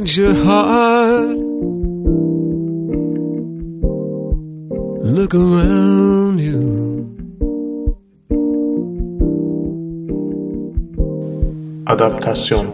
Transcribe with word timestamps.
change 0.00 0.18
your 0.18 0.34
heart. 0.34 1.36
Look 5.02 5.34
around 5.34 6.40
you. 6.40 7.06
Adaptasyon 11.86 12.66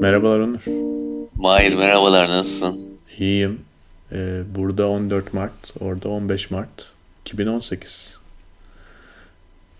Merhabalar 0.00 0.40
Onur. 0.40 0.64
Mahir 1.36 1.74
merhabalar 1.74 2.28
nasılsın? 2.28 2.90
İyiyim. 3.18 3.60
Ee, 4.12 4.42
burada 4.54 4.88
14 4.88 5.34
Mart, 5.34 5.52
orada 5.80 6.08
15 6.08 6.50
Mart 6.50 6.68
2018. 7.26 8.18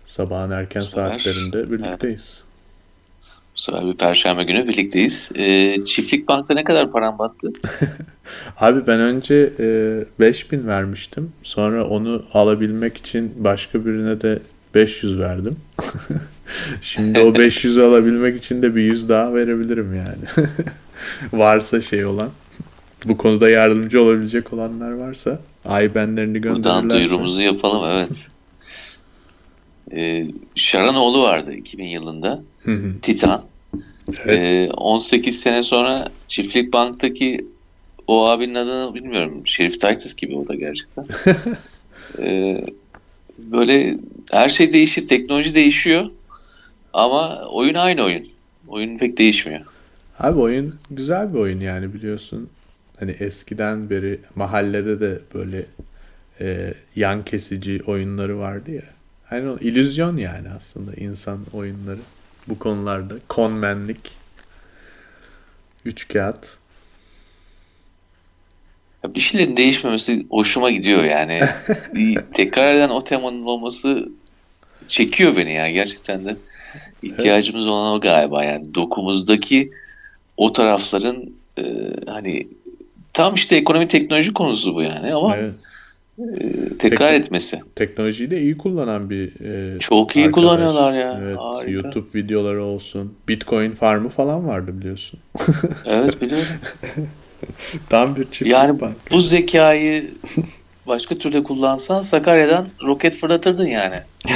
Sabahın 0.05 0.51
erken 0.51 0.79
Süper. 0.79 1.09
saatlerinde 1.09 1.71
birlikteyiz. 1.71 2.43
Bu 2.47 2.52
sefer 3.63 3.85
bir 3.87 3.93
perşembe 3.93 4.43
günü 4.43 4.67
birlikteyiz. 4.67 5.31
Ee, 5.35 5.81
Çiftlik 5.85 6.27
Bank'ta 6.27 6.53
ne 6.53 6.63
kadar 6.63 6.91
paran 6.91 7.19
battı? 7.19 7.53
Abi 8.59 8.87
ben 8.87 8.99
önce 8.99 9.53
e, 9.59 9.95
5000 10.19 10.67
vermiştim. 10.67 11.31
Sonra 11.43 11.85
onu 11.87 12.23
alabilmek 12.33 12.97
için 12.97 13.33
başka 13.37 13.85
birine 13.85 14.21
de 14.21 14.39
500 14.75 15.19
verdim. 15.19 15.55
Şimdi 16.81 17.19
o 17.19 17.33
500'ü 17.33 17.81
alabilmek 17.81 18.37
için 18.37 18.61
de 18.61 18.75
bir 18.75 18.81
100 18.81 19.09
daha 19.09 19.33
verebilirim 19.33 19.95
yani. 19.95 20.47
varsa 21.33 21.81
şey 21.81 22.05
olan. 22.05 22.29
Bu 23.05 23.17
konuda 23.17 23.49
yardımcı 23.49 24.01
olabilecek 24.01 24.53
olanlar 24.53 24.91
varsa 24.91 25.39
IBAN'lerini 25.65 26.43
Buradan 26.43 26.61
gönderirlerse. 26.61 26.89
duyurumuzu 26.89 27.41
yapalım 27.41 27.85
evet. 27.89 28.27
Ee, 29.91 30.25
Şaranoğlu 30.55 31.23
vardı 31.23 31.53
2000 31.53 31.85
yılında. 31.85 32.43
Titan. 33.01 33.52
Evet. 34.25 34.39
Ee, 34.39 34.71
18 34.73 35.39
sene 35.39 35.63
sonra 35.63 36.07
Çiftlik 36.27 36.73
Bank'taki 36.73 37.45
o 38.07 38.27
abinin 38.27 38.55
adını 38.55 38.95
bilmiyorum. 38.95 39.47
Şerif 39.47 39.81
Titus 39.81 40.15
gibi 40.15 40.35
o 40.35 40.47
da 40.47 40.55
gerçekten. 40.55 41.05
Ee, 42.19 42.65
böyle 43.37 43.97
her 44.31 44.49
şey 44.49 44.73
değişir. 44.73 45.07
Teknoloji 45.07 45.55
değişiyor. 45.55 46.09
Ama 46.93 47.41
oyun 47.51 47.73
aynı 47.73 48.03
oyun. 48.03 48.27
Oyun 48.67 48.97
pek 48.97 49.17
değişmiyor. 49.17 49.61
Abi 50.19 50.39
oyun 50.39 50.75
güzel 50.91 51.33
bir 51.33 51.39
oyun 51.39 51.59
yani 51.59 51.93
biliyorsun. 51.93 52.49
Hani 52.99 53.11
eskiden 53.11 53.89
beri 53.89 54.19
mahallede 54.35 54.99
de 54.99 55.19
böyle 55.33 55.65
e, 56.41 56.73
yan 56.95 57.25
kesici 57.25 57.81
oyunları 57.87 58.39
vardı 58.39 58.71
ya. 58.71 58.83
Hani 59.25 59.49
o 59.49 59.57
illüzyon 59.57 60.17
yani 60.17 60.47
aslında 60.57 60.93
insan 60.93 61.39
oyunları 61.53 61.99
bu 62.47 62.59
konularda. 62.59 63.13
Konmenlik. 63.27 64.17
Üç 65.85 66.07
kağıt. 66.07 66.57
Ya 69.03 69.15
bir 69.15 69.19
şeylerin 69.19 69.57
değişmemesi 69.57 70.25
hoşuma 70.29 70.71
gidiyor 70.71 71.03
yani. 71.03 71.41
bir 71.93 72.21
tekrar 72.33 72.73
eden 72.73 72.89
o 72.89 73.03
temanın 73.03 73.45
olması 73.45 74.09
çekiyor 74.87 75.35
beni 75.35 75.53
ya 75.53 75.71
gerçekten 75.71 76.25
de. 76.25 76.35
ihtiyacımız 77.03 77.65
olan 77.65 77.93
o 77.93 77.99
galiba 77.99 78.43
yani 78.43 78.73
dokumuzdaki 78.73 79.69
o 80.37 80.53
tarafların 80.53 81.33
e, 81.57 81.63
hani 82.07 82.47
tam 83.13 83.35
işte 83.35 83.55
ekonomi 83.55 83.87
teknoloji 83.87 84.33
konusu 84.33 84.75
bu 84.75 84.81
yani 84.81 85.13
ama 85.13 85.37
Evet. 85.37 85.55
E, 86.19 86.77
tekrar 86.79 87.11
Peki. 87.11 87.21
etmesi. 87.23 87.61
Teknolojiyi 87.75 88.31
de 88.31 88.41
iyi 88.41 88.57
kullanan 88.57 89.09
bir 89.09 89.45
e, 89.75 89.79
Çok 89.79 90.15
iyi 90.15 90.25
arkadaş. 90.25 90.43
kullanıyorlar 90.43 90.93
ya. 90.93 91.19
Evet, 91.23 91.37
Harika. 91.39 91.71
YouTube 91.71 92.07
videoları 92.19 92.63
olsun. 92.63 93.13
Bitcoin 93.27 93.71
farmı 93.71 94.09
falan 94.09 94.47
vardı 94.47 94.79
biliyorsun. 94.79 95.19
Evet 95.85 96.21
biliyorum. 96.21 96.47
Tam 97.89 98.15
bir 98.15 98.23
çiftlik 98.23 98.51
Yani 98.51 98.81
bank. 98.81 98.95
bu 99.11 99.21
zekayı 99.21 100.11
başka 100.87 101.15
türde 101.15 101.43
kullansan 101.43 102.01
Sakarya'dan 102.01 102.67
roket 102.83 103.15
fırlatırdın 103.15 103.67
yani. 103.67 103.95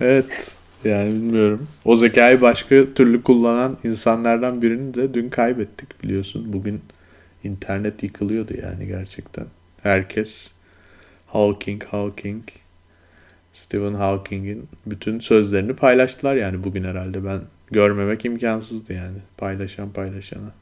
Evet. 0.00 0.54
Yani 0.84 1.12
bilmiyorum. 1.12 1.66
O 1.84 1.96
zekayı 1.96 2.40
başka 2.40 2.94
türlü 2.94 3.22
kullanan 3.22 3.76
insanlardan 3.84 4.62
birini 4.62 4.94
de 4.94 5.14
dün 5.14 5.28
kaybettik 5.28 6.02
biliyorsun. 6.02 6.52
Bugün 6.52 6.80
internet 7.44 8.02
yıkılıyordu 8.02 8.52
yani 8.62 8.86
gerçekten. 8.86 9.44
Herkes 9.82 10.50
Hawking, 11.38 11.84
Hawking, 11.84 12.42
Stephen 13.52 13.94
Hawking'in 13.94 14.68
bütün 14.86 15.20
sözlerini 15.20 15.76
paylaştılar 15.76 16.36
yani 16.36 16.64
bugün 16.64 16.84
herhalde. 16.84 17.24
Ben 17.24 17.40
görmemek 17.70 18.24
imkansızdı 18.24 18.92
yani. 18.92 19.18
Paylaşan 19.36 19.90
paylaşana. 19.92 20.52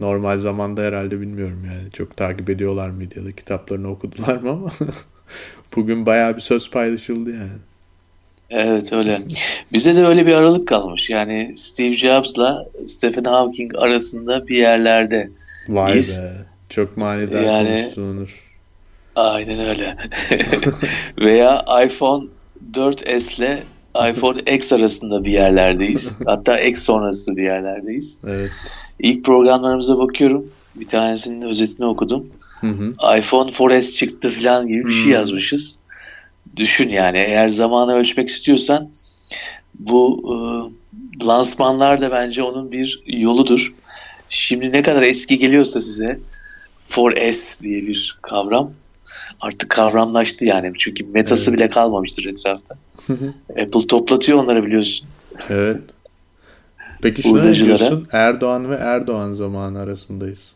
Normal 0.00 0.38
zamanda 0.38 0.82
herhalde 0.82 1.20
bilmiyorum 1.20 1.64
yani. 1.66 1.90
Çok 1.90 2.16
takip 2.16 2.50
ediyorlar 2.50 2.88
mıydı 2.90 3.18
ya 3.18 3.24
da 3.24 3.32
kitaplarını 3.32 3.90
okudular 3.90 4.36
mı 4.36 4.50
ama 4.50 4.70
bugün 5.76 6.06
bayağı 6.06 6.36
bir 6.36 6.40
söz 6.40 6.70
paylaşıldı 6.70 7.30
yani. 7.30 7.58
Evet 8.50 8.92
öyle. 8.92 9.18
Bize 9.72 9.96
de 9.96 10.04
öyle 10.06 10.26
bir 10.26 10.32
aralık 10.34 10.68
kalmış. 10.68 11.10
Yani 11.10 11.52
Steve 11.56 11.92
Jobs'la 11.92 12.66
Stephen 12.86 13.24
Hawking 13.24 13.72
arasında 13.76 14.46
bir 14.48 14.56
yerlerde. 14.58 15.30
Vay 15.68 15.94
Biz- 15.94 16.22
be. 16.22 16.32
Çok 16.68 16.96
manidar 16.96 17.42
Yani- 17.42 17.68
konuştun 17.82 18.16
Onur. 18.16 18.51
Aynen 19.16 19.58
öyle. 19.68 19.96
Veya 21.18 21.64
iPhone 21.84 22.24
4S 22.72 23.38
ile 23.38 23.62
iPhone 24.10 24.54
X 24.54 24.72
arasında 24.72 25.24
bir 25.24 25.30
yerlerdeyiz. 25.32 26.18
Hatta 26.26 26.56
X 26.58 26.82
sonrası 26.82 27.36
bir 27.36 27.42
yerlerdeyiz. 27.42 28.18
Evet. 28.26 28.50
İlk 28.98 29.24
programlarımıza 29.24 29.98
bakıyorum. 29.98 30.46
Bir 30.74 30.88
tanesinin 30.88 31.42
özetini 31.42 31.86
okudum. 31.86 32.26
Hı 32.60 32.66
hı. 32.66 33.18
iPhone 33.18 33.50
4S 33.50 33.96
çıktı 33.96 34.30
falan 34.30 34.66
gibi 34.66 34.84
bir 34.84 34.92
şey 34.92 35.04
Hmm. 35.04 35.12
yazmışız. 35.12 35.78
Düşün 36.56 36.88
yani 36.88 37.18
eğer 37.18 37.48
zamanı 37.48 37.94
ölçmek 37.94 38.28
istiyorsan 38.28 38.90
bu 39.74 40.22
e, 40.24 40.34
lansmanlar 41.26 42.00
da 42.00 42.10
bence 42.10 42.42
onun 42.42 42.72
bir 42.72 43.02
yoludur. 43.06 43.74
Şimdi 44.30 44.72
ne 44.72 44.82
kadar 44.82 45.02
eski 45.02 45.38
geliyorsa 45.38 45.80
size 45.80 46.20
4S 46.90 47.62
diye 47.62 47.86
bir 47.86 48.18
kavram 48.22 48.72
artık 49.40 49.70
kavramlaştı 49.70 50.44
yani 50.44 50.72
çünkü 50.78 51.04
metası 51.04 51.50
Evet. 51.50 51.58
bile 51.58 51.70
kalmamıştır 51.70 52.24
etrafta. 52.24 52.74
Apple 53.50 53.86
toplatıyor 53.86 54.38
onları 54.38 54.66
biliyorsun. 54.66 55.08
Evet. 55.48 55.80
Peki 57.02 57.22
şuna 57.22 57.44
ne 57.44 57.54
diyorsun? 57.54 58.08
Erdoğan 58.12 58.70
ve 58.70 58.74
Erdoğan 58.74 59.34
zamanı 59.34 59.78
arasındayız. 59.78 60.54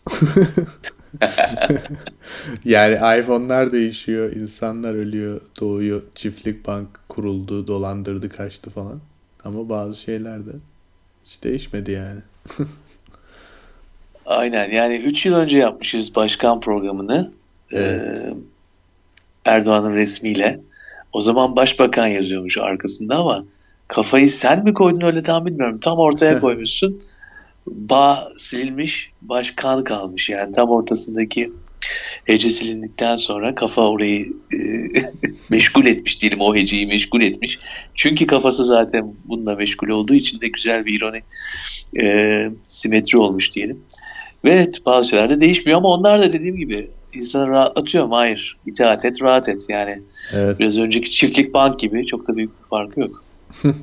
yani 2.65 2.95
iPhone'lar 3.21 3.73
değişiyor, 3.73 4.33
insanlar 4.33 4.95
ölüyor, 4.95 5.41
doğuyor, 5.61 6.03
çiftlik 6.15 6.67
bank 6.67 6.89
kuruldu, 7.09 7.67
dolandırdı, 7.67 8.29
kaçtı 8.29 8.71
falan. 8.71 9.01
Ama 9.45 9.69
bazı 9.69 9.97
şeyler 10.01 10.47
de 10.47 10.51
hiç 11.25 11.43
değişmedi 11.45 11.91
yani. 11.91 12.21
Aynen 14.27 14.71
yani 14.71 14.97
3 14.97 15.27
yıl 15.27 15.35
önce 15.35 15.59
yapmışız 15.59 16.15
başkan 16.15 16.61
programını 16.61 17.33
Ee, 17.73 18.01
Erdoğan'ın 19.45 19.95
resmiyle. 19.95 20.61
O 21.13 21.21
zaman 21.21 21.57
başbakan 21.57 22.07
yazıyormuş 22.07 22.59
arkasında 22.59 23.17
ama 23.17 23.45
kafayı 23.89 24.31
sen 24.31 24.65
mi 24.65 24.75
koydun 24.75 25.01
öyle 25.01 25.23
tam 25.23 25.47
bilmiyorum. 25.47 25.79
Tam 25.81 25.99
ortaya 25.99 26.41
koymuşsun. 26.41 27.01
Bağ 27.67 28.29
silinmiş, 28.37 29.11
başkan 29.23 29.85
kalmış. 29.85 30.31
Yani 30.31 30.53
tam 30.53 30.69
ortasındaki 30.69 31.53
hece 32.25 32.51
silindikten 32.51 33.17
sonra 33.17 33.55
kafa 33.55 33.89
orayı 33.89 34.33
e, 34.53 34.59
meşgul 35.49 35.87
etmiş 35.87 36.23
diyelim. 36.23 36.41
O 36.41 36.57
heceyi 36.57 36.87
meşgul 36.87 37.23
etmiş. 37.23 37.59
Çünkü 37.95 38.27
kafası 38.27 38.65
zaten 38.65 39.15
bununla 39.25 39.57
meşgul 39.57 39.89
olduğu 39.89 40.15
için 40.15 40.41
de 40.41 40.49
güzel 40.49 40.87
bir 40.87 40.95
ironi 40.95 41.23
e, 42.03 42.51
simetri 42.67 43.19
olmuş 43.19 43.53
diyelim. 43.53 43.81
Ve 44.45 44.53
evet 44.53 44.87
bazı 44.87 45.09
şeyler 45.09 45.31
de 45.31 45.41
değişmiyor 45.41 45.79
ama 45.79 45.89
onlar 45.89 46.21
da 46.21 46.33
dediğim 46.33 46.57
gibi 46.57 46.91
insanı 47.19 47.49
rahatlatıyor 47.49 48.07
mu? 48.07 48.17
Hayır. 48.17 48.57
İtaat 48.67 49.05
et, 49.05 49.23
rahat 49.23 49.49
et. 49.49 49.67
Yani 49.69 50.03
Evet. 50.35 50.59
biraz 50.59 50.79
önceki 50.79 51.11
çiftlik 51.11 51.55
bank 51.55 51.81
gibi 51.81 52.07
çok 52.07 52.29
da 52.29 52.37
büyük 52.37 52.63
bir 52.63 52.69
farkı 52.69 53.01
yok. 53.01 53.25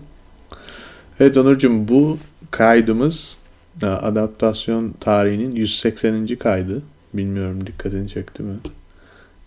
Evet 1.19 1.37
Onurcuğum 1.37 1.87
bu 1.87 2.17
kaydımız 2.51 3.37
e, 3.81 3.85
adaptasyon 3.85 4.93
tarihinin 4.99 5.55
180. 5.55 6.27
kaydı. 6.35 6.81
Bilmiyorum 7.13 7.67
dikkatini 7.67 8.09
çekti 8.09 8.43
mi? 8.43 8.53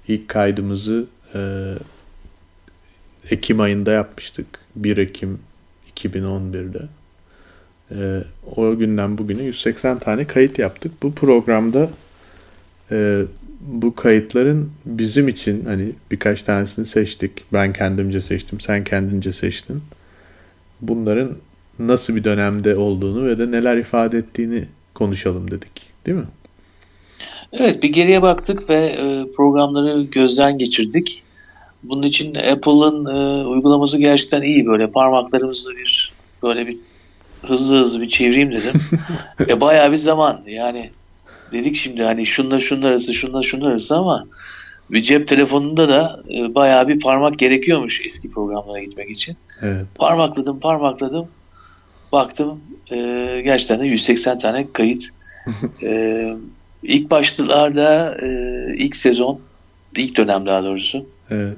İlk 0.09 0.29
kaydımızı 0.29 1.07
e, 1.35 1.41
Ekim 3.31 3.61
ayında 3.61 3.91
yapmıştık. 3.93 4.47
1 4.77 4.97
Ekim 4.97 5.39
2011'de. 5.97 6.83
E, 7.91 8.23
o 8.57 8.77
günden 8.77 9.19
bugüne 9.19 9.43
180 9.43 9.99
tane 9.99 10.27
kayıt 10.27 10.59
yaptık. 10.59 10.93
Bu 11.03 11.15
programda 11.15 11.91
e, 12.91 13.23
bu 13.67 13.95
kayıtların 13.95 14.71
bizim 14.87 15.29
için 15.29 15.65
hani 15.65 15.93
birkaç 16.11 16.43
tanesini 16.43 16.87
seçtik. 16.87 17.33
Ben 17.53 17.73
kendimce 17.73 18.21
seçtim, 18.21 18.61
sen 18.61 18.85
kendince 18.85 19.33
seçtin. 19.33 19.83
Bunların 20.81 21.33
nasıl 21.79 22.17
bir 22.17 22.25
dönemde 22.25 22.77
olduğunu 22.77 23.27
ve 23.27 23.39
de 23.39 23.51
neler 23.51 23.77
ifade 23.77 24.19
ettiğini 24.19 24.65
konuşalım 24.95 25.51
dedik. 25.51 25.73
Değil 26.07 26.19
mi? 26.19 26.27
Evet 27.53 27.83
bir 27.83 27.89
geriye 27.89 28.23
baktık 28.23 28.71
ve 28.71 28.87
e, 28.87 29.31
programları 29.31 30.03
gözden 30.03 30.59
geçirdik. 30.59 31.23
Bunun 31.83 32.03
için 32.03 32.35
Apple'ın 32.35 33.07
e, 33.07 33.47
uygulaması 33.47 33.99
gerçekten 33.99 34.43
iyi 34.43 34.67
böyle 34.67 34.91
parmaklarımızla 34.91 35.71
bir 35.71 36.13
böyle 36.43 36.67
bir 36.67 36.77
hızlı 37.43 37.81
hızlı 37.81 38.01
bir 38.01 38.09
çevireyim 38.09 38.51
dedim. 38.51 38.81
e 39.49 39.61
bayağı 39.61 39.93
bir 39.93 39.97
zaman 39.97 40.41
yani 40.47 40.91
dedik 41.53 41.77
şimdi 41.77 42.03
hani 42.03 42.27
şunla 42.27 42.61
şunlar 42.61 42.91
arası 42.91 43.15
şunla 43.15 43.43
şunlar 43.43 43.71
arası 43.71 43.97
ama 43.97 44.27
bir 44.91 45.03
cep 45.03 45.29
telefonunda 45.29 45.89
da 45.89 46.23
e, 46.35 46.55
bayağı 46.55 46.89
bir 46.89 47.01
parmak 47.01 47.39
gerekiyormuş 47.39 48.03
eski 48.07 48.31
programlara 48.31 48.83
gitmek 48.83 49.11
için. 49.11 49.37
Evet. 49.63 49.85
Parmakladım 49.95 50.61
parmakladım 50.61 51.29
baktım 52.13 52.61
e, 52.91 52.97
gerçekten 53.45 53.81
de 53.81 53.87
180 53.87 54.39
tane 54.39 54.73
kayıt. 54.73 55.05
e, 55.83 56.33
ilk 56.83 57.11
başlarda 57.11 58.17
e, 58.23 58.29
ilk 58.77 58.97
sezon 58.97 59.41
ilk 59.97 60.17
dönem 60.17 60.47
daha 60.47 60.65
doğrusu 60.65 61.07
Evet. 61.31 61.57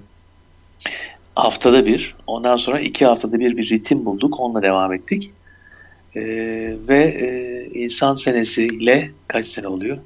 haftada 1.35 1.87
bir 1.87 2.15
ondan 2.27 2.57
sonra 2.57 2.81
iki 2.81 3.07
haftada 3.07 3.41
bir 3.41 3.57
bir 3.57 3.71
ritim 3.71 4.05
bulduk 4.05 4.41
onunla 4.41 4.63
devam 4.63 4.93
ettik. 4.93 5.31
E, 6.17 6.23
ve 6.89 7.05
e, 7.05 7.65
insan 7.75 8.15
senesiyle 8.15 9.11
kaç 9.29 9.45
sene 9.45 9.69
oluyor? 9.69 9.99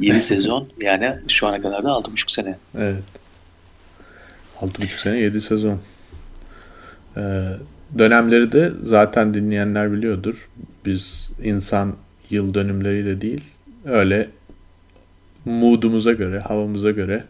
7 0.00 0.20
sezon 0.20 0.68
yani 0.80 1.14
şu 1.28 1.46
ana 1.46 1.62
kadar 1.62 1.84
da 1.84 1.88
6,5 1.88 2.32
sene. 2.32 2.58
Evet. 2.74 3.02
6,5 4.60 5.00
sene 5.02 5.18
7 5.18 5.40
sezon. 5.40 5.80
Ee, 7.16 7.20
dönemleri 7.98 8.52
de 8.52 8.72
zaten 8.82 9.34
dinleyenler 9.34 9.92
biliyordur. 9.92 10.48
Biz 10.86 11.30
insan 11.42 11.96
yıl 12.30 12.54
dönümleriyle 12.54 13.20
değil 13.20 13.44
öyle 13.84 14.28
moodumuza 15.44 16.12
göre, 16.12 16.38
havamıza 16.38 16.90
göre 16.90 17.24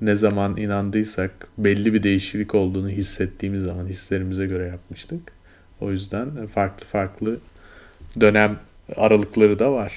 ne 0.00 0.16
zaman 0.16 0.56
inandıysak 0.56 1.48
belli 1.58 1.94
bir 1.94 2.02
değişiklik 2.02 2.54
olduğunu 2.54 2.88
hissettiğimiz 2.88 3.62
zaman 3.62 3.86
hislerimize 3.86 4.46
göre 4.46 4.66
yapmıştık. 4.66 5.32
O 5.82 5.90
yüzden 5.90 6.46
farklı 6.46 6.86
farklı 6.86 7.40
dönem 8.20 8.58
aralıkları 8.96 9.58
da 9.58 9.72
var. 9.72 9.94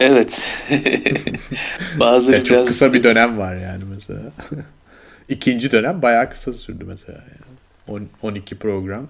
Evet. 0.00 0.48
Bazıları 2.00 2.36
Ya 2.36 2.44
çok 2.44 2.50
biraz 2.50 2.66
kısa 2.66 2.92
bir 2.92 3.02
dönem 3.02 3.38
var 3.38 3.56
yani 3.56 3.84
mesela. 3.84 4.32
İkinci 5.28 5.72
dönem 5.72 6.02
bayağı 6.02 6.30
kısa 6.30 6.52
sürdü 6.52 6.84
mesela. 6.84 7.18
Yani. 7.18 7.58
On- 7.88 8.08
12 8.22 8.58
program. 8.58 9.08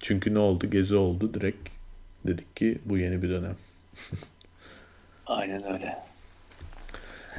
Çünkü 0.00 0.34
ne 0.34 0.38
oldu? 0.38 0.70
Gezi 0.70 0.94
oldu. 0.96 1.34
Direkt 1.34 1.68
dedik 2.26 2.56
ki 2.56 2.78
bu 2.84 2.98
yeni 2.98 3.22
bir 3.22 3.28
dönem. 3.30 3.56
Aynen 5.26 5.72
öyle. 5.72 5.98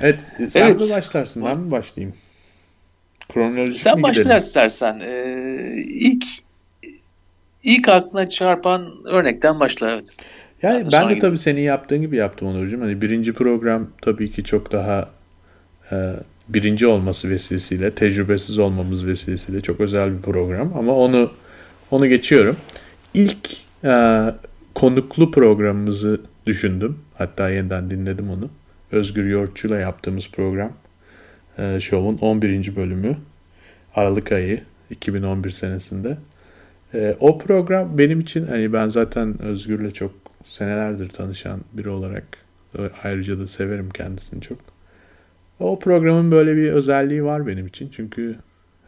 Evet. 0.01 0.19
Sen 0.49 0.61
Evet. 0.61 0.79
mi 0.79 0.89
başlarsın? 0.89 1.45
Ben 1.45 1.59
mi 1.59 1.71
başlayayım? 1.71 2.15
Kronolojik 3.29 3.79
Sen 3.79 3.97
mi 3.97 4.03
başla 4.03 4.11
gidelim? 4.11 4.37
istersen. 4.37 4.99
Ee, 5.03 5.83
ilk 5.87 6.25
ilk 7.63 7.89
aklına 7.89 8.29
çarpan 8.29 8.91
örnekten 9.05 9.59
başla 9.59 9.91
evet. 9.91 10.15
Yani 10.61 10.79
Ben 10.79 10.87
de 10.87 10.91
ben 10.91 10.99
de 11.01 11.03
gideyim. 11.03 11.19
tabii 11.19 11.37
senin 11.37 11.61
yaptığın 11.61 12.01
gibi 12.01 12.17
yaptım 12.17 12.47
Onurcuğum. 12.47 12.81
Hani 12.81 13.01
birinci 13.01 13.33
program 13.33 13.87
tabii 14.01 14.31
ki 14.31 14.43
çok 14.43 14.71
daha 14.71 15.09
e, 15.91 16.13
birinci 16.49 16.87
olması 16.87 17.29
vesilesiyle, 17.29 17.95
tecrübesiz 17.95 18.59
olmamız 18.59 19.05
vesilesiyle 19.05 19.61
çok 19.61 19.79
özel 19.79 20.17
bir 20.17 20.21
program. 20.21 20.73
Ama 20.77 20.93
onu 20.95 21.31
onu 21.91 22.07
geçiyorum. 22.07 22.57
İlk 23.13 23.49
e, 23.83 24.23
konuklu 24.75 25.31
programımızı 25.31 26.21
düşündüm. 26.45 26.99
Hatta 27.17 27.49
yeniden 27.49 27.89
dinledim 27.89 28.29
onu. 28.29 28.49
Özgür 28.91 29.29
Yoğurtçu'yla 29.29 29.77
yaptığımız 29.79 30.29
program. 30.29 30.71
E, 31.57 31.79
şovun 31.79 32.17
11. 32.17 32.75
bölümü. 32.75 33.17
Aralık 33.95 34.31
ayı 34.31 34.61
2011 34.89 35.49
senesinde. 35.51 36.17
E, 36.93 37.15
o 37.19 37.37
program 37.37 37.97
benim 37.97 38.19
için 38.19 38.45
hani 38.45 38.73
ben 38.73 38.89
zaten 38.89 39.41
Özgür'le 39.41 39.91
çok 39.91 40.11
senelerdir 40.45 41.09
tanışan 41.09 41.61
biri 41.73 41.89
olarak 41.89 42.25
e, 42.77 42.81
ayrıca 43.03 43.39
da 43.39 43.47
severim 43.47 43.89
kendisini 43.89 44.41
çok. 44.41 44.59
O 45.59 45.79
programın 45.79 46.31
böyle 46.31 46.55
bir 46.55 46.71
özelliği 46.71 47.23
var 47.23 47.47
benim 47.47 47.67
için. 47.67 47.89
Çünkü 47.89 48.35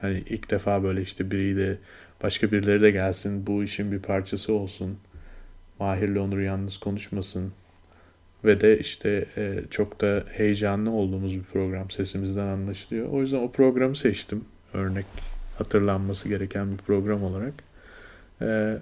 hani 0.01 0.23
ilk 0.29 0.51
defa 0.51 0.83
böyle 0.83 1.01
işte 1.01 1.31
biriyle 1.31 1.77
başka 2.23 2.51
birileri 2.51 2.81
de 2.81 2.91
gelsin 2.91 3.47
bu 3.47 3.63
işin 3.63 3.91
bir 3.91 3.99
parçası 3.99 4.53
olsun. 4.53 4.97
Mahir'le 5.79 6.17
Onur 6.17 6.39
yalnız 6.39 6.77
konuşmasın. 6.77 7.51
Ve 8.45 8.61
de 8.61 8.79
işte 8.79 9.25
e, 9.37 9.59
çok 9.69 10.01
da 10.01 10.23
heyecanlı 10.31 10.91
olduğumuz 10.91 11.35
bir 11.35 11.43
program 11.43 11.91
sesimizden 11.91 12.47
anlaşılıyor. 12.47 13.09
O 13.09 13.21
yüzden 13.21 13.37
o 13.37 13.51
programı 13.51 13.95
seçtim. 13.95 14.45
Örnek 14.73 15.05
hatırlanması 15.57 16.29
gereken 16.29 16.71
bir 16.71 16.77
program 16.77 17.23
olarak. 17.23 17.53
Ee, 18.41 18.77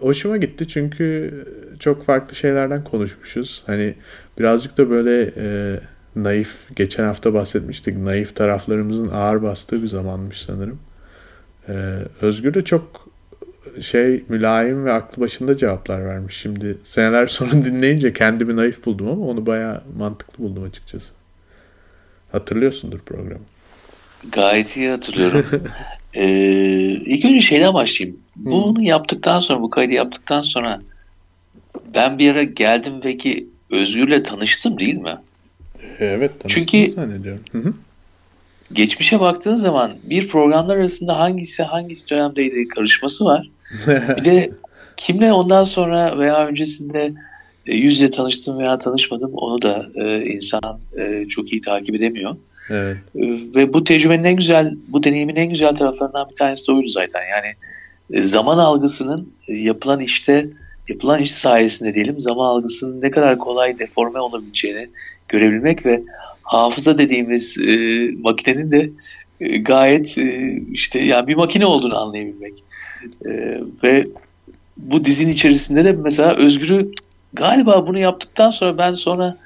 hoşuma 0.00 0.36
gitti 0.36 0.68
çünkü 0.68 1.34
çok 1.80 2.04
farklı 2.04 2.36
şeylerden 2.36 2.84
konuşmuşuz. 2.84 3.62
Hani 3.66 3.94
birazcık 4.38 4.78
da 4.78 4.90
böyle 4.90 5.32
e, 5.36 5.80
naif, 6.16 6.54
geçen 6.76 7.04
hafta 7.04 7.34
bahsetmiştik. 7.34 7.98
Naif 7.98 8.36
taraflarımızın 8.36 9.08
ağır 9.08 9.42
bastığı 9.42 9.82
bir 9.82 9.88
zamanmış 9.88 10.42
sanırım. 10.42 10.78
Ee, 11.68 11.98
Özgür 12.20 12.54
de 12.54 12.64
çok 12.64 13.08
şey 13.80 14.24
mülayim 14.28 14.84
ve 14.84 14.92
aklı 14.92 15.22
başında 15.22 15.56
cevaplar 15.56 16.04
vermiş. 16.04 16.36
Şimdi 16.36 16.76
seneler 16.84 17.26
sonra 17.28 17.52
dinleyince 17.52 18.12
kendimi 18.12 18.56
naif 18.56 18.86
buldum 18.86 19.08
ama 19.08 19.26
onu 19.26 19.46
bayağı 19.46 19.82
mantıklı 19.98 20.44
buldum 20.44 20.64
açıkçası. 20.64 21.12
Hatırlıyorsundur 22.32 22.98
programı. 22.98 23.44
Gayet 24.32 24.76
iyi 24.76 24.90
hatırlıyorum. 24.90 25.46
ee, 26.14 26.24
ilk 27.06 27.24
önce 27.24 27.40
şeyden 27.40 27.74
başlayayım. 27.74 28.20
Bunu 28.36 28.82
yaptıktan 28.82 29.40
sonra, 29.40 29.60
bu 29.60 29.70
kaydı 29.70 29.92
yaptıktan 29.92 30.42
sonra 30.42 30.80
ben 31.94 32.18
bir 32.18 32.30
ara 32.30 32.42
geldim 32.42 32.92
peki 33.02 33.48
Özgür'le 33.70 34.22
tanıştım 34.22 34.78
değil 34.78 34.94
mi? 34.96 35.16
Evet, 35.98 36.32
Çünkü- 36.46 36.90
zannediyorum. 36.90 37.42
Hı 37.52 37.58
hı. 37.58 37.74
Geçmişe 38.72 39.20
baktığın 39.20 39.56
zaman 39.56 39.92
bir 40.02 40.28
programlar 40.28 40.76
arasında 40.76 41.18
hangisi 41.18 41.62
hangisi 41.62 42.10
dönemdeydi 42.10 42.68
karışması 42.68 43.24
var. 43.24 43.50
Bir 43.86 44.24
de 44.24 44.52
kimle 44.96 45.32
ondan 45.32 45.64
sonra 45.64 46.18
veya 46.18 46.46
öncesinde 46.46 47.12
e, 47.66 47.76
yüz 47.76 48.00
yüze 48.00 48.10
tanıştım 48.10 48.58
veya 48.58 48.78
tanışmadım 48.78 49.30
onu 49.34 49.62
da 49.62 49.86
e, 49.94 50.24
insan 50.24 50.80
e, 50.98 51.28
çok 51.28 51.52
iyi 51.52 51.60
takip 51.60 51.94
edemiyor. 51.94 52.36
Evet. 52.70 52.96
Ve 53.54 53.72
bu 53.72 53.84
tecrübenin 53.84 54.24
en 54.24 54.36
güzel, 54.36 54.74
bu 54.88 55.02
deneyimin 55.02 55.36
en 55.36 55.48
güzel 55.48 55.76
taraflarından 55.76 56.30
bir 56.30 56.34
tanesi 56.34 56.68
de 56.68 56.72
oydu 56.72 56.88
zaten. 56.88 57.20
Yani 57.36 57.54
e, 58.10 58.22
zaman 58.22 58.58
algısının 58.58 59.32
e, 59.48 59.54
yapılan 59.54 60.00
işte, 60.00 60.48
yapılan 60.88 61.20
iş 61.20 61.32
sayesinde 61.32 61.94
diyelim 61.94 62.20
zaman 62.20 62.46
algısının 62.46 63.02
ne 63.02 63.10
kadar 63.10 63.38
kolay 63.38 63.78
deforme 63.78 64.20
olabileceğini 64.20 64.88
görebilmek 65.28 65.86
ve 65.86 66.02
hafıza 66.42 66.98
dediğimiz 66.98 67.58
e, 67.58 67.74
makinenin 68.18 68.70
de 68.70 68.90
e, 69.40 69.58
gayet 69.58 70.18
e, 70.18 70.58
işte 70.72 70.98
yani 70.98 71.26
bir 71.26 71.34
makine 71.34 71.66
olduğunu 71.66 71.98
anlayabilmek. 71.98 72.64
E, 73.26 73.60
ve 73.82 74.06
bu 74.76 75.04
dizinin 75.04 75.32
içerisinde 75.32 75.84
de 75.84 75.92
mesela 75.92 76.36
Özgür'ü 76.36 76.92
galiba 77.32 77.86
bunu 77.86 77.98
yaptıktan 77.98 78.50
sonra 78.50 78.78
ben 78.78 78.94
sonra 78.94 79.36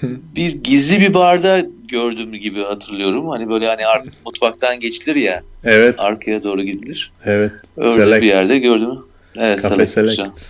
bir 0.34 0.50
gizli 0.64 1.00
bir 1.00 1.14
barda 1.14 1.62
gördüğüm 1.88 2.32
gibi 2.32 2.62
hatırlıyorum. 2.62 3.28
Hani 3.28 3.48
böyle 3.48 3.66
hani 3.66 3.86
ar- 3.86 4.02
mutfaktan 4.24 4.80
geçilir 4.80 5.14
ya 5.16 5.42
Evet, 5.64 5.94
arkaya 5.98 6.42
doğru 6.42 6.62
gidilir. 6.62 7.12
evet. 7.24 7.52
Öyle 7.76 7.92
Select. 8.04 8.22
bir 8.22 8.28
yerde 8.28 8.58
gördüm. 8.58 8.98
Evet, 9.36 9.62
Cafe 9.62 9.86
Select, 9.86 10.14
Select. 10.16 10.42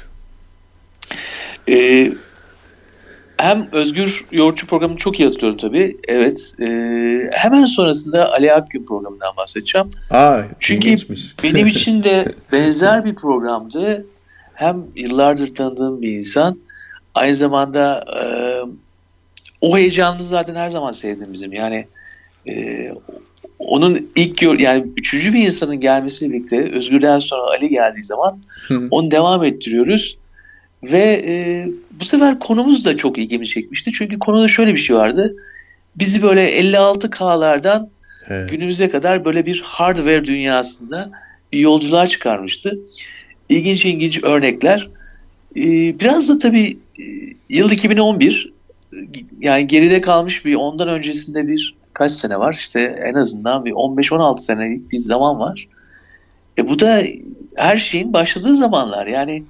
Ee, 1.68 2.12
hem 3.36 3.68
Özgür 3.72 4.24
Yoğurtçu 4.32 4.66
programını 4.66 4.96
çok 4.96 5.20
iyi 5.20 5.24
hatırlıyorum 5.24 5.58
tabii. 5.58 5.96
Evet. 6.08 6.54
Ee, 6.60 7.30
hemen 7.32 7.64
sonrasında 7.64 8.32
Ali 8.32 8.52
Akgün 8.52 8.84
programından 8.86 9.36
bahsedeceğim. 9.36 9.90
Aa, 10.10 10.38
Çünkü 10.60 10.86
ilginçmiş. 10.88 11.34
benim 11.44 11.66
için 11.66 12.02
de 12.02 12.32
benzer 12.52 13.04
bir 13.04 13.14
programdı. 13.14 14.06
Hem 14.54 14.84
yıllardır 14.96 15.54
tanıdığım 15.54 16.02
bir 16.02 16.08
insan. 16.12 16.58
Aynı 17.14 17.34
zamanda 17.34 18.04
e, 18.20 18.24
o 19.62 19.78
heyecanımızı 19.78 20.28
zaten 20.28 20.54
her 20.54 20.70
zaman 20.70 20.92
sevdim 20.92 21.32
bizim. 21.32 21.52
Yani 21.52 21.86
e, 22.48 22.88
onun 23.58 24.10
ilk 24.16 24.42
yani 24.42 24.86
üçüncü 24.96 25.32
bir 25.32 25.44
insanın 25.44 25.80
gelmesiyle 25.80 26.32
birlikte 26.32 26.72
Özgür'den 26.72 27.18
sonra 27.18 27.42
Ali 27.42 27.68
geldiği 27.68 28.04
zaman 28.04 28.38
Hı. 28.68 28.88
onu 28.90 29.10
devam 29.10 29.44
ettiriyoruz. 29.44 30.18
Ve 30.82 31.22
e, 31.26 31.66
bu 32.00 32.04
sefer 32.04 32.38
konumuz 32.38 32.84
da 32.84 32.96
çok 32.96 33.18
ilgimi 33.18 33.46
çekmişti. 33.46 33.92
Çünkü 33.92 34.18
konuda 34.18 34.48
şöyle 34.48 34.72
bir 34.72 34.78
şey 34.78 34.96
vardı. 34.96 35.36
Bizi 35.96 36.22
böyle 36.22 36.60
56K'lardan 36.60 37.90
Evet. 38.28 38.50
günümüze 38.50 38.88
kadar 38.88 39.24
böyle 39.24 39.46
bir 39.46 39.62
hardware 39.64 40.24
dünyasında 40.24 41.10
bir 41.52 41.58
yolculuğa 41.58 42.06
çıkarmıştı. 42.06 42.78
ilginç 43.48 43.84
ilginç 43.86 44.24
örnekler. 44.24 44.88
E, 45.56 45.62
biraz 46.00 46.28
da 46.28 46.38
tabii 46.38 46.78
e, 47.00 47.04
yıl 47.48 47.70
2011 47.70 48.52
yani 49.40 49.66
geride 49.66 50.00
kalmış 50.00 50.44
bir 50.44 50.54
ondan 50.54 50.88
öncesinde 50.88 51.48
bir 51.48 51.74
kaç 51.92 52.10
sene 52.10 52.38
var 52.38 52.52
işte 52.52 52.80
en 52.80 53.14
azından 53.14 53.64
bir 53.64 53.72
15-16 53.72 54.40
senelik 54.40 54.90
bir 54.90 54.98
zaman 54.98 55.38
var. 55.38 55.68
E 56.58 56.68
bu 56.68 56.78
da 56.80 57.02
her 57.54 57.76
şeyin 57.76 58.12
başladığı 58.12 58.54
zamanlar 58.54 59.06
yani 59.06 59.44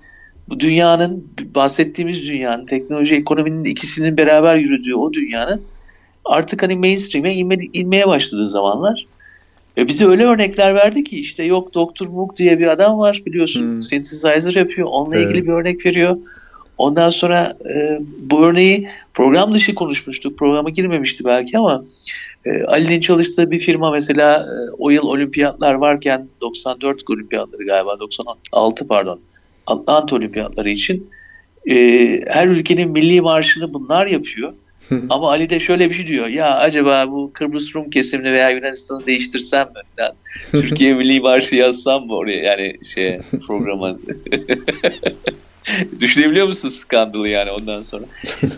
bu 0.48 0.60
dünyanın 0.60 1.28
bahsettiğimiz 1.54 2.28
dünyanın 2.28 2.66
teknoloji 2.66 3.14
ekonominin 3.14 3.64
ikisinin 3.64 4.16
beraber 4.16 4.56
yürüdüğü 4.56 4.94
o 4.94 5.12
dünyanın 5.12 5.62
artık 6.24 6.62
hani 6.62 6.76
mainstream'e 6.76 7.34
inme, 7.34 7.56
inmeye 7.72 8.08
başladığı 8.08 8.50
zamanlar. 8.50 9.06
E 9.78 9.88
bize 9.88 10.06
öyle 10.06 10.24
örnekler 10.24 10.74
verdi 10.74 11.04
ki 11.04 11.20
işte 11.20 11.44
yok 11.44 11.74
Dr. 11.74 12.06
Moog 12.06 12.36
diye 12.36 12.58
bir 12.58 12.66
adam 12.66 12.98
var 12.98 13.22
biliyorsun 13.26 13.62
hmm. 13.62 13.82
synthesizer 13.82 14.54
yapıyor 14.54 14.88
onunla 14.90 15.16
evet. 15.16 15.26
ilgili 15.26 15.46
bir 15.46 15.52
örnek 15.52 15.86
veriyor. 15.86 16.16
Ondan 16.78 17.10
sonra 17.10 17.56
e, 17.74 18.00
bu 18.18 18.44
örneği 18.44 18.88
program 19.14 19.54
dışı 19.54 19.74
konuşmuştuk. 19.74 20.38
Programa 20.38 20.70
girmemişti 20.70 21.24
belki 21.24 21.58
ama 21.58 21.84
e, 22.44 22.62
Ali'nin 22.62 23.00
çalıştığı 23.00 23.50
bir 23.50 23.58
firma 23.58 23.90
mesela 23.90 24.38
e, 24.38 24.54
o 24.78 24.90
yıl 24.90 25.06
olimpiyatlar 25.06 25.74
varken 25.74 26.28
94 26.40 27.10
olimpiyatları 27.10 27.66
galiba 27.66 28.00
96 28.00 28.86
pardon 28.86 29.20
Atlanta 29.66 30.16
olimpiyatları 30.16 30.70
için 30.70 31.10
e, 31.70 31.74
her 32.26 32.48
ülkenin 32.48 32.90
milli 32.90 33.20
marşını 33.20 33.74
bunlar 33.74 34.06
yapıyor. 34.06 34.52
Ama 35.10 35.30
Ali 35.30 35.50
de 35.50 35.60
şöyle 35.60 35.90
bir 35.90 35.94
şey 35.94 36.06
diyor. 36.06 36.26
Ya 36.26 36.56
acaba 36.56 37.10
bu 37.10 37.30
Kıbrıs 37.32 37.74
Rum 37.74 37.90
kesimini 37.90 38.32
veya 38.32 38.50
Yunanistan'ı 38.50 39.06
değiştirsem 39.06 39.66
mi 39.66 39.80
falan. 39.96 40.14
Türkiye 40.50 40.94
Milli 40.94 41.20
Marşı 41.20 41.56
yazsam 41.56 42.06
mı 42.06 42.14
oraya 42.14 42.42
yani 42.42 42.84
şey 42.84 43.20
programa. 43.46 43.96
Düşünebiliyor 46.00 46.46
musun 46.46 46.68
skandalı 46.68 47.28
yani 47.28 47.50
ondan 47.50 47.82
sonra? 47.82 48.04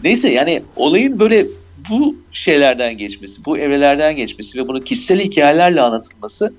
Neyse 0.05 0.31
yani 0.31 0.63
olayın 0.77 1.21
böyle 1.21 1.47
bu 1.91 2.17
şeylerden 2.33 2.99
geçmesi, 2.99 3.45
bu 3.45 3.59
evrelerden 3.59 4.17
geçmesi 4.17 4.59
ve 4.59 4.69
bunu 4.69 4.81
kişisel 4.81 5.21
hikayelerle 5.21 5.81
anlatılması 5.81 6.55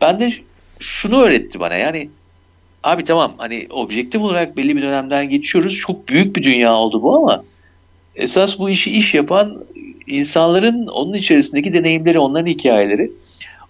bende 0.00 0.32
şunu 0.78 1.22
öğretti 1.22 1.60
bana. 1.60 1.74
Yani 1.74 2.08
abi 2.82 3.04
tamam 3.04 3.34
hani 3.38 3.66
objektif 3.70 4.22
olarak 4.22 4.56
belli 4.56 4.76
bir 4.76 4.82
dönemden 4.82 5.28
geçiyoruz. 5.28 5.76
Çok 5.76 6.08
büyük 6.08 6.36
bir 6.36 6.42
dünya 6.42 6.74
oldu 6.74 7.02
bu 7.02 7.16
ama 7.16 7.44
esas 8.14 8.58
bu 8.58 8.70
işi 8.70 8.90
iş 8.90 9.14
yapan 9.14 9.64
insanların 10.06 10.86
onun 10.86 11.14
içerisindeki 11.14 11.74
deneyimleri, 11.74 12.18
onların 12.18 12.46
hikayeleri. 12.46 13.12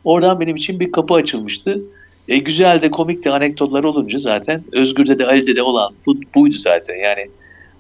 Oradan 0.05 0.41
benim 0.41 0.57
için 0.57 0.81
bir 0.81 0.93
kapı 0.93 1.15
açılmıştı. 1.15 1.81
E, 2.29 2.39
güzel 2.39 2.81
de 2.81 2.91
komik 2.91 3.25
de 3.25 3.31
anekdotlar 3.31 3.85
olunca 3.85 4.19
zaten 4.19 4.65
Özgür'de 4.73 5.19
de 5.19 5.27
Ali'de 5.27 5.57
de 5.57 5.63
olan 5.63 5.95
bu, 6.07 6.17
buydu 6.35 6.55
zaten. 6.55 6.95
Yani 6.95 7.31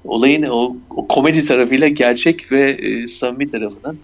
olayın 0.05 0.43
o, 0.43 0.77
o 0.91 1.09
komedi 1.09 1.45
tarafıyla 1.45 1.89
gerçek 1.89 2.53
ve 2.53 2.71
e, 2.71 3.09
samimi 3.09 3.49
tarafının 3.49 3.99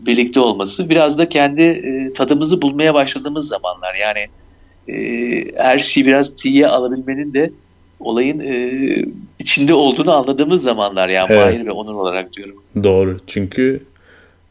birlikte 0.00 0.40
olması. 0.40 0.90
Biraz 0.90 1.18
da 1.18 1.28
kendi 1.28 1.62
e, 1.62 2.12
tadımızı 2.12 2.62
bulmaya 2.62 2.94
başladığımız 2.94 3.48
zamanlar. 3.48 3.94
Yani 3.94 4.26
e, 4.88 5.44
her 5.56 5.78
şeyi 5.78 6.06
biraz 6.06 6.36
tiye 6.36 6.68
alabilmenin 6.68 7.34
de 7.34 7.52
olayın 8.00 8.38
e, 8.38 8.72
içinde 9.38 9.74
olduğunu 9.74 10.12
anladığımız 10.12 10.62
zamanlar 10.62 11.08
yani 11.08 11.26
evet. 11.30 11.44
Mahir 11.44 11.66
ve 11.66 11.70
Onur 11.70 11.94
olarak 11.94 12.32
diyorum. 12.32 12.62
Doğru. 12.84 13.16
Çünkü 13.26 13.82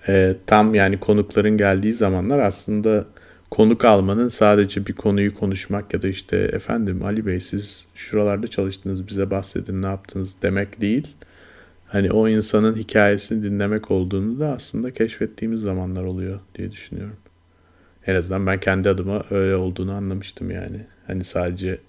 e, 0.07 0.35
tam 0.47 0.75
yani 0.75 0.99
konukların 0.99 1.57
geldiği 1.57 1.93
zamanlar 1.93 2.39
aslında 2.39 3.05
konuk 3.51 3.85
almanın 3.85 4.27
sadece 4.27 4.87
bir 4.87 4.93
konuyu 4.93 5.35
konuşmak 5.35 5.93
ya 5.93 6.01
da 6.01 6.07
işte 6.07 6.37
efendim 6.37 7.05
Ali 7.05 7.25
Bey 7.25 7.39
siz 7.39 7.87
şuralarda 7.95 8.47
çalıştınız 8.47 9.07
bize 9.07 9.31
bahsedin 9.31 9.81
ne 9.81 9.85
yaptınız 9.87 10.35
demek 10.41 10.81
değil. 10.81 11.07
Hani 11.87 12.11
o 12.11 12.27
insanın 12.27 12.75
hikayesini 12.75 13.43
dinlemek 13.43 13.91
olduğunu 13.91 14.39
da 14.39 14.47
aslında 14.51 14.93
keşfettiğimiz 14.93 15.61
zamanlar 15.61 16.03
oluyor 16.03 16.39
diye 16.55 16.71
düşünüyorum. 16.71 17.17
En 18.07 18.15
azından 18.15 18.47
ben 18.47 18.59
kendi 18.59 18.89
adıma 18.89 19.23
öyle 19.29 19.55
olduğunu 19.55 19.93
anlamıştım 19.93 20.51
yani. 20.51 20.85
Hani 21.07 21.23
sadece 21.23 21.79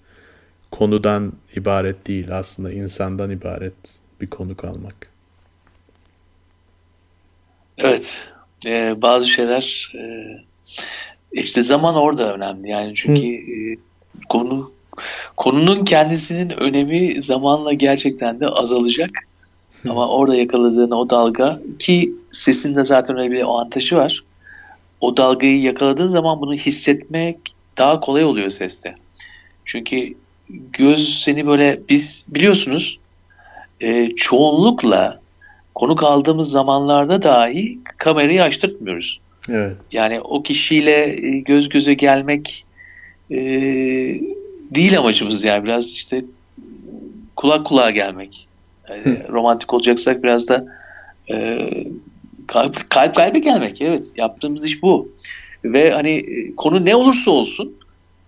konudan 0.71 1.33
ibaret 1.55 2.07
değil 2.07 2.37
aslında 2.37 2.71
insandan 2.71 3.29
ibaret 3.29 3.73
bir 4.21 4.27
konuk 4.27 4.65
almak. 4.65 4.95
Evet. 7.77 8.29
Ee, 8.65 8.95
bazı 9.01 9.27
şeyler 9.27 9.91
e, 9.95 10.01
işte 11.31 11.63
zaman 11.63 11.95
orada 11.95 12.33
önemli 12.33 12.69
yani 12.69 12.91
çünkü 12.95 13.27
e, 13.27 13.77
konu 14.29 14.71
konunun 15.37 15.85
kendisinin 15.85 16.49
önemi 16.49 17.21
zamanla 17.21 17.73
gerçekten 17.73 18.39
de 18.39 18.47
azalacak. 18.47 19.09
Hı. 19.81 19.91
Ama 19.91 20.07
orada 20.09 20.35
yakaladığın 20.35 20.91
o 20.91 21.09
dalga 21.09 21.61
ki 21.79 22.13
sesinde 22.31 22.85
zaten 22.85 23.17
öyle 23.17 23.31
bir 23.31 23.41
avantajı 23.41 23.95
var. 23.95 24.23
O 25.01 25.17
dalgayı 25.17 25.61
yakaladığın 25.61 26.07
zaman 26.07 26.41
bunu 26.41 26.53
hissetmek 26.53 27.37
daha 27.77 27.99
kolay 27.99 28.23
oluyor 28.23 28.49
seste. 28.49 28.95
Çünkü 29.65 30.13
göz 30.49 31.09
seni 31.09 31.47
böyle 31.47 31.79
biz 31.89 32.25
biliyorsunuz 32.27 32.99
e, 33.81 34.09
çoğunlukla 34.15 35.21
konuk 35.75 36.03
aldığımız 36.03 36.51
zamanlarda 36.51 37.21
dahi 37.21 37.79
kamerayı 37.97 38.43
açtırtmıyoruz. 38.43 39.20
Evet. 39.49 39.75
Yani 39.91 40.21
o 40.21 40.43
kişiyle 40.43 41.27
e, 41.27 41.39
göz 41.39 41.69
göze 41.69 41.93
gelmek 41.93 42.65
e, 43.31 43.37
değil 44.71 44.99
amacımız 44.99 45.43
yani 45.43 45.63
biraz 45.63 45.91
işte 45.91 46.25
kulak 47.35 47.65
kulağa 47.65 47.91
gelmek. 47.91 48.47
Yani 48.89 49.19
romantik 49.29 49.73
olacaksak 49.73 50.23
biraz 50.23 50.47
da 50.47 50.65
e, 51.31 51.59
kalp, 52.47 52.89
kalp 52.89 53.15
kalbe 53.15 53.39
gelmek. 53.39 53.81
Evet 53.81 54.13
yaptığımız 54.17 54.65
iş 54.65 54.83
bu. 54.83 55.11
Ve 55.63 55.91
hani 55.91 56.09
e, 56.09 56.55
konu 56.55 56.85
ne 56.85 56.95
olursa 56.95 57.31
olsun 57.31 57.73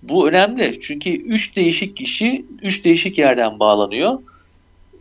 bu 0.03 0.29
önemli. 0.29 0.79
Çünkü 0.82 1.10
üç 1.10 1.55
değişik 1.55 1.98
kişi 1.98 2.46
üç 2.62 2.86
değişik 2.86 3.17
yerden 3.17 3.60
bağlanıyor. 3.60 4.20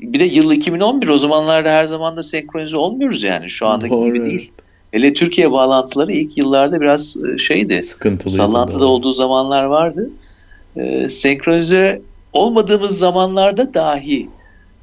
Bir 0.00 0.20
de 0.20 0.24
yıl 0.24 0.52
2011 0.52 1.08
o 1.08 1.16
zamanlarda 1.18 1.70
her 1.72 1.86
zaman 1.86 2.16
da 2.16 2.22
senkronize 2.22 2.76
olmuyoruz 2.76 3.22
yani. 3.22 3.50
Şu 3.50 3.66
andaki 3.66 3.94
Doğru. 3.94 4.14
gibi 4.14 4.30
değil. 4.30 4.52
Hele 4.92 5.14
Türkiye 5.14 5.52
bağlantıları 5.52 6.12
ilk 6.12 6.38
yıllarda 6.38 6.80
biraz 6.80 7.16
e, 7.24 7.38
şeydi. 7.38 7.84
Sallantıda 8.26 8.80
doğru. 8.80 8.88
olduğu 8.88 9.12
zamanlar 9.12 9.64
vardı. 9.64 10.10
E, 10.76 11.08
senkronize 11.08 12.02
olmadığımız 12.32 12.98
zamanlarda 12.98 13.74
dahi 13.74 14.28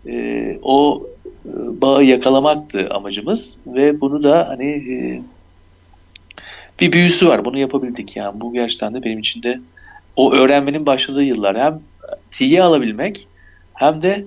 e, 0.08 0.58
o 0.62 1.08
e, 1.46 1.82
bağı 1.82 2.04
yakalamaktı 2.04 2.89
amacımız 2.89 3.60
ve 3.68 4.01
bunu 4.01 4.24
da 4.24 4.48
hani 4.50 4.68
e, 4.68 5.22
bir 6.80 6.92
büyüsü 6.92 7.28
var. 7.28 7.46
Bunu 7.46 7.60
yapabildik 7.60 8.16
yani. 8.16 8.42
Bu 8.42 8.54
gerçekten 8.54 8.94
de 8.94 9.04
benim 9.04 9.20
için 9.20 9.44
de 9.44 9.60
o 10.16 10.34
öğrenmenin 10.34 10.86
başladığı 10.86 11.24
yıllar. 11.24 11.58
Hem 11.58 11.80
tiye 12.32 12.63
alabilmek 12.63 13.28
hem 13.74 14.01
de 14.01 14.25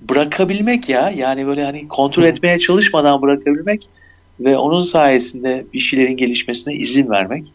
bırakabilmek 0.00 0.88
ya. 0.88 1.10
Yani 1.10 1.46
böyle 1.46 1.64
hani 1.64 1.88
kontrol 1.88 2.24
etmeye 2.24 2.58
çalışmadan 2.58 3.22
bırakabilmek 3.22 3.88
ve 4.40 4.56
onun 4.56 4.80
sayesinde 4.80 5.66
bir 5.74 5.78
şeylerin 5.78 6.16
gelişmesine 6.16 6.74
izin 6.74 7.10
vermek. 7.10 7.46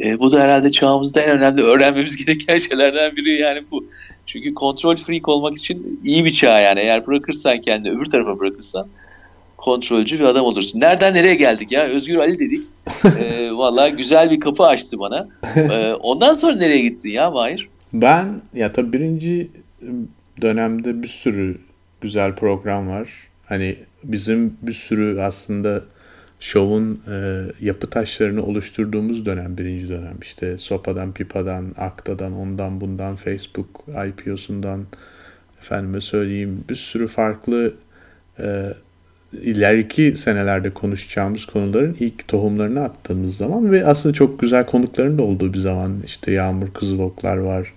E, 0.00 0.18
bu 0.18 0.32
da 0.32 0.40
herhalde 0.40 0.70
çağımızda 0.70 1.20
en 1.20 1.38
önemli 1.38 1.62
öğrenmemiz 1.62 2.24
gereken 2.24 2.58
şeylerden 2.58 3.16
biri 3.16 3.32
yani 3.32 3.60
bu. 3.70 3.86
Çünkü 4.26 4.54
kontrol 4.54 4.96
freak 4.96 5.28
olmak 5.28 5.58
için 5.58 6.00
iyi 6.04 6.24
bir 6.24 6.30
çağ 6.30 6.60
yani. 6.60 6.80
Eğer 6.80 7.06
bırakırsan 7.06 7.60
kendini 7.60 7.92
öbür 7.92 8.04
tarafa 8.04 8.38
bırakırsan 8.38 8.88
kontrolcü 9.56 10.18
bir 10.18 10.24
adam 10.24 10.44
olursun. 10.44 10.80
Nereden 10.80 11.14
nereye 11.14 11.34
geldik 11.34 11.72
ya? 11.72 11.84
Özgür 11.84 12.16
Ali 12.16 12.38
dedik. 12.38 12.64
e, 13.18 13.50
Valla 13.56 13.88
güzel 13.88 14.30
bir 14.30 14.40
kapı 14.40 14.64
açtı 14.64 14.98
bana. 14.98 15.28
E, 15.56 15.92
ondan 15.92 16.32
sonra 16.32 16.56
nereye 16.56 16.82
gittin 16.82 17.10
ya 17.10 17.30
Mahir? 17.30 17.68
Ben 17.92 18.40
ya 18.54 18.72
tabii 18.72 18.92
birinci 18.92 19.50
dönemde 20.40 21.02
bir 21.02 21.08
sürü 21.08 21.58
güzel 22.00 22.34
program 22.34 22.88
var. 22.88 23.10
Hani 23.46 23.76
bizim 24.04 24.56
bir 24.62 24.72
sürü 24.72 25.20
aslında 25.20 25.82
şovun 26.40 27.00
e, 27.10 27.42
yapı 27.60 27.90
taşlarını 27.90 28.42
oluşturduğumuz 28.42 29.26
dönem 29.26 29.58
birinci 29.58 29.88
dönem. 29.88 30.16
İşte 30.22 30.58
Sopa'dan, 30.58 31.12
Pipa'dan, 31.12 31.74
Akta'dan, 31.78 32.32
ondan 32.32 32.80
bundan, 32.80 33.16
Facebook 33.16 33.84
IPO'sundan 34.08 34.86
efendime 35.60 36.00
söyleyeyim 36.00 36.64
bir 36.70 36.74
sürü 36.74 37.06
farklı 37.06 37.74
e, 38.38 38.72
ileriki 39.32 40.16
senelerde 40.16 40.70
konuşacağımız 40.70 41.46
konuların 41.46 41.96
ilk 42.00 42.28
tohumlarını 42.28 42.84
attığımız 42.84 43.36
zaman 43.36 43.72
ve 43.72 43.86
aslında 43.86 44.12
çok 44.12 44.40
güzel 44.40 44.66
konukların 44.66 45.18
da 45.18 45.22
olduğu 45.22 45.54
bir 45.54 45.58
zaman. 45.58 46.02
İşte 46.04 46.32
Yağmur 46.32 46.72
Kızıloklar 46.74 47.36
var, 47.36 47.72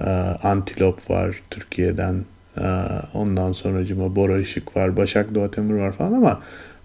e, 0.00 0.04
Antilop 0.42 1.10
var 1.10 1.42
Türkiye'den, 1.50 2.24
e, 2.56 2.66
ondan 3.14 3.52
sonra 3.52 3.84
cima 3.84 4.16
Bora 4.16 4.38
Işık 4.38 4.76
var, 4.76 4.96
Başak 4.96 5.34
Doğa 5.34 5.50
Temur 5.50 5.74
var 5.74 5.92
falan 5.92 6.12
ama 6.12 6.40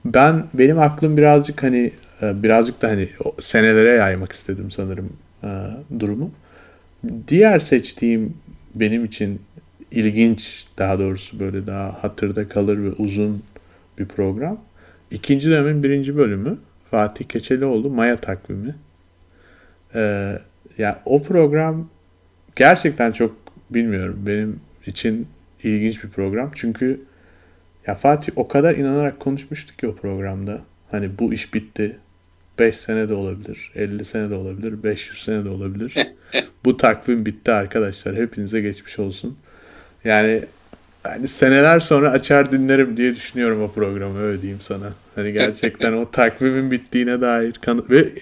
ben 0.05 0.47
benim 0.53 0.79
aklım 0.79 1.17
birazcık 1.17 1.63
hani 1.63 1.91
e, 2.21 2.43
birazcık 2.43 2.81
da 2.81 2.87
hani 2.87 3.09
senelere 3.39 3.89
yaymak 3.89 4.31
istedim 4.31 4.71
sanırım 4.71 5.09
durumu. 5.99 6.31
Diğer 7.27 7.59
seçtiğim 7.59 8.33
benim 8.75 9.05
için 9.05 9.41
ilginç 9.91 10.65
daha 10.77 10.99
doğrusu 10.99 11.39
böyle 11.39 11.67
daha 11.67 12.03
hatırda 12.03 12.49
kalır 12.49 12.77
ve 12.77 12.91
uzun 12.91 13.43
bir 13.99 14.05
program. 14.05 14.59
İkinci 15.11 15.49
dönemin 15.49 15.83
birinci 15.83 16.17
bölümü 16.17 16.57
Fatih 16.91 17.25
Keçelioğlu 17.25 17.89
Maya 17.89 18.17
takvimi. 18.17 18.75
Ee, 19.95 20.39
ya 20.77 21.01
o 21.05 21.23
program 21.23 21.89
gerçekten 22.55 23.11
çok 23.11 23.35
bilmiyorum 23.69 24.19
benim 24.25 24.59
için 24.85 25.27
ilginç 25.63 26.03
bir 26.03 26.09
program. 26.09 26.51
Çünkü 26.55 27.01
ya 27.87 27.95
Fatih 27.95 28.33
o 28.35 28.47
kadar 28.47 28.75
inanarak 28.75 29.19
konuşmuştu 29.19 29.77
ki 29.77 29.87
o 29.87 29.95
programda. 29.95 30.61
Hani 30.91 31.19
bu 31.19 31.33
iş 31.33 31.53
bitti. 31.53 31.97
5 32.59 32.77
sene 32.77 33.09
de 33.09 33.13
olabilir, 33.13 33.71
50 33.75 34.05
sene 34.05 34.29
de 34.29 34.35
olabilir, 34.35 34.83
500 34.83 35.23
sene 35.23 35.45
de 35.45 35.49
olabilir. 35.49 35.95
bu 36.65 36.77
takvim 36.77 37.25
bitti 37.25 37.51
arkadaşlar. 37.51 38.15
Hepinize 38.15 38.61
geçmiş 38.61 38.99
olsun. 38.99 39.37
Yani 40.03 40.43
yani 41.05 41.27
seneler 41.27 41.79
sonra 41.79 42.09
açar 42.09 42.51
dinlerim 42.51 42.97
diye 42.97 43.15
düşünüyorum 43.15 43.61
o 43.63 43.71
programı 43.71 44.19
öyle 44.19 44.41
diyeyim 44.41 44.61
sana. 44.61 44.89
Hani 45.15 45.33
gerçekten 45.33 45.93
o 45.93 46.11
takvimin 46.11 46.71
bittiğine 46.71 47.21
dair 47.21 47.53
kanı 47.53 47.89
ve 47.89 48.13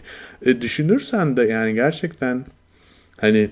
e, 0.46 0.62
düşünürsen 0.62 1.38
de 1.38 1.44
yani 1.44 1.74
gerçekten 1.74 2.46
hani 3.18 3.50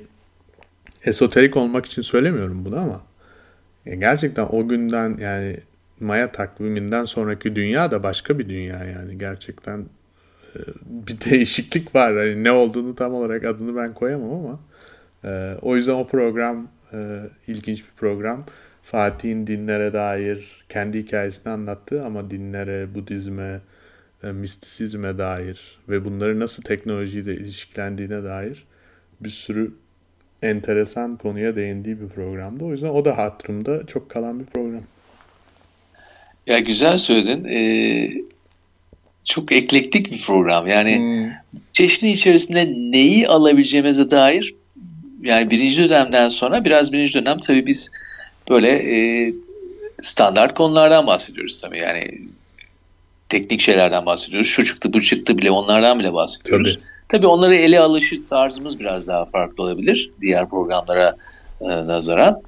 esoterik 1.05 1.57
olmak 1.57 1.85
için 1.85 2.01
söylemiyorum 2.01 2.65
bunu 2.65 2.79
ama 2.79 3.01
ya 3.85 3.95
gerçekten 3.95 4.47
o 4.49 4.67
günden 4.67 5.17
yani 5.21 5.57
Maya 5.99 6.31
takviminden 6.31 7.05
sonraki 7.05 7.55
dünya 7.55 7.91
da 7.91 8.03
başka 8.03 8.39
bir 8.39 8.49
dünya 8.49 8.83
yani 8.83 9.17
gerçekten 9.17 9.79
e, 10.55 10.59
bir 10.85 11.21
değişiklik 11.31 11.95
var. 11.95 12.17
Hani 12.17 12.43
ne 12.43 12.51
olduğunu 12.51 12.95
tam 12.95 13.13
olarak 13.13 13.45
adını 13.45 13.75
ben 13.75 13.93
koyamam 13.93 14.31
ama 14.31 14.59
e, 15.23 15.55
o 15.61 15.75
yüzden 15.75 15.93
o 15.93 16.07
program 16.07 16.67
e, 16.93 17.19
ilginç 17.47 17.79
bir 17.79 17.97
program. 17.97 18.45
Fatih'in 18.83 19.47
dinlere 19.47 19.93
dair 19.93 20.65
kendi 20.69 20.99
hikayesini 20.99 21.53
anlattı 21.53 22.03
ama 22.05 22.31
dinlere, 22.31 22.95
Budizme, 22.95 23.59
mistisizme 24.23 25.17
dair 25.17 25.79
ve 25.89 26.05
bunları 26.05 26.39
nasıl 26.39 26.63
teknolojiyle 26.63 27.33
ilişkilendiğine 27.33 28.23
dair 28.23 28.67
bir 29.21 29.29
sürü 29.29 29.71
enteresan 30.41 31.17
konuya 31.17 31.55
değindiği 31.55 32.01
bir 32.01 32.07
programdı. 32.07 32.63
O 32.63 32.71
yüzden 32.71 32.87
o 32.87 33.05
da 33.05 33.17
hatırımda 33.17 33.85
çok 33.85 34.09
kalan 34.09 34.39
bir 34.39 34.45
program. 34.45 34.83
Ya 36.47 36.59
güzel 36.59 36.97
söyledin. 36.97 37.45
Ee, 37.45 38.11
çok 39.25 39.51
eklektik 39.51 40.11
bir 40.11 40.21
program. 40.21 40.67
Yani 40.67 40.97
hmm. 40.97 41.31
çeşni 41.73 42.11
içerisinde 42.11 42.65
neyi 42.67 43.27
alabileceğimize 43.27 44.11
dair 44.11 44.55
yani 45.21 45.49
birinci 45.49 45.89
dönemden 45.89 46.29
sonra 46.29 46.65
biraz 46.65 46.93
birinci 46.93 47.13
dönem 47.13 47.39
tabii 47.39 47.65
biz 47.65 47.91
böyle 48.49 48.69
e, 48.69 49.33
standart 50.01 50.53
konulardan 50.53 51.07
bahsediyoruz 51.07 51.61
tabii. 51.61 51.77
Yani 51.77 52.21
teknik 53.29 53.61
şeylerden 53.61 54.05
bahsediyoruz. 54.05 54.47
Şu 54.47 54.65
çıktı 54.65 54.93
bu 54.93 55.01
çıktı 55.01 55.37
bile 55.37 55.51
onlardan 55.51 55.99
bile 55.99 56.13
bahsediyoruz. 56.13 56.73
Tabii, 56.73 56.83
tabii 57.07 57.27
onları 57.27 57.55
ele 57.55 57.79
alışı 57.79 58.23
tarzımız 58.23 58.79
biraz 58.79 59.07
daha 59.07 59.25
farklı 59.25 59.63
olabilir 59.63 60.11
diğer 60.21 60.49
programlara 60.49 61.15
e, 61.61 61.67
nazaran. 61.67 62.41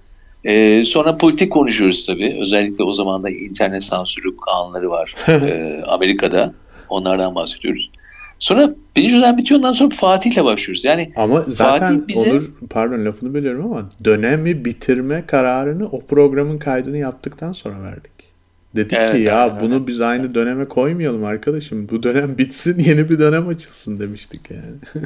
E, 0.43 0.83
sonra 0.83 1.17
politik 1.17 1.51
konuşuyoruz 1.51 2.05
tabii. 2.05 2.38
Özellikle 2.41 2.83
o 2.83 2.93
zaman 2.93 3.24
da 3.24 3.29
internet 3.29 3.83
sansürü 3.83 4.38
kanunları 4.38 4.89
var 4.89 5.15
e, 5.27 5.82
Amerika'da. 5.88 6.54
Onlardan 6.89 7.36
bahsediyoruz. 7.36 7.91
Sonra 8.39 8.75
birinci 8.95 9.15
dönem 9.15 9.38
bitiyor 9.38 9.58
ondan 9.58 9.71
sonra 9.71 9.89
Fatih'le 9.89 10.43
başlıyoruz. 10.43 10.84
Yani 10.84 11.12
ama 11.15 11.45
zaten 11.47 11.93
Fatih 11.93 12.08
bize... 12.08 12.32
Onur 12.32 12.43
pardon 12.69 13.06
lafını 13.06 13.34
bölüyorum 13.34 13.65
ama 13.65 13.89
dönemi 14.04 14.65
bitirme 14.65 15.25
kararını 15.27 15.88
o 15.88 16.01
programın 16.01 16.58
kaydını 16.58 16.97
yaptıktan 16.97 17.54
sonra 17.54 17.84
verdik. 17.84 18.12
Dedik 18.75 18.93
evet, 18.93 19.15
ki 19.15 19.21
ya 19.21 19.47
evet, 19.51 19.62
bunu 19.62 19.75
evet. 19.75 19.88
biz 19.88 20.01
aynı 20.01 20.36
döneme 20.36 20.65
koymayalım 20.65 21.23
arkadaşım. 21.23 21.89
Bu 21.89 22.04
dönem 22.04 22.38
bitsin 22.38 22.80
yeni 22.80 23.10
bir 23.10 23.19
dönem 23.19 23.47
açılsın 23.47 23.99
demiştik 23.99 24.41
yani. 24.51 25.06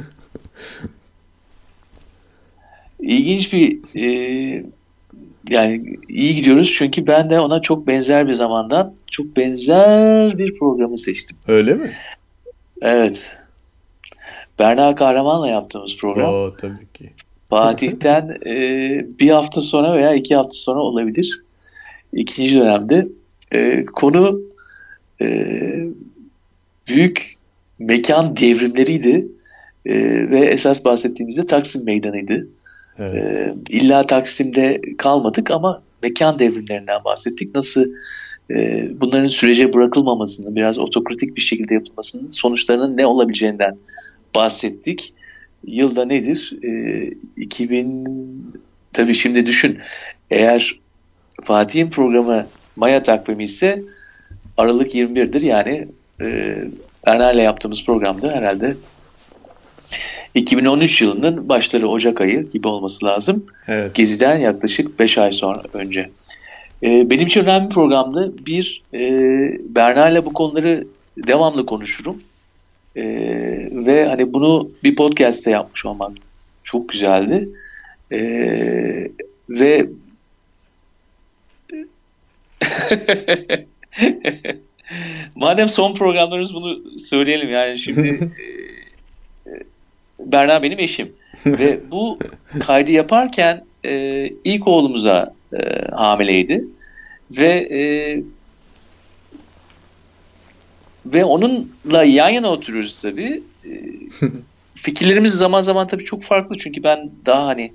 İlginç 3.00 3.52
bir 3.52 3.78
e, 3.96 4.64
yani 5.50 5.96
iyi 6.08 6.34
gidiyoruz 6.34 6.74
çünkü 6.74 7.06
ben 7.06 7.30
de 7.30 7.40
ona 7.40 7.60
çok 7.60 7.86
benzer 7.86 8.28
bir 8.28 8.34
zamandan 8.34 8.94
çok 9.10 9.36
benzer 9.36 10.38
bir 10.38 10.58
programı 10.58 10.98
seçtim. 10.98 11.36
Öyle 11.48 11.74
mi? 11.74 11.90
Evet. 12.82 13.38
Berna 14.58 14.94
Kahraman'la 14.94 15.48
yaptığımız 15.48 15.96
program. 15.96 16.34
Oo, 16.34 16.50
tabii 16.60 16.86
ki. 16.94 17.12
Fatih'ten 17.50 18.38
e, 18.46 18.58
bir 19.20 19.30
hafta 19.30 19.60
sonra 19.60 19.94
veya 19.94 20.14
iki 20.14 20.36
hafta 20.36 20.54
sonra 20.54 20.80
olabilir. 20.80 21.42
İkinci 22.12 22.60
dönemde. 22.60 23.08
E, 23.52 23.84
konu 23.84 24.40
e, 25.20 25.26
büyük 26.88 27.36
mekan 27.78 28.36
devrimleriydi. 28.36 29.28
E, 29.86 29.94
ve 30.30 30.38
esas 30.38 30.84
bahsettiğimizde 30.84 31.46
Taksim 31.46 31.84
Meydanı'ydı. 31.84 32.48
Evet. 32.98 33.14
E, 33.14 33.54
illa 33.68 34.06
Taksim'de 34.06 34.80
kalmadık 34.98 35.50
ama 35.50 35.82
mekan 36.02 36.38
devrimlerinden 36.38 37.04
bahsettik. 37.04 37.54
Nasıl 37.54 37.86
e, 38.50 38.88
bunların 39.00 39.26
sürece 39.26 39.72
bırakılmamasının, 39.72 40.56
biraz 40.56 40.78
otokratik 40.78 41.36
bir 41.36 41.40
şekilde 41.40 41.74
yapılmasının 41.74 42.30
sonuçlarının 42.30 42.96
ne 42.96 43.06
olabileceğinden 43.06 43.76
bahsettik. 44.34 45.14
Yılda 45.66 46.04
nedir? 46.04 46.52
E, 46.64 47.10
2000 47.36 48.52
tabii 48.92 49.14
şimdi 49.14 49.46
düşün. 49.46 49.78
Eğer 50.30 50.80
Fatih'in 51.42 51.90
programı 51.90 52.46
Maya 52.76 53.02
takvimi 53.02 53.44
ise 53.44 53.82
Aralık 54.56 54.94
21'dir. 54.94 55.40
Yani 55.40 55.88
e, 56.20 56.56
Berna 57.06 57.32
ile 57.32 57.42
yaptığımız 57.42 57.84
programda 57.84 58.32
herhalde 58.32 58.76
2013 60.36 61.02
yılının 61.02 61.48
başları 61.48 61.88
Ocak 61.88 62.20
ayı 62.20 62.48
gibi 62.48 62.68
olması 62.68 63.06
lazım. 63.06 63.44
Evet. 63.68 63.94
Gezi'den 63.94 64.38
yaklaşık 64.38 64.98
5 64.98 65.18
ay 65.18 65.32
sonra 65.32 65.62
önce. 65.72 66.10
E, 66.82 67.10
benim 67.10 67.26
için 67.26 67.42
önemli 67.42 67.64
bir 67.64 67.74
programdı. 67.74 68.34
Bir, 68.46 68.82
e, 68.94 69.00
Berna 69.74 70.08
ile 70.08 70.24
bu 70.24 70.32
konuları 70.32 70.86
devamlı 71.16 71.66
konuşurum. 71.66 72.22
E, 72.96 73.04
ve 73.72 74.04
hani 74.04 74.32
bunu 74.32 74.70
bir 74.84 74.96
podcast'te 74.96 75.50
yapmış 75.50 75.86
olmak 75.86 76.12
çok 76.62 76.88
güzeldi. 76.88 77.48
E, 78.12 78.20
ve 79.48 79.86
madem 85.36 85.68
son 85.68 85.94
programlarımız 85.94 86.54
bunu 86.54 86.98
söyleyelim 86.98 87.48
yani 87.48 87.78
şimdi 87.78 88.32
Berna 90.18 90.62
benim 90.62 90.78
eşim 90.78 91.12
ve 91.46 91.80
bu 91.90 92.18
kaydı 92.60 92.90
yaparken 92.90 93.64
e, 93.84 94.26
ilk 94.44 94.68
oğlumuza 94.68 95.34
e, 95.52 95.84
hamileydi 95.92 96.64
ve 97.38 97.48
e, 97.48 97.80
ve 101.06 101.24
onunla 101.24 102.04
yan 102.04 102.28
yana 102.28 102.48
oturuyoruz 102.48 103.02
tabii. 103.02 103.42
E, 103.64 103.70
fikirlerimiz 104.74 105.32
zaman 105.32 105.60
zaman 105.60 105.86
tabii 105.86 106.04
çok 106.04 106.22
farklı 106.22 106.56
çünkü 106.58 106.82
ben 106.82 107.10
daha 107.26 107.46
hani 107.46 107.72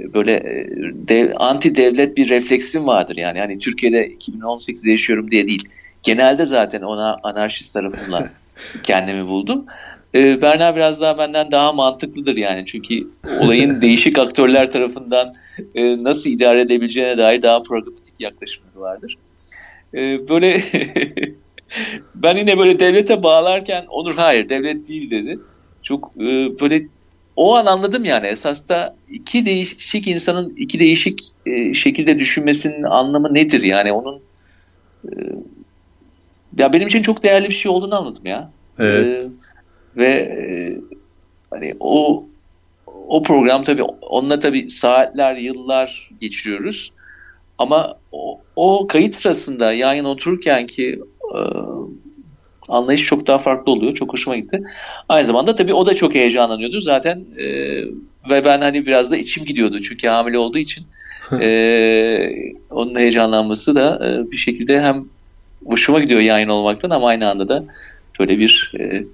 böyle 0.00 0.32
e, 0.32 0.66
dev, 1.08 1.32
anti 1.36 1.74
devlet 1.74 2.16
bir 2.16 2.28
refleksim 2.28 2.86
vardır 2.86 3.16
yani 3.16 3.38
hani 3.38 3.58
Türkiye'de 3.58 4.08
2018'de 4.08 4.90
yaşıyorum 4.90 5.30
diye 5.30 5.48
değil. 5.48 5.68
Genelde 6.02 6.44
zaten 6.44 6.82
ona 6.82 7.16
anarşist 7.22 7.74
tarafımla 7.74 8.30
kendimi 8.82 9.26
buldum. 9.26 9.66
E, 10.14 10.42
Berna 10.42 10.76
biraz 10.76 11.00
daha 11.00 11.18
benden 11.18 11.50
daha 11.50 11.72
mantıklıdır 11.72 12.36
yani. 12.36 12.66
Çünkü 12.66 13.08
olayın 13.40 13.80
değişik 13.80 14.18
aktörler 14.18 14.70
tarafından 14.70 15.32
e, 15.74 16.02
nasıl 16.02 16.30
idare 16.30 16.60
edebileceğine 16.60 17.18
dair 17.18 17.42
daha 17.42 17.62
pragmatik 17.62 18.20
yaklaşımları 18.20 18.80
vardır. 18.80 19.14
E, 19.94 20.28
böyle 20.28 20.62
ben 22.14 22.36
yine 22.36 22.58
böyle 22.58 22.80
devlete 22.80 23.22
bağlarken 23.22 23.86
Onur 23.88 24.14
hayır 24.14 24.48
devlet 24.48 24.88
değil 24.88 25.10
dedi. 25.10 25.38
Çok 25.82 26.12
e, 26.16 26.60
böyle 26.60 26.86
o 27.36 27.54
an 27.54 27.66
anladım 27.66 28.04
yani 28.04 28.26
esas 28.26 28.68
da 28.68 28.96
iki 29.10 29.46
değişik 29.46 30.08
insanın 30.08 30.54
iki 30.56 30.80
değişik 30.80 31.20
e, 31.46 31.74
şekilde 31.74 32.18
düşünmesinin 32.18 32.82
anlamı 32.82 33.34
nedir 33.34 33.62
yani 33.62 33.92
onun 33.92 34.22
e, 35.04 35.10
ya 36.56 36.72
benim 36.72 36.88
için 36.88 37.02
çok 37.02 37.22
değerli 37.22 37.48
bir 37.48 37.54
şey 37.54 37.72
olduğunu 37.72 37.94
anladım 37.94 38.26
ya. 38.26 38.50
Evet. 38.78 39.06
E, 39.06 39.28
ve 39.98 40.06
e, 40.06 40.44
hani 41.50 41.72
o 41.80 42.24
o 43.08 43.22
program 43.22 43.62
tabii 43.62 43.82
onunla 43.82 44.38
tabii 44.38 44.70
saatler, 44.70 45.36
yıllar 45.36 46.10
geçiriyoruz. 46.20 46.92
Ama 47.58 47.96
o, 48.12 48.40
o 48.56 48.86
kayıt 48.86 49.14
sırasında 49.14 49.72
yan 49.72 49.94
yana 49.94 50.08
otururken 50.08 50.66
ki 50.66 51.00
e, 51.34 51.40
anlayış 52.68 53.04
çok 53.04 53.26
daha 53.26 53.38
farklı 53.38 53.72
oluyor. 53.72 53.94
Çok 53.94 54.12
hoşuma 54.12 54.36
gitti. 54.36 54.62
Aynı 55.08 55.24
zamanda 55.24 55.54
tabii 55.54 55.74
o 55.74 55.86
da 55.86 55.94
çok 55.94 56.14
heyecanlanıyordu. 56.14 56.80
Zaten 56.80 57.24
e, 57.38 57.46
ve 58.30 58.44
ben 58.44 58.60
hani 58.60 58.86
biraz 58.86 59.12
da 59.12 59.16
içim 59.16 59.44
gidiyordu 59.44 59.82
çünkü 59.82 60.08
hamile 60.08 60.38
olduğu 60.38 60.58
için 60.58 60.86
e, 61.40 62.30
onun 62.70 62.94
heyecanlanması 62.98 63.74
da 63.74 64.00
e, 64.06 64.30
bir 64.30 64.36
şekilde 64.36 64.82
hem 64.82 65.04
hoşuma 65.66 66.00
gidiyor 66.00 66.20
yayın 66.20 66.48
olmaktan 66.48 66.90
ama 66.90 67.08
aynı 67.08 67.30
anda 67.30 67.48
da 67.48 67.64
böyle 68.20 68.38
bir 68.38 68.72
e, 68.80 69.04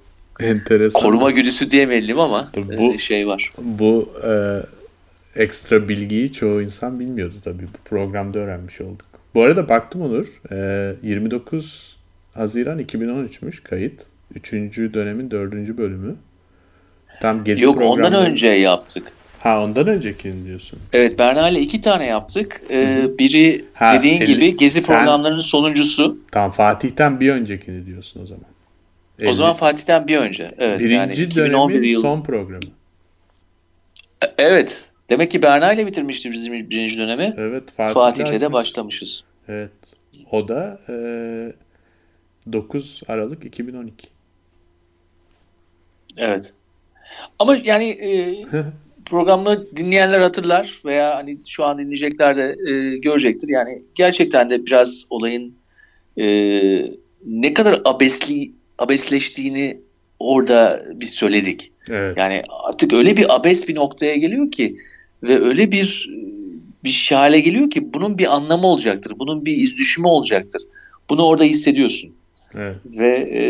Enteresan. 0.40 1.02
koruma 1.02 1.30
güdüsü 1.30 1.70
diyemeyelim 1.70 2.20
ama 2.20 2.48
Tabii 2.52 2.78
bu- 2.78 2.94
e, 2.94 2.98
şey 2.98 3.26
var. 3.26 3.52
Bu 3.58 4.12
e, 4.26 4.32
ekstra 5.42 5.88
bilgiyi 5.88 6.32
çoğu 6.32 6.62
insan 6.62 7.00
bilmiyordu 7.00 7.34
tabii. 7.44 7.62
Bu 7.62 7.78
programda 7.84 8.38
öğrenmiş 8.38 8.80
olduk. 8.80 9.06
Bu 9.34 9.42
arada 9.42 9.68
baktım 9.68 10.02
Onur. 10.02 10.26
e, 10.52 10.94
29 11.02 11.96
Haziran 12.34 12.78
2013'müş 12.80 13.62
kayıt. 13.62 14.02
Üçüncü 14.34 14.94
dönemin 14.94 15.30
dördüncü 15.30 15.78
bölümü. 15.78 16.14
Tam 17.20 17.44
gezi 17.44 17.62
Yok 17.64 17.80
ondan 17.80 17.94
programları- 17.96 18.30
önce 18.30 18.46
yaptık. 18.48 19.02
Ha 19.40 19.64
ondan 19.64 19.86
öncekini 19.88 20.44
diyorsun. 20.46 20.78
Evet 20.92 21.18
Berna 21.18 21.48
ile 21.48 21.60
iki 21.60 21.80
tane 21.80 22.06
yaptık. 22.06 22.60
E, 22.70 23.06
biri 23.18 23.64
Ha, 23.74 23.94
dediğin 23.98 24.20
el- 24.20 24.26
gibi 24.26 24.56
gezi 24.56 24.82
sen- 24.82 24.96
programlarının 24.96 25.40
sonuncusu. 25.40 26.18
Tamam 26.32 26.50
Fatih'ten 26.50 27.20
bir 27.20 27.30
öncekini 27.30 27.86
diyorsun 27.86 28.22
o 28.22 28.26
zaman. 28.26 28.44
O 29.26 29.32
zaman 29.32 29.54
Fatih'ten 29.54 30.08
bir 30.08 30.16
önce. 30.16 30.54
Evet 30.58 30.80
birinci 30.80 30.94
yani 30.94 31.12
2011 31.12 31.74
dönemin 31.74 31.88
yıl. 31.88 32.02
son 32.02 32.22
programı. 32.22 32.64
E, 34.22 34.26
Evet. 34.38 34.90
Demek 35.10 35.30
ki 35.30 35.42
Berna 35.42 35.72
ile 35.72 35.86
bitirmişti 35.86 36.32
bizim 36.32 36.70
birinci 36.70 36.98
dönemi. 36.98 37.34
Evet 37.38 37.72
Fatih'le, 37.76 37.94
Fatih'le 37.94 38.40
de 38.40 38.52
başlamışız. 38.52 39.24
Evet. 39.48 39.70
O 40.30 40.48
da 40.48 40.80
e, 40.88 40.92
9 42.52 43.02
Aralık 43.08 43.44
2012. 43.44 44.08
Evet. 46.16 46.52
Ama 47.38 47.56
yani 47.64 47.88
e, 47.88 48.44
programı 49.06 49.76
dinleyenler 49.76 50.20
hatırlar 50.20 50.80
veya 50.84 51.16
hani 51.16 51.38
şu 51.46 51.64
an 51.64 51.78
dinleyecekler 51.78 52.36
de 52.36 52.56
e, 52.70 52.96
görecektir. 52.98 53.48
Yani 53.48 53.82
gerçekten 53.94 54.50
de 54.50 54.66
biraz 54.66 55.06
olayın 55.10 55.54
e, 56.16 56.26
ne 57.26 57.54
kadar 57.54 57.80
abesli 57.84 58.52
abesleştiğini 58.78 59.80
orada 60.18 60.82
biz 60.94 61.10
söyledik. 61.10 61.72
Evet. 61.90 62.16
Yani 62.18 62.42
artık 62.48 62.92
öyle 62.92 63.16
bir 63.16 63.34
abes 63.34 63.68
bir 63.68 63.74
noktaya 63.74 64.16
geliyor 64.16 64.50
ki 64.50 64.76
ve 65.22 65.40
öyle 65.40 65.72
bir 65.72 66.10
bir 66.84 67.10
hale 67.12 67.40
geliyor 67.40 67.70
ki 67.70 67.94
bunun 67.94 68.18
bir 68.18 68.34
anlamı 68.34 68.66
olacaktır. 68.66 69.12
Bunun 69.18 69.46
bir 69.46 69.56
iz 69.56 69.76
düşümü 69.76 70.06
olacaktır. 70.06 70.62
Bunu 71.10 71.26
orada 71.26 71.44
hissediyorsun. 71.44 72.12
Evet. 72.54 72.76
Ve 72.86 73.16
e, 73.16 73.42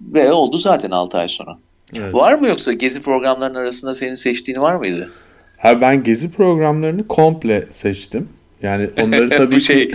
ve 0.00 0.32
oldu 0.32 0.56
zaten 0.56 0.90
6 0.90 1.18
ay 1.18 1.28
sonra. 1.28 1.54
evet. 1.96 2.14
Var 2.14 2.34
mı 2.34 2.48
yoksa 2.48 2.72
gezi 2.72 3.02
programlarının 3.02 3.58
arasında 3.58 3.94
senin 3.94 4.14
seçtiğin 4.14 4.60
var 4.60 4.74
mıydı? 4.74 5.10
Abi 5.62 5.80
ben 5.80 6.02
gezi 6.02 6.30
programlarını 6.30 7.08
komple 7.08 7.66
seçtim. 7.72 8.28
Yani 8.62 8.90
onları 9.02 9.28
tabii 9.28 9.60
şey. 9.60 9.90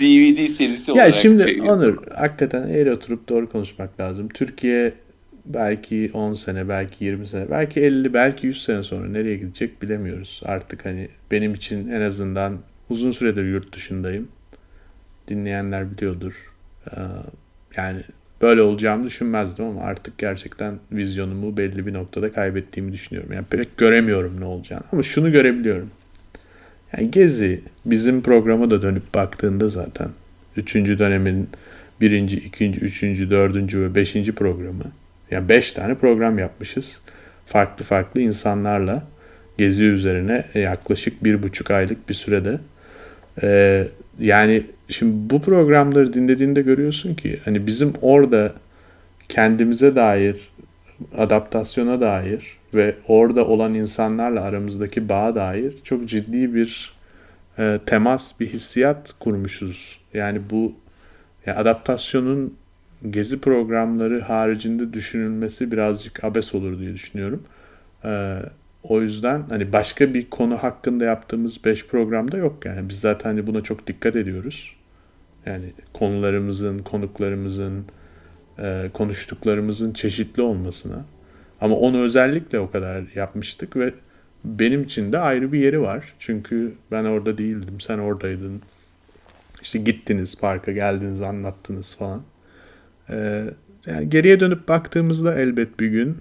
DVD 0.00 0.46
serisi 0.46 0.90
Ya 0.90 0.94
olarak. 0.94 1.12
şimdi 1.14 1.42
şey- 1.42 1.60
Onur 1.60 1.96
hakikaten 2.14 2.68
eğri 2.68 2.92
oturup 2.92 3.28
doğru 3.28 3.48
konuşmak 3.50 4.00
lazım. 4.00 4.28
Türkiye 4.28 4.92
belki 5.46 6.10
10 6.14 6.34
sene, 6.34 6.68
belki 6.68 7.04
20 7.04 7.26
sene, 7.26 7.50
belki 7.50 7.80
50, 7.80 8.14
belki 8.14 8.46
100 8.46 8.64
sene 8.64 8.82
sonra 8.82 9.08
nereye 9.08 9.36
gidecek 9.36 9.82
bilemiyoruz. 9.82 10.40
Artık 10.44 10.84
hani 10.84 11.08
benim 11.30 11.54
için 11.54 11.88
en 11.88 12.00
azından 12.00 12.58
uzun 12.90 13.12
süredir 13.12 13.44
yurt 13.44 13.74
dışındayım. 13.76 14.28
Dinleyenler 15.28 15.90
biliyordur. 15.90 16.52
Ee, 16.90 17.00
Yani 17.76 18.00
böyle 18.42 18.62
olacağımı 18.62 19.06
düşünmezdim 19.06 19.64
ama 19.64 19.80
artık 19.80 20.18
gerçekten 20.18 20.74
vizyonumu 20.92 21.56
belli 21.56 21.86
bir 21.86 21.92
noktada 21.92 22.32
kaybettiğimi 22.32 22.92
düşünüyorum. 22.92 23.32
Yani 23.32 23.44
pek 23.50 23.76
göremiyorum 23.76 24.40
ne 24.40 24.44
olacağını 24.44 24.82
ama 24.92 25.02
şunu 25.02 25.32
görebiliyorum. 25.32 25.90
Yani 26.96 27.10
Gezi 27.10 27.60
bizim 27.84 28.22
programa 28.22 28.70
da 28.70 28.82
dönüp 28.82 29.14
baktığında 29.14 29.68
zaten 29.68 30.08
üçüncü 30.56 30.98
dönemin 30.98 31.48
birinci, 32.00 32.36
ikinci, 32.36 32.80
üçüncü, 32.80 33.30
dördüncü 33.30 33.80
ve 33.80 33.94
beşinci 33.94 34.32
programı. 34.32 34.84
Yani 35.30 35.48
beş 35.48 35.72
tane 35.72 35.94
program 35.94 36.38
yapmışız. 36.38 37.00
Farklı 37.46 37.84
farklı 37.84 38.20
insanlarla 38.20 39.02
Gezi 39.58 39.84
üzerine 39.84 40.44
yaklaşık 40.54 41.24
bir 41.24 41.42
buçuk 41.42 41.70
aylık 41.70 42.08
bir 42.08 42.14
sürede. 42.14 42.58
Ee, 43.42 43.88
yani 44.20 44.62
şimdi 44.88 45.30
bu 45.30 45.42
programları 45.42 46.12
dinlediğinde 46.12 46.62
görüyorsun 46.62 47.14
ki 47.14 47.38
hani 47.44 47.66
bizim 47.66 47.92
orada 48.02 48.52
kendimize 49.28 49.96
dair 49.96 50.36
adaptasyona 51.16 52.00
dair 52.00 52.57
ve 52.74 52.94
orada 53.08 53.46
olan 53.46 53.74
insanlarla 53.74 54.42
aramızdaki 54.42 55.08
bağa 55.08 55.34
dair 55.34 55.74
çok 55.84 56.06
ciddi 56.08 56.54
bir 56.54 56.92
e, 57.58 57.80
temas, 57.86 58.40
bir 58.40 58.46
hissiyat 58.46 59.14
kurmuşuz. 59.20 59.98
Yani 60.14 60.40
bu 60.50 60.72
ya 61.46 61.56
adaptasyonun 61.56 62.54
gezi 63.10 63.40
programları 63.40 64.20
haricinde 64.20 64.92
düşünülmesi 64.92 65.72
birazcık 65.72 66.24
abes 66.24 66.54
olur 66.54 66.78
diye 66.78 66.94
düşünüyorum. 66.94 67.42
E, 68.04 68.38
o 68.82 69.02
yüzden 69.02 69.42
hani 69.48 69.72
başka 69.72 70.14
bir 70.14 70.30
konu 70.30 70.56
hakkında 70.56 71.04
yaptığımız 71.04 71.64
5 71.64 71.86
programda 71.86 72.36
yok 72.36 72.64
yani. 72.64 72.88
Biz 72.88 73.00
zaten 73.00 73.30
hani 73.30 73.46
buna 73.46 73.62
çok 73.62 73.86
dikkat 73.86 74.16
ediyoruz. 74.16 74.76
Yani 75.46 75.72
konularımızın, 75.92 76.78
konuklarımızın, 76.78 77.84
e, 78.58 78.90
konuştuklarımızın 78.92 79.92
çeşitli 79.92 80.42
olmasına. 80.42 81.04
Ama 81.60 81.76
onu 81.76 81.98
özellikle 81.98 82.60
o 82.60 82.70
kadar 82.70 83.04
yapmıştık 83.14 83.76
ve 83.76 83.94
benim 84.44 84.82
için 84.82 85.12
de 85.12 85.18
ayrı 85.18 85.52
bir 85.52 85.60
yeri 85.60 85.80
var. 85.80 86.14
Çünkü 86.18 86.74
ben 86.90 87.04
orada 87.04 87.38
değildim, 87.38 87.80
sen 87.80 87.98
oradaydın. 87.98 88.62
İşte 89.62 89.78
gittiniz 89.78 90.40
parka, 90.40 90.72
geldiniz, 90.72 91.22
anlattınız 91.22 91.94
falan. 91.94 92.22
Ee, 93.10 93.44
yani 93.86 94.10
geriye 94.10 94.40
dönüp 94.40 94.68
baktığımızda 94.68 95.34
elbet 95.34 95.80
bir 95.80 95.88
gün 95.88 96.18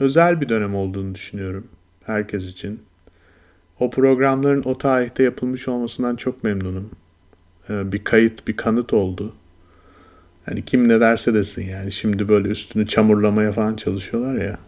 özel 0.00 0.40
bir 0.40 0.48
dönem 0.48 0.74
olduğunu 0.74 1.14
düşünüyorum 1.14 1.68
herkes 2.06 2.44
için. 2.44 2.82
O 3.80 3.90
programların 3.90 4.62
o 4.64 4.78
tarihte 4.78 5.22
yapılmış 5.22 5.68
olmasından 5.68 6.16
çok 6.16 6.44
memnunum. 6.44 6.90
Ee, 7.70 7.92
bir 7.92 8.04
kayıt, 8.04 8.48
bir 8.48 8.56
kanıt 8.56 8.92
oldu. 8.92 9.34
Hani 10.46 10.64
kim 10.64 10.88
ne 10.88 11.00
derse 11.00 11.34
desin 11.34 11.66
yani. 11.66 11.92
Şimdi 11.92 12.28
böyle 12.28 12.48
üstünü 12.48 12.86
çamurlamaya 12.86 13.52
falan 13.52 13.76
çalışıyorlar 13.76 14.34
ya. 14.34 14.58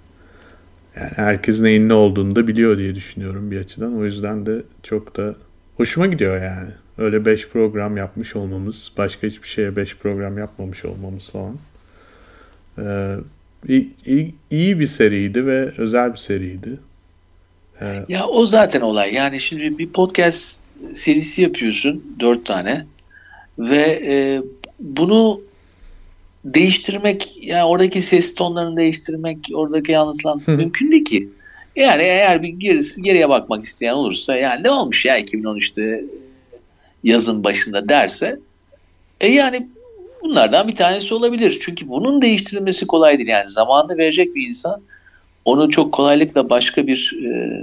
Yani 0.96 1.10
herkes 1.16 1.60
neyin 1.60 1.88
ne 1.88 1.94
olduğunu 1.94 2.36
da 2.36 2.48
biliyor 2.48 2.78
diye 2.78 2.94
düşünüyorum 2.94 3.50
bir 3.50 3.60
açıdan. 3.60 3.98
O 3.98 4.04
yüzden 4.04 4.46
de 4.46 4.62
çok 4.82 5.16
da 5.16 5.34
hoşuma 5.76 6.06
gidiyor 6.06 6.42
yani. 6.42 6.70
Öyle 6.98 7.24
5 7.24 7.48
program 7.48 7.96
yapmış 7.96 8.36
olmamız, 8.36 8.92
başka 8.98 9.26
hiçbir 9.26 9.48
şeye 9.48 9.76
5 9.76 9.96
program 9.96 10.38
yapmamış 10.38 10.84
olmamız 10.84 11.30
falan. 11.30 11.56
Ee, 12.78 13.16
iyi, 13.68 13.90
iyi, 14.06 14.34
iyi 14.50 14.80
bir 14.80 14.86
seriydi 14.86 15.46
ve 15.46 15.72
özel 15.78 16.12
bir 16.12 16.18
seriydi. 16.18 16.78
Ee, 17.80 18.04
Ya 18.08 18.26
o 18.26 18.46
zaten 18.46 18.80
olay. 18.80 19.14
Yani 19.14 19.40
şimdi 19.40 19.78
bir 19.78 19.88
podcast 19.88 20.60
serisi 20.92 21.42
yapıyorsun 21.42 22.16
dört 22.20 22.46
tane 22.46 22.86
ve 23.58 24.02
e, 24.06 24.42
bunu 24.80 25.40
değiştirmek 26.54 27.36
yani 27.40 27.64
oradaki 27.64 28.02
ses 28.02 28.34
tonlarını 28.34 28.76
değiştirmek 28.76 29.38
oradaki 29.54 29.96
Hı. 29.96 30.38
mümkün 30.46 30.90
değil 30.90 31.04
ki. 31.04 31.28
Yani 31.76 32.02
eğer 32.02 32.42
bir 32.42 32.48
gerisi, 32.48 33.02
geriye 33.02 33.28
bakmak 33.28 33.64
isteyen 33.64 33.92
olursa 33.92 34.36
yani 34.36 34.62
ne 34.62 34.70
olmuş 34.70 35.04
ya 35.04 35.18
2013'te 35.18 36.04
yazın 37.04 37.44
başında 37.44 37.88
derse 37.88 38.40
e 39.20 39.28
yani 39.28 39.68
bunlardan 40.22 40.68
bir 40.68 40.74
tanesi 40.74 41.14
olabilir. 41.14 41.58
Çünkü 41.60 41.88
bunun 41.88 42.22
değiştirilmesi 42.22 42.86
kolay 42.86 43.18
değil. 43.18 43.28
Yani 43.28 43.48
zamanını 43.48 43.98
verecek 43.98 44.34
bir 44.34 44.48
insan 44.48 44.82
onu 45.44 45.70
çok 45.70 45.92
kolaylıkla 45.92 46.50
başka 46.50 46.86
bir 46.86 47.16
e, 47.24 47.60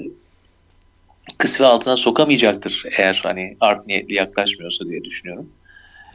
kısmı 1.38 1.67
altına 1.67 1.96
sokamayacaktır 1.96 2.84
eğer 2.98 3.19
hani 3.24 3.58
art 3.60 3.88
niyetli 3.88 4.15
yaklaşmıyorsa 4.15 4.86
diye 4.86 5.04
düşünüyorum. 5.04 5.50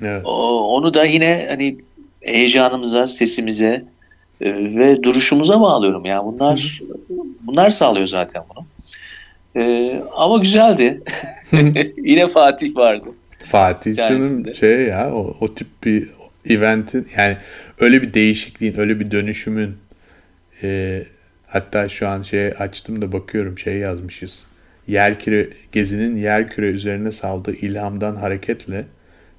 evet. 0.03 0.23
O, 0.25 0.61
onu 0.77 0.95
da 0.95 1.05
yine 1.05 1.47
hani 1.49 1.77
heyecanımıza, 2.29 3.07
sesimize 3.07 3.85
e, 4.41 4.55
ve 4.55 5.03
duruşumuza 5.03 5.61
bağlıyorum. 5.61 6.05
Yani 6.05 6.27
bunlar 6.27 6.81
bunlar 7.41 7.71
sağlıyor 7.71 8.07
zaten 8.07 8.43
bunu. 8.51 8.67
E, 9.65 9.95
ama 10.17 10.39
güzeldi. 10.39 11.03
yine 11.97 12.27
Fatih 12.27 12.77
vardı. 12.77 13.09
Fatih. 13.45 13.95
Can'ın 13.95 14.53
şey 14.53 14.81
ya 14.81 15.15
o, 15.15 15.37
o 15.41 15.55
tip 15.55 15.69
bir 15.85 16.09
eventin 16.49 17.09
yani 17.17 17.37
öyle 17.81 18.03
bir 18.03 18.15
değişikliğin 18.15 18.79
öyle 18.79 19.01
bir 19.01 19.11
dönüşümün 19.11 19.77
e, 20.63 21.03
hatta 21.47 21.89
şu 21.89 22.09
an 22.09 22.23
şey 22.23 22.47
açtım 22.47 23.03
da 23.03 23.13
bakıyorum 23.13 23.59
şey 23.59 23.77
yazmışız. 23.77 24.47
Yer 24.87 25.19
küre, 25.19 25.49
gezinin 25.73 26.17
yer 26.17 26.49
küre 26.49 26.67
üzerine 26.67 27.13
saldığı 27.13 27.55
ilhamdan 27.55 28.17
hareketle 28.17 28.85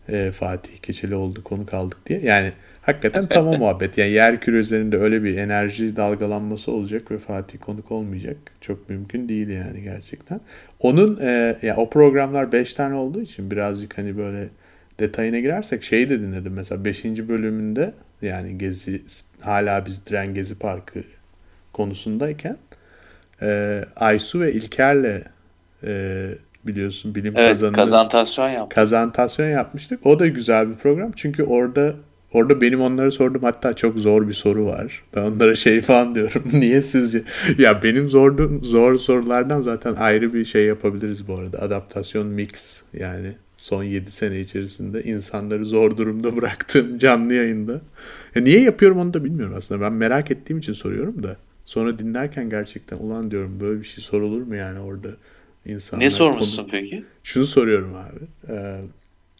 e, 0.09 0.31
Fatih 0.31 0.77
Keçeli 0.77 1.15
oldu 1.15 1.43
konu 1.43 1.65
kaldık 1.65 1.97
diye. 2.05 2.19
Yani 2.23 2.51
hakikaten 2.81 3.27
tam 3.27 3.47
o 3.47 3.57
muhabbet. 3.57 3.97
Yani 3.97 4.11
yer 4.11 4.39
küre 4.39 4.57
üzerinde 4.57 4.97
öyle 4.97 5.23
bir 5.23 5.37
enerji 5.37 5.95
dalgalanması 5.95 6.71
olacak 6.71 7.11
ve 7.11 7.17
Fatih 7.17 7.59
konuk 7.59 7.91
olmayacak. 7.91 8.37
Çok 8.61 8.89
mümkün 8.89 9.29
değil 9.29 9.49
yani 9.49 9.81
gerçekten. 9.83 10.41
Onun 10.79 11.19
e, 11.21 11.57
ya 11.61 11.75
o 11.77 11.89
programlar 11.89 12.51
5 12.51 12.73
tane 12.73 12.95
olduğu 12.95 13.21
için 13.21 13.51
birazcık 13.51 13.97
hani 13.97 14.17
böyle 14.17 14.47
detayına 14.99 15.39
girersek 15.39 15.83
şeyi 15.83 16.09
de 16.09 16.19
dinledim 16.19 16.53
mesela 16.53 16.85
5. 16.85 17.05
bölümünde 17.05 17.93
yani 18.21 18.57
Gezi 18.57 19.01
hala 19.41 19.85
biz 19.85 20.05
Diren 20.05 20.33
Gezi 20.33 20.59
Parkı 20.59 20.99
konusundayken 21.73 22.57
e, 23.41 23.81
Aysu 23.95 24.39
ve 24.41 24.53
İlker'le 24.53 25.21
e, 25.83 26.25
biliyorsun 26.63 27.15
bilim 27.15 27.33
Evet, 27.37 27.51
kazanını 27.51 27.75
kazantasyon 27.75 28.49
yaptık. 28.49 28.75
kazantasyon 28.75 29.47
yapmıştık. 29.49 30.05
O 30.05 30.19
da 30.19 30.27
güzel 30.27 30.69
bir 30.69 30.75
program. 30.75 31.11
Çünkü 31.15 31.43
orada 31.43 31.93
orada 32.33 32.61
benim 32.61 32.81
onlara 32.81 33.11
sordum 33.11 33.43
hatta 33.43 33.75
çok 33.75 33.97
zor 33.99 34.27
bir 34.27 34.33
soru 34.33 34.65
var. 34.65 35.03
Ben 35.15 35.21
onlara 35.21 35.55
şey 35.55 35.81
falan 35.81 36.15
diyorum. 36.15 36.43
Niye 36.53 36.81
sizce? 36.81 37.23
Ya 37.57 37.83
benim 37.83 38.09
zordu, 38.09 38.59
zor 38.63 38.95
sorulardan 38.97 39.61
zaten 39.61 39.95
ayrı 39.95 40.33
bir 40.33 40.45
şey 40.45 40.65
yapabiliriz 40.65 41.27
bu 41.27 41.35
arada. 41.35 41.61
Adaptasyon 41.61 42.27
mix 42.27 42.81
yani 42.93 43.33
son 43.57 43.83
7 43.83 44.11
sene 44.11 44.39
içerisinde 44.39 45.03
insanları 45.03 45.65
zor 45.65 45.97
durumda 45.97 46.35
bıraktığım 46.37 46.97
canlı 46.97 47.33
yayında. 47.33 47.81
Ya 48.35 48.41
niye 48.41 48.61
yapıyorum 48.61 48.97
onu 48.97 49.13
da 49.13 49.23
bilmiyorum 49.23 49.53
aslında. 49.57 49.81
Ben 49.81 49.93
merak 49.93 50.31
ettiğim 50.31 50.59
için 50.59 50.73
soruyorum 50.73 51.23
da. 51.23 51.37
Sonra 51.65 51.99
dinlerken 51.99 52.49
gerçekten 52.49 52.97
ulan 52.97 53.31
diyorum 53.31 53.59
böyle 53.59 53.79
bir 53.79 53.85
şey 53.85 54.03
sorulur 54.03 54.41
mu 54.41 54.55
yani 54.55 54.79
orada 54.79 55.07
insanlar 55.65 56.05
Ne 56.05 56.09
sormuşsun 56.09 56.63
konu- 56.63 56.71
peki? 56.71 57.03
şunu 57.23 57.45
soruyorum 57.45 57.93
abi. 57.95 58.53
Ee, 58.53 58.81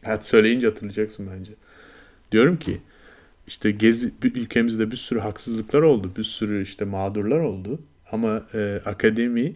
hadi 0.04 0.26
söyleyince 0.26 0.68
hatırlayacaksın 0.68 1.28
bence. 1.40 1.52
Diyorum 2.32 2.58
ki 2.58 2.78
işte 3.48 3.72
gezi 3.72 4.12
ülkemizde 4.24 4.92
bir 4.92 4.98
sürü 4.98 5.20
haksızlıklar 5.20 5.82
oldu. 5.82 6.12
Bir 6.18 6.24
sürü 6.24 6.64
işte 6.64 6.86
mağdurlar 6.86 7.40
oldu. 7.40 7.80
Ama 8.12 8.44
e, 8.54 8.82
akademi 8.86 9.56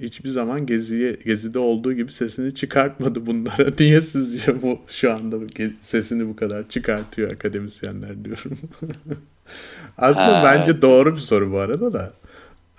hiçbir 0.00 0.28
zaman 0.28 0.66
geziye 0.66 1.12
gezide 1.24 1.58
olduğu 1.58 1.92
gibi 1.92 2.12
sesini 2.12 2.54
çıkartmadı 2.54 3.26
bunlara. 3.26 3.70
Niye 3.80 4.00
sizce 4.00 4.62
bu 4.62 4.78
şu 4.88 5.12
anda 5.12 5.36
sesini 5.80 6.28
bu 6.28 6.36
kadar 6.36 6.68
çıkartıyor 6.68 7.32
akademisyenler 7.32 8.24
diyorum. 8.24 8.58
Aslında 9.98 10.42
Ha, 10.42 10.44
bence 10.44 10.70
evet. 10.70 10.82
doğru 10.82 11.14
bir 11.14 11.20
soru 11.20 11.52
bu 11.52 11.58
arada 11.58 11.92
da. 11.92 12.12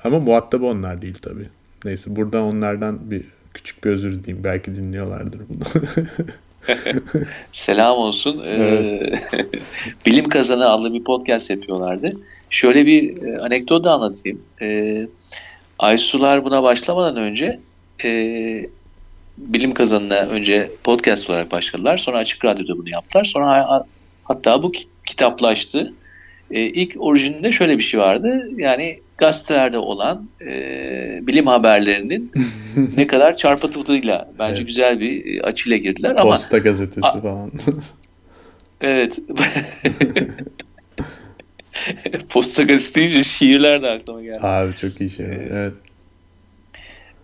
Ama 0.04 0.20
muhatabı 0.20 0.66
onlar 0.66 1.02
değil 1.02 1.18
tabii. 1.22 1.50
Neyse 1.86 2.16
buradan 2.16 2.42
onlardan 2.42 3.12
bir 3.12 3.24
küçük 3.54 3.84
bir 3.84 3.90
özür 3.90 4.14
dileyim. 4.14 4.44
Belki 4.44 4.76
dinliyorlardır 4.76 5.42
bunu. 5.50 5.64
Selam 7.52 7.98
olsun. 7.98 8.44
Ee, 8.46 9.00
Bilim 10.06 10.26
Kazanı 10.30 10.70
adlı 10.70 10.94
bir 10.94 11.04
podcast 11.04 11.50
yapıyorlardı. 11.50 12.18
Şöyle 12.50 12.86
bir 12.86 13.24
e, 13.24 13.40
anekdot 13.42 13.84
da 13.84 13.92
anlatayım. 13.92 14.42
Ee, 14.62 15.08
Aysular 15.80 16.46
buna 16.46 16.64
başlamadan 16.64 17.18
önce 17.18 17.60
e, 18.06 18.10
Bilim 19.38 19.74
Kazanı'na 19.74 20.16
önce 20.16 20.72
podcast 20.84 21.30
olarak 21.30 21.52
başladılar. 21.52 21.98
Sonra 21.98 22.18
Açık 22.18 22.46
Radyo'da 22.46 22.78
bunu 22.78 22.90
yaptılar. 22.90 23.24
Sonra 23.24 23.48
ha- 23.48 23.86
hatta 24.24 24.64
bu 24.64 24.72
ki- 24.72 24.88
kitaplaştı. 25.08 25.94
E, 26.52 26.62
ilk 26.62 26.96
orijininde 27.00 27.52
şöyle 27.52 27.78
bir 27.78 27.84
şey 27.84 28.00
vardı. 28.00 28.50
Yani 28.58 29.00
gazetelerde 29.18 29.78
olan 29.78 30.30
e, 30.42 30.48
bilim 31.28 31.48
haberlerinin 31.48 32.32
ne 32.98 33.08
kadar 33.08 33.38
çarpıtıldığıyla 33.38 34.32
bence 34.40 34.56
Evet. 34.56 34.68
güzel 34.68 35.00
bir 35.00 35.38
e, 35.38 35.42
açıyla 35.42 35.78
girdiler 35.78 36.16
ama 36.16 36.32
Posta 36.32 36.58
gazetesi 36.58 37.08
A- 37.08 37.22
falan. 37.22 37.52
Evet. 38.82 39.20
Posta 42.30 42.64
gazetesi 42.64 42.96
deyince 42.96 43.24
şiirler 43.24 43.84
de 43.84 43.90
aklıma 43.90 44.22
geldi. 44.22 44.40
Abi 44.42 44.72
çok 44.82 45.02
iyi 45.02 45.10
şey. 45.10 45.26
Evet. 45.26 45.74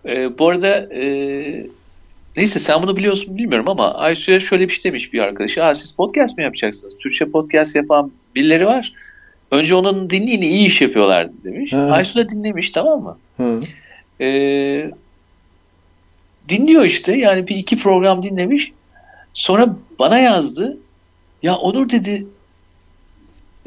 Ee, 0.05 0.39
bu 0.39 0.49
arada 0.49 0.93
e, 0.93 1.03
neyse 2.37 2.59
sen 2.59 2.81
bunu 2.83 2.97
biliyorsun 2.97 3.37
bilmiyorum 3.37 3.69
ama 3.69 3.93
Aysu'ya 3.93 4.39
şöyle 4.39 4.67
bir 4.67 4.73
şey 4.73 4.83
demiş 4.91 5.13
bir 5.13 5.19
arkadaşı. 5.19 5.63
Aa, 5.65 5.73
siz 5.73 5.91
podcast 5.91 6.37
mı 6.37 6.43
yapacaksınız? 6.43 6.97
Türkçe 6.97 7.25
podcast 7.25 7.75
yapan 7.75 8.11
birileri 8.35 8.65
var. 8.65 8.93
Önce 9.51 9.75
onun 9.75 10.09
dinleyin 10.09 10.41
iyi 10.41 10.65
iş 10.65 10.81
yapıyorlar 10.81 11.29
demiş. 11.43 11.73
Ha. 11.73 11.77
Aysu 11.77 12.19
da 12.19 12.29
dinlemiş 12.29 12.71
tamam 12.71 13.03
mı? 13.03 13.17
Hı. 13.37 13.61
Ee, 14.21 14.91
dinliyor 16.49 16.83
işte 16.85 17.17
yani 17.17 17.47
bir 17.47 17.55
iki 17.55 17.77
program 17.77 18.23
dinlemiş. 18.23 18.71
Sonra 19.33 19.75
bana 19.99 20.19
yazdı. 20.19 20.77
Ya 21.43 21.55
Onur 21.55 21.89
dedi 21.89 22.27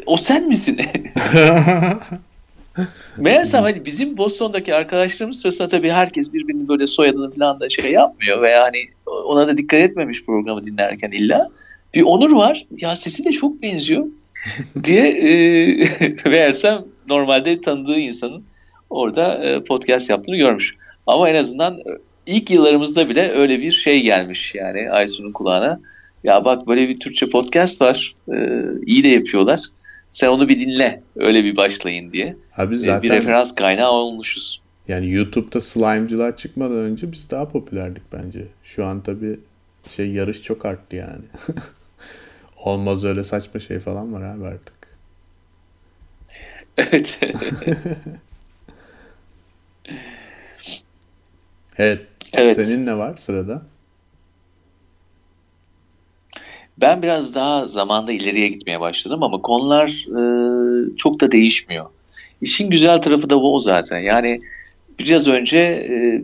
o 0.06 0.16
sen 0.16 0.48
misin? 0.48 0.80
Meğersem 3.16 3.62
hani 3.62 3.84
bizim 3.84 4.16
Boston'daki 4.16 4.74
arkadaşlarımız 4.74 5.40
sırasında 5.40 5.68
tabii 5.68 5.90
herkes 5.90 6.32
birbirinin 6.32 6.68
böyle 6.68 6.86
soyadını 6.86 7.30
falan 7.30 7.60
da 7.60 7.68
şey 7.68 7.92
yapmıyor 7.92 8.42
veya 8.42 8.62
hani 8.62 8.78
ona 9.06 9.48
da 9.48 9.56
dikkat 9.56 9.80
etmemiş 9.80 10.24
programı 10.24 10.66
dinlerken 10.66 11.10
illa. 11.10 11.48
Bir 11.94 12.02
Onur 12.02 12.32
var. 12.32 12.66
Ya 12.70 12.96
sesi 12.96 13.24
de 13.24 13.30
çok 13.30 13.62
benziyor 13.62 14.06
diye 14.84 15.08
e, 15.08 15.30
meğersem 16.30 16.84
normalde 17.08 17.60
tanıdığı 17.60 17.98
insanın 17.98 18.44
orada 18.90 19.44
e, 19.44 19.64
podcast 19.64 20.10
yaptığını 20.10 20.36
görmüş. 20.36 20.76
Ama 21.06 21.28
en 21.30 21.34
azından 21.34 21.74
e, 21.78 21.82
ilk 22.26 22.50
yıllarımızda 22.50 23.08
bile 23.08 23.30
öyle 23.30 23.60
bir 23.60 23.70
şey 23.70 24.02
gelmiş 24.02 24.54
yani 24.54 24.90
Aysun'un 24.90 25.32
kulağına. 25.32 25.80
Ya 26.24 26.44
bak 26.44 26.66
böyle 26.66 26.88
bir 26.88 26.96
Türkçe 26.96 27.28
podcast 27.28 27.82
var. 27.82 28.14
E, 28.34 28.60
iyi 28.86 29.04
de 29.04 29.08
yapıyorlar. 29.08 29.60
Sen 30.10 30.28
onu 30.28 30.48
bir 30.48 30.60
dinle. 30.60 31.02
Öyle 31.16 31.44
bir 31.44 31.56
başlayın 31.56 32.12
diye. 32.12 32.36
Abi 32.56 32.74
E, 32.74 32.78
zaten 32.78 33.02
bir 33.02 33.10
referans 33.10 33.54
kaynağı 33.54 33.90
olmuşuz. 33.90 34.62
yani 34.88 35.10
YouTube'da 35.10 35.60
slime'cılar 35.60 36.36
çıkmadan 36.36 36.76
önce 36.76 37.12
biz 37.12 37.30
daha 37.30 37.48
popülerdik 37.48 38.02
bence. 38.12 38.46
Şu 38.64 38.84
an 38.84 39.02
tabii 39.02 39.38
şey 39.96 40.10
yarış 40.10 40.42
çok 40.42 40.66
arttı 40.66 40.96
yani. 40.96 41.24
Olmaz 42.64 43.04
öyle 43.04 43.24
saçma 43.24 43.60
şey 43.60 43.78
falan 43.78 44.12
var 44.12 44.22
abi 44.22 44.46
artık. 44.46 44.74
Evet. 46.76 47.20
Evet. 51.78 52.06
Evet. 52.32 52.64
Senin 52.64 52.86
ne 52.86 52.98
var 52.98 53.16
sırada? 53.16 53.62
Ben 56.78 57.02
biraz 57.02 57.34
daha 57.34 57.66
zamanda 57.66 58.12
ileriye 58.12 58.48
gitmeye 58.48 58.80
başladım 58.80 59.22
ama 59.22 59.42
konular 59.42 59.88
e, 59.88 60.96
çok 60.96 61.20
da 61.20 61.32
değişmiyor. 61.32 61.86
İşin 62.40 62.70
güzel 62.70 63.00
tarafı 63.00 63.30
da 63.30 63.42
bu 63.42 63.58
zaten. 63.58 63.98
Yani 63.98 64.40
biraz 64.98 65.28
önce 65.28 65.58
e, 65.58 66.22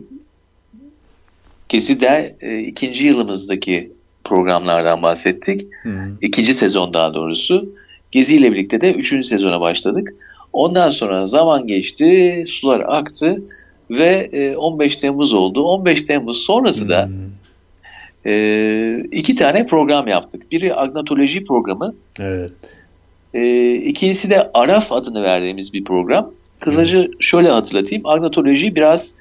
Gezi'de 1.69 2.35
e, 2.41 2.59
ikinci 2.59 3.05
yılımızdaki 3.05 3.91
programlardan 4.23 5.03
bahsettik. 5.03 5.61
Hı. 5.83 6.11
İkinci 6.21 6.53
sezon 6.53 6.93
daha 6.93 7.13
doğrusu. 7.13 7.73
Gezi 8.11 8.35
ile 8.35 8.51
birlikte 8.51 8.81
de 8.81 8.93
üçüncü 8.93 9.27
sezona 9.27 9.61
başladık. 9.61 10.15
Ondan 10.53 10.89
sonra 10.89 11.25
zaman 11.25 11.67
geçti, 11.67 12.43
sular 12.47 12.83
aktı 12.87 13.43
ve 13.89 14.29
e, 14.31 14.55
15 14.55 14.97
Temmuz 14.97 15.33
oldu. 15.33 15.63
15 15.63 16.03
Temmuz 16.03 16.37
sonrası 16.37 16.89
da 16.89 17.09
e, 18.25 19.03
iki 19.11 19.35
tane 19.35 19.65
program 19.65 20.07
yaptık. 20.07 20.51
Biri 20.51 20.75
agnatoloji 20.75 21.43
programı, 21.43 21.95
Evet. 22.19 22.51
e, 23.33 23.73
ikincisi 23.75 24.29
de 24.29 24.51
Araf 24.53 24.91
adını 24.91 25.23
verdiğimiz 25.23 25.73
bir 25.73 25.83
program. 25.83 26.31
Kısaca 26.59 27.07
şöyle 27.19 27.49
hatırlatayım. 27.49 28.05
Agnatoloji 28.05 28.75
biraz 28.75 29.15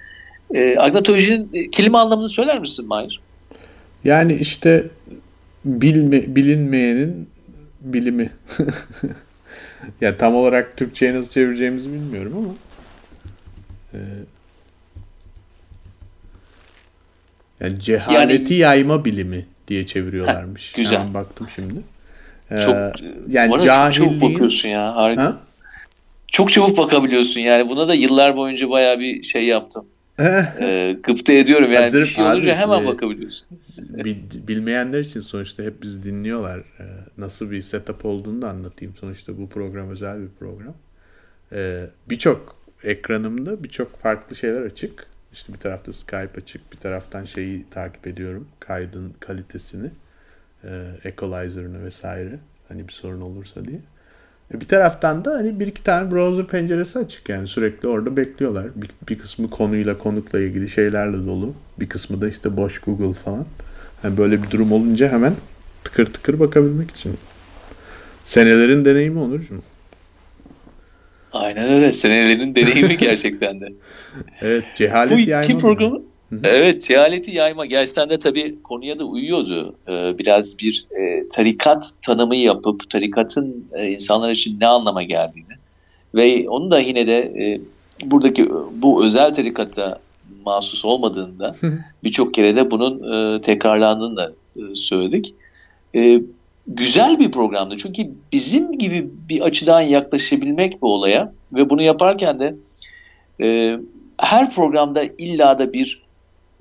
e, 0.55 0.79
agnatolojinin 0.79 1.49
e, 1.55 1.71
kelime 1.71 1.99
anlamını 1.99 2.29
söyler 2.29 2.59
misin 2.59 2.87
Mahir? 2.87 3.21
Yani 4.05 4.35
işte 4.35 4.87
bilme, 5.65 6.37
bilinmeyenin 6.37 7.29
bilimi. 7.81 8.31
ya 10.01 10.19
tam 10.19 10.35
olarak 10.35 10.77
Türkçe'ye 10.77 11.15
nasıl 11.15 11.31
çevireceğimizi 11.31 11.93
bilmiyorum 11.93 12.33
ama. 12.37 12.55
Ee, 13.95 13.99
yani 17.61 17.81
cehaleti 17.81 18.55
yayma 18.55 19.05
bilimi 19.05 19.47
diye 19.69 19.87
çeviriyorlarmış. 19.87 20.73
Heh, 20.73 20.77
güzel. 20.77 20.99
Hemen 20.99 21.15
baktım 21.15 21.49
şimdi. 21.55 21.81
Ee, 22.51 22.61
Çok, 22.61 22.75
yani 23.29 23.55
arada 23.55 23.65
çok 23.65 23.65
çabuk 23.65 23.65
cahilliğin 23.65 24.35
bakıyorsun 24.35 24.69
ya. 24.69 24.97
Harika. 24.97 25.25
Ha? 25.25 25.37
Çok 26.29 26.53
çabuk 26.53 26.79
bakabiliyorsun 26.79 27.41
yani. 27.41 27.69
Buna 27.69 27.89
da 27.89 27.95
yıllar 27.95 28.37
boyunca 28.37 28.71
bayağı 28.71 29.01
bir 29.01 29.23
şey 29.23 29.45
yaptım. 29.45 29.87
E, 30.21 30.97
gıpta 31.03 31.33
ediyorum 31.33 31.73
yani. 31.73 31.85
Hazır 31.85 32.01
bir 32.01 32.05
şey 32.05 32.25
olunca 32.25 32.41
abi, 32.53 32.59
hemen 32.61 32.83
e, 32.83 32.87
bakabiliyorsun. 32.87 33.49
Bil- 33.79 34.49
bilmeyenler 34.49 35.01
için 35.01 35.21
sonuçta 35.21 35.63
hep 35.63 35.83
bizi 35.83 36.03
dinliyorlar. 36.05 36.59
Ee, 36.59 36.85
Nasıl 37.19 37.51
bir 37.51 37.63
setup 37.63 38.05
olduğunu 38.05 38.43
da 38.43 38.49
anlatayım. 38.51 38.95
Sonuçta 39.01 39.39
bu 39.39 39.49
program 39.49 39.91
özel 39.91 40.21
bir 40.23 40.29
program. 40.39 40.75
Ee, 41.53 41.87
Birçok 42.11 42.57
ekranımda 42.85 43.65
birçok 43.65 43.97
farklı 43.97 44.37
şeyler 44.37 44.63
açık. 44.63 45.07
İşte 45.33 45.53
bir 45.53 45.59
tarafta 45.59 45.93
Skype 45.93 46.31
açık, 46.37 46.73
bir 46.73 46.79
taraftan 46.79 47.25
şeyi 47.25 47.65
takip 47.71 48.07
ediyorum, 48.07 48.49
kaydın 48.61 49.15
kalitesini. 49.21 49.91
E, 50.65 50.85
equalizer'ını 51.05 51.85
vesaire. 51.85 52.39
Hani 52.69 52.89
bir 52.89 52.93
sorun 52.93 53.21
olursa 53.21 53.65
diye. 53.65 53.79
Bir 54.53 54.69
taraftan 54.69 55.25
da 55.25 55.35
hani 55.35 55.61
bir 55.61 55.67
iki 55.67 55.83
tane 55.83 56.11
browser 56.11 56.47
penceresi 56.47 56.99
açık 56.99 57.29
yani 57.29 57.49
sürekli 57.49 57.89
orada 57.89 58.17
bekliyorlar. 58.17 58.67
Bir, 58.77 58.91
bir 59.09 59.19
kısmı 59.19 59.51
konuyla 59.51 59.99
konukla 59.99 60.41
ilgili 60.41 60.69
şeylerle 60.69 61.27
dolu. 61.27 61.55
Bir 61.81 61.89
kısmı 61.89 62.21
da 62.21 62.29
işte 62.29 62.57
boş 62.57 62.79
Google 62.79 63.13
falan. 63.25 63.47
Yani 64.05 64.17
böyle 64.17 64.43
bir 64.43 64.51
durum 64.51 64.73
olunca 64.73 65.13
hemen 65.13 65.35
tıkır 65.85 66.07
tıkır 66.07 66.41
bakabilmek 66.41 66.91
için. 66.91 67.19
Senelerin 68.25 68.85
deneyimi 68.85 69.19
olur 69.19 69.41
mu? 69.51 69.63
Aynen 71.33 71.69
öyle. 71.69 71.93
Senelerin 71.93 72.55
deneyimi 72.55 72.97
gerçekten 72.99 73.61
de. 73.61 73.73
Evet 74.41 74.65
cehalet 74.75 75.13
Bu 75.13 75.19
iki 75.19 75.55
mı? 75.55 76.03
Evet, 76.45 76.83
cehaleti 76.83 77.31
yayma 77.31 77.67
gerçekten 77.67 78.11
de 78.11 78.19
tabii 78.19 78.63
konuya 78.63 78.99
da 78.99 79.05
uyuyordu. 79.05 79.75
Ee, 79.89 80.19
biraz 80.19 80.59
bir 80.59 80.87
e, 81.01 81.29
tarikat 81.29 81.93
tanımı 82.07 82.37
yapıp 82.37 82.91
tarikatın 82.91 83.67
e, 83.73 83.89
insanlar 83.89 84.31
için 84.31 84.61
ne 84.61 84.67
anlama 84.67 85.03
geldiğini 85.03 85.55
ve 86.15 86.49
onu 86.49 86.71
da 86.71 86.81
yine 86.81 87.07
de 87.07 87.19
e, 87.19 87.61
buradaki 88.11 88.49
bu 88.73 89.05
özel 89.05 89.33
tarikata 89.33 90.01
mahsus 90.45 90.85
olmadığında 90.85 91.57
birçok 92.05 92.35
kere 92.35 92.57
de 92.57 92.71
bunun 92.71 93.13
e, 93.13 93.41
tekrarlandığını 93.41 94.17
da 94.17 94.33
e, 94.57 94.75
söyledik. 94.75 95.35
E, 95.97 96.21
güzel 96.67 97.19
bir 97.19 97.31
programdı 97.31 97.77
çünkü 97.77 98.11
bizim 98.33 98.79
gibi 98.79 99.11
bir 99.29 99.41
açıdan 99.41 99.81
yaklaşabilmek 99.81 100.83
bu 100.83 100.95
olaya 100.95 101.33
ve 101.53 101.71
bunu 101.71 101.83
yaparken 101.83 102.41
de 102.41 102.55
e, 103.41 103.79
her 104.19 104.51
programda 104.51 105.05
illa 105.19 105.59
da 105.59 105.73
bir 105.73 106.08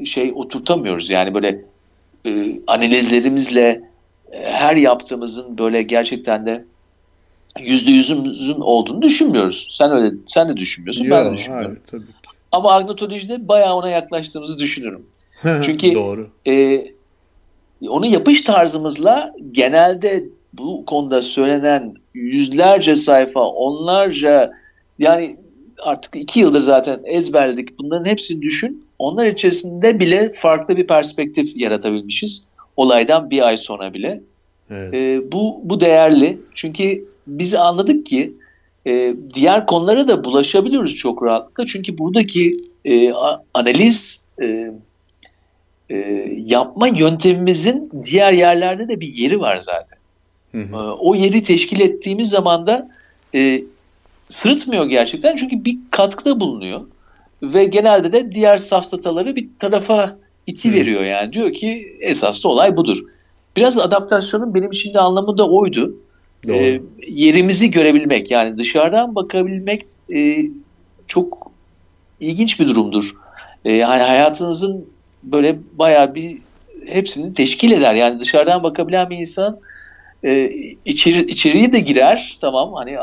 şey 0.05 0.31
oturtamıyoruz. 0.35 1.09
Yani 1.09 1.33
böyle 1.33 1.61
e, 2.25 2.59
analizlerimizle 2.67 3.81
e, 4.31 4.51
her 4.51 4.75
yaptığımızın 4.75 5.57
böyle 5.57 5.81
gerçekten 5.81 6.45
de 6.45 6.65
yüzde 7.59 7.91
yüzümüzün 7.91 8.59
olduğunu 8.61 9.01
düşünmüyoruz. 9.01 9.67
Sen 9.71 9.91
öyle 9.91 10.15
sen 10.25 10.49
de 10.49 10.57
düşünmüyorsun, 10.57 11.09
ben 11.09 11.25
de 11.25 11.33
düşünmüyorum. 11.33 11.77
hayır, 11.91 12.01
tabii. 12.03 12.11
Ama 12.51 12.73
agnotolojide 12.73 13.47
bayağı 13.47 13.75
ona 13.75 13.89
yaklaştığımızı 13.89 14.59
düşünüyorum. 14.59 15.05
Çünkü- 15.61 15.95
Doğru. 15.95 16.29
E, 16.47 16.85
onu 17.89 18.05
yapış 18.05 18.41
tarzımızla 18.41 19.33
genelde 19.51 20.23
bu 20.53 20.85
konuda 20.85 21.21
söylenen 21.21 21.93
yüzlerce 22.13 22.95
sayfa, 22.95 23.39
onlarca 23.39 24.51
yani 24.99 25.37
artık 25.79 26.15
iki 26.15 26.39
yıldır 26.39 26.59
zaten 26.59 26.99
ezberledik. 27.05 27.79
Bunların 27.79 28.05
hepsini 28.05 28.41
düşün. 28.41 28.86
Onlar 28.99 29.25
içerisinde 29.25 29.99
bile 29.99 30.31
farklı 30.31 30.77
bir 30.77 30.87
perspektif 30.87 31.57
yaratabilmişiz. 31.57 32.45
Olaydan 32.77 33.29
bir 33.29 33.47
ay 33.47 33.57
sonra 33.57 33.93
bile. 33.93 34.21
Evet. 34.71 34.93
E, 34.93 35.31
bu, 35.31 35.61
bu 35.63 35.79
değerli. 35.81 36.37
Çünkü 36.53 37.05
biz 37.27 37.53
anladık 37.55 38.05
ki 38.05 38.33
e, 38.87 39.15
diğer 39.33 39.65
konulara 39.65 40.07
da 40.07 40.23
bulaşabiliyoruz 40.23 40.95
çok 40.95 41.23
rahatlıkla. 41.23 41.65
Çünkü 41.65 41.97
buradaki 41.97 42.59
e, 42.85 43.11
analiz 43.53 44.25
e, 44.41 44.71
e, 45.89 45.95
yapma 46.45 46.87
yöntemimizin 46.87 47.91
diğer 48.03 48.31
yerlerde 48.31 48.89
de 48.89 48.99
bir 48.99 49.07
yeri 49.07 49.39
var 49.39 49.59
zaten. 49.59 49.97
Hı 50.51 50.57
E, 50.57 50.63
hı. 50.63 50.93
o 50.93 51.15
yeri 51.15 51.43
teşkil 51.43 51.79
ettiğimiz 51.79 52.29
zaman 52.29 52.67
da 52.67 52.89
e, 53.35 53.63
sırıtmıyor 54.29 54.85
gerçekten 54.85 55.35
çünkü 55.35 55.65
bir 55.65 55.77
katkıda 55.91 56.39
bulunuyor 56.39 56.81
ve 57.43 57.65
genelde 57.65 58.11
de 58.11 58.31
diğer 58.31 58.57
safsataları 58.57 59.35
bir 59.35 59.49
tarafa 59.59 60.17
iti 60.47 60.73
veriyor 60.73 61.03
yani 61.03 61.33
diyor 61.33 61.53
ki 61.53 61.97
esas 62.01 62.43
da 62.43 62.49
olay 62.49 62.77
budur. 62.77 63.03
Biraz 63.57 63.79
adaptasyonun 63.79 64.55
benim 64.55 64.71
için 64.71 64.93
de 64.93 64.99
anlamı 64.99 65.37
da 65.37 65.49
oydu. 65.49 65.95
Doğru. 66.49 66.55
E, 66.55 66.81
yerimizi 67.07 67.71
görebilmek 67.71 68.31
yani 68.31 68.57
dışarıdan 68.57 69.15
bakabilmek 69.15 69.83
e, 70.15 70.45
çok 71.07 71.51
ilginç 72.19 72.59
bir 72.59 72.67
durumdur. 72.67 73.13
E, 73.65 73.73
yani 73.73 74.01
hayatınızın 74.01 74.85
böyle 75.23 75.59
bayağı 75.73 76.15
bir 76.15 76.37
hepsini 76.85 77.33
teşkil 77.33 77.71
eder. 77.71 77.93
Yani 77.93 78.19
dışarıdan 78.19 78.63
bakabilen 78.63 79.09
bir 79.09 79.17
insan 79.17 79.59
e, 80.23 80.51
içeri, 80.85 81.25
içeriye 81.25 81.73
de 81.73 81.79
girer. 81.79 82.37
Tamam 82.41 82.73
hani 82.73 82.97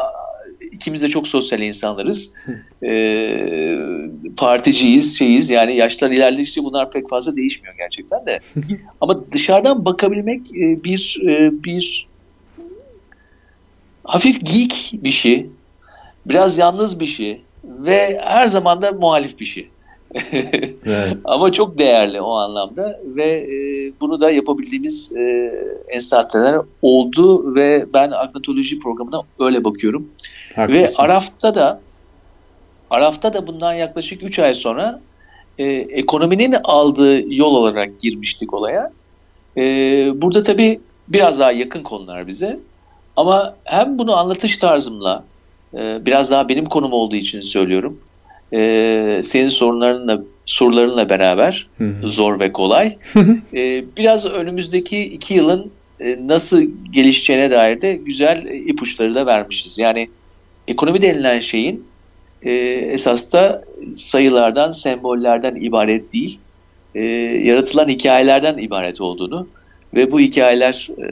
ikimiz 0.74 1.02
de 1.02 1.08
çok 1.08 1.28
sosyal 1.28 1.60
insanlarız. 1.60 2.34
E, 2.82 3.78
particiyiz, 4.36 5.18
şeyiz. 5.18 5.50
Yani 5.50 5.76
yaşlar 5.76 6.10
ilerledikçe 6.10 6.64
bunlar 6.64 6.90
pek 6.90 7.08
fazla 7.08 7.36
değişmiyor 7.36 7.74
gerçekten 7.78 8.26
de. 8.26 8.40
Ama 9.00 9.32
dışarıdan 9.32 9.84
bakabilmek 9.84 10.40
e, 10.56 10.84
bir 10.84 11.20
e, 11.22 11.64
bir 11.64 12.06
hafif 14.04 14.46
geek 14.46 14.90
bir 14.94 15.10
şey. 15.10 15.46
Biraz 16.26 16.58
yalnız 16.58 17.00
bir 17.00 17.06
şey 17.06 17.40
ve 17.64 18.20
her 18.24 18.46
zaman 18.46 18.82
da 18.82 18.92
muhalif 18.92 19.40
bir 19.40 19.44
şey. 19.44 19.68
Evet. 20.86 21.16
Ama 21.24 21.52
çok 21.52 21.78
değerli 21.78 22.20
o 22.20 22.34
anlamda 22.34 23.00
ve 23.04 23.24
e, 23.24 23.56
bunu 24.00 24.20
da 24.20 24.30
yapabildiğimiz 24.30 25.12
e, 25.16 25.52
enstantaneler 25.88 26.60
oldu 26.82 27.54
ve 27.54 27.86
ben 27.94 28.10
agnotoloji 28.10 28.78
programına 28.78 29.22
öyle 29.38 29.64
bakıyorum. 29.64 30.08
Haklısın. 30.56 30.82
Ve 30.82 30.92
Araf'ta 30.96 31.54
da 31.54 31.80
Araf'ta 32.90 33.34
da 33.34 33.46
bundan 33.46 33.74
yaklaşık 33.74 34.22
3 34.22 34.38
ay 34.38 34.54
sonra 34.54 35.00
e, 35.58 35.64
ekonominin 35.74 36.56
aldığı 36.64 37.34
yol 37.34 37.54
olarak 37.54 38.00
girmiştik 38.00 38.54
olaya. 38.54 38.92
E, 39.56 39.62
burada 40.22 40.42
tabii 40.42 40.80
biraz 41.08 41.40
daha 41.40 41.52
yakın 41.52 41.82
konular 41.82 42.26
bize. 42.26 42.58
Ama 43.16 43.56
hem 43.64 43.98
bunu 43.98 44.16
anlatış 44.16 44.58
tarzımla 44.58 45.24
e, 45.74 46.06
biraz 46.06 46.30
daha 46.30 46.48
benim 46.48 46.64
konum 46.64 46.92
olduğu 46.92 47.16
için 47.16 47.40
söylüyorum. 47.40 48.00
E, 48.52 49.20
senin 49.22 49.48
sorunlarınla 49.48 50.22
sorularınla 50.46 51.08
beraber 51.08 51.66
Hı 51.78 51.84
hı. 51.84 52.08
zor 52.08 52.40
ve 52.40 52.52
kolay. 52.52 52.96
E, 53.54 53.84
biraz 53.96 54.26
önümüzdeki 54.26 55.04
iki 55.04 55.34
yılın 55.34 55.70
e, 56.00 56.18
nasıl 56.28 56.62
gelişeceğine 56.90 57.50
dair 57.50 57.80
de 57.80 57.94
güzel 57.94 58.46
e, 58.46 58.56
ipuçları 58.56 59.14
da 59.14 59.26
vermişiz. 59.26 59.78
Yani 59.78 60.08
ekonomi 60.68 61.02
denilen 61.02 61.40
şeyin 61.40 61.84
e, 62.42 62.52
esas 62.92 63.32
da 63.32 63.64
sayılardan, 63.94 64.70
sembollerden 64.70 65.54
ibaret 65.54 66.12
değil, 66.12 66.38
e, 66.94 67.02
yaratılan 67.44 67.88
hikayelerden 67.88 68.58
ibaret 68.58 69.00
olduğunu 69.00 69.48
ve 69.94 70.10
bu 70.10 70.20
hikayeler 70.20 70.88
e, 70.98 71.06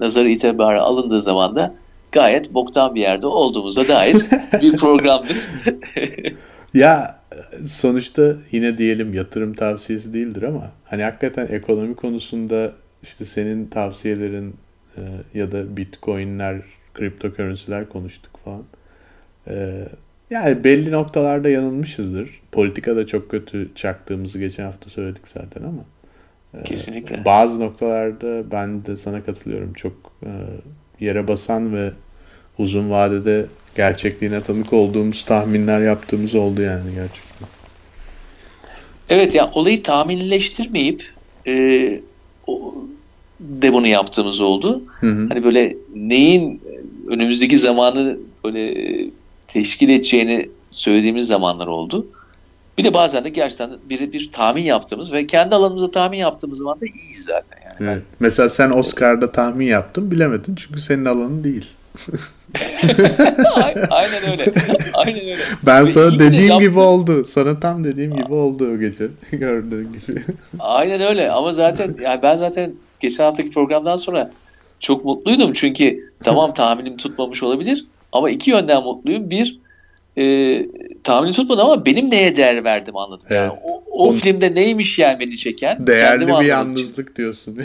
nazarı 0.00 0.28
itibara 0.28 0.82
alındığı 0.82 1.20
zaman 1.20 1.54
da 1.54 1.74
gayet 2.12 2.54
boktan 2.54 2.94
bir 2.94 3.00
yerde 3.00 3.26
olduğumuza 3.26 3.88
dair 3.88 4.16
bir 4.60 4.76
programdır. 4.76 5.36
Ya 6.74 7.18
sonuçta 7.66 8.36
yine 8.52 8.78
diyelim 8.78 9.14
yatırım 9.14 9.54
tavsiyesi 9.54 10.14
değildir 10.14 10.42
ama 10.42 10.70
hani 10.84 11.02
hakikaten 11.02 11.46
ekonomi 11.46 11.94
konusunda 11.96 12.72
işte 13.02 13.24
senin 13.24 13.66
tavsiyelerin 13.66 14.54
e, 14.96 15.00
ya 15.34 15.52
da 15.52 15.76
bitcoinler, 15.76 16.62
kriptokörünsiler 16.94 17.88
konuştuk 17.88 18.40
falan. 18.44 18.62
E, 19.48 19.84
yani 20.30 20.64
belli 20.64 20.92
noktalarda 20.92 21.48
yanılmışızdır. 21.48 22.40
Politikada 22.52 23.06
çok 23.06 23.30
kötü 23.30 23.70
çaktığımızı 23.74 24.38
geçen 24.38 24.64
hafta 24.64 24.90
söyledik 24.90 25.28
zaten 25.28 25.62
ama 25.62 25.84
e, 26.54 26.64
Kesinlikle. 26.64 27.24
bazı 27.24 27.60
noktalarda 27.60 28.50
ben 28.50 28.86
de 28.86 28.96
sana 28.96 29.24
katılıyorum. 29.24 29.72
Çok 29.72 30.12
e, 30.26 30.30
yere 31.00 31.28
basan 31.28 31.74
ve 31.74 31.90
uzun 32.62 32.90
vadede 32.90 33.46
gerçekliğine 33.76 34.40
tanık 34.40 34.72
olduğumuz 34.72 35.24
tahminler 35.24 35.80
yaptığımız 35.80 36.34
oldu 36.34 36.62
yani 36.62 36.94
gerçekten. 36.94 37.48
Evet 39.08 39.34
ya 39.34 39.50
olayı 39.54 39.82
tahminleştirmeyip 39.82 41.10
e, 41.46 42.00
o, 42.46 42.74
de 43.40 43.72
bunu 43.72 43.86
yaptığımız 43.86 44.40
oldu. 44.40 44.82
Hı 45.00 45.06
hı. 45.06 45.26
Hani 45.28 45.44
böyle 45.44 45.76
neyin 45.94 46.60
önümüzdeki 47.08 47.58
zamanı 47.58 48.18
böyle 48.44 48.74
teşkil 49.48 49.88
edeceğini 49.88 50.48
söylediğimiz 50.70 51.26
zamanlar 51.26 51.66
oldu. 51.66 52.06
Bir 52.78 52.84
de 52.84 52.94
bazen 52.94 53.24
de 53.24 53.28
gerçekten 53.28 53.70
bir, 53.90 54.12
bir 54.12 54.32
tahmin 54.32 54.62
yaptığımız 54.62 55.12
ve 55.12 55.26
kendi 55.26 55.54
alanımızda 55.54 55.90
tahmin 55.90 56.18
yaptığımız 56.18 56.58
zaman 56.58 56.80
da 56.80 56.86
iyiyiz 56.86 57.24
zaten. 57.24 57.58
Yani. 57.64 57.90
Evet. 57.90 58.02
Mesela 58.20 58.48
sen 58.48 58.70
Oscar'da 58.70 59.32
tahmin 59.32 59.66
yaptın 59.66 60.10
bilemedin 60.10 60.54
çünkü 60.54 60.80
senin 60.80 61.04
alanın 61.04 61.44
değil. 61.44 61.66
Aynen- 63.90 64.30
öyle. 64.30 64.52
Aynen 64.94 65.20
öyle. 65.20 65.36
Ben 65.66 65.86
Ve 65.86 65.90
sana 65.90 66.08
iyi 66.08 66.18
de 66.18 66.32
dediğim 66.32 66.60
gibi 66.60 66.78
oldu. 66.80 67.24
Sana 67.24 67.60
tam 67.60 67.84
dediğim 67.84 68.16
gibi 68.16 68.32
oldu 68.34 68.70
o 68.74 68.78
gece. 68.78 69.08
Gördüğün 69.32 69.92
gibi. 69.92 70.22
Aynen 70.58 71.00
öyle 71.00 71.30
ama 71.30 71.52
zaten 71.52 71.94
yani 72.02 72.22
ben 72.22 72.36
zaten 72.36 72.72
geçen 73.00 73.24
haftaki 73.24 73.50
programdan 73.50 73.96
sonra 73.96 74.30
çok 74.80 75.04
mutluydum 75.04 75.52
çünkü 75.52 76.12
tamam 76.24 76.54
tahminim 76.54 76.96
tutmamış 76.96 77.42
olabilir 77.42 77.86
ama 78.12 78.30
iki 78.30 78.50
yönden 78.50 78.82
mutluyum. 78.82 79.30
Bir 79.30 79.58
e, 80.18 80.66
tahmini 81.04 81.32
tutmadım 81.32 81.64
ama 81.66 81.86
benim 81.86 82.10
neye 82.10 82.36
değer 82.36 82.64
verdim 82.64 82.96
anladım. 82.96 83.26
Evet. 83.30 83.38
Yani 83.40 83.52
o, 83.64 83.82
o 83.90 84.08
Onu- 84.08 84.12
filmde 84.12 84.54
neymiş 84.54 84.98
yani 84.98 85.20
beni 85.20 85.36
çeken. 85.36 85.86
Değerli 85.86 86.20
bir 86.20 86.26
anlamak 86.26 86.42
için. 86.42 86.50
yalnızlık 86.50 87.16
diyorsun. 87.16 87.58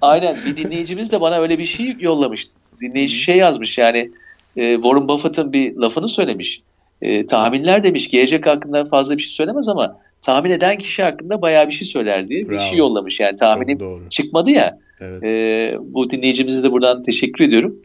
Aynen 0.00 0.36
bir 0.46 0.56
dinleyicimiz 0.56 1.12
de 1.12 1.20
bana 1.20 1.40
öyle 1.40 1.58
bir 1.58 1.64
şey 1.64 1.96
yollamış. 2.00 2.46
Dinleyici 2.82 3.16
şey 3.16 3.36
yazmış 3.36 3.78
yani 3.78 4.10
e, 4.56 4.74
Warren 4.74 5.08
Buffett'ın 5.08 5.52
bir 5.52 5.76
lafını 5.76 6.08
söylemiş. 6.08 6.62
E, 7.02 7.26
tahminler 7.26 7.82
demiş 7.82 8.10
gelecek 8.10 8.46
hakkında 8.46 8.84
fazla 8.84 9.16
bir 9.16 9.22
şey 9.22 9.32
söylemez 9.32 9.68
ama 9.68 9.98
tahmin 10.20 10.50
eden 10.50 10.78
kişi 10.78 11.02
hakkında 11.02 11.42
bayağı 11.42 11.66
bir 11.66 11.72
şey 11.72 11.88
söyler 11.88 12.28
diye 12.28 12.40
bir 12.40 12.48
Bravo. 12.48 12.58
şey 12.58 12.78
yollamış. 12.78 13.20
Yani 13.20 13.36
tahminim 13.36 14.08
çıkmadı 14.08 14.50
ya. 14.50 14.78
Evet. 15.00 15.22
E, 15.24 15.76
bu 15.80 16.10
dinleyicimize 16.10 16.62
de 16.62 16.72
buradan 16.72 17.02
teşekkür 17.02 17.44
ediyorum. 17.44 17.82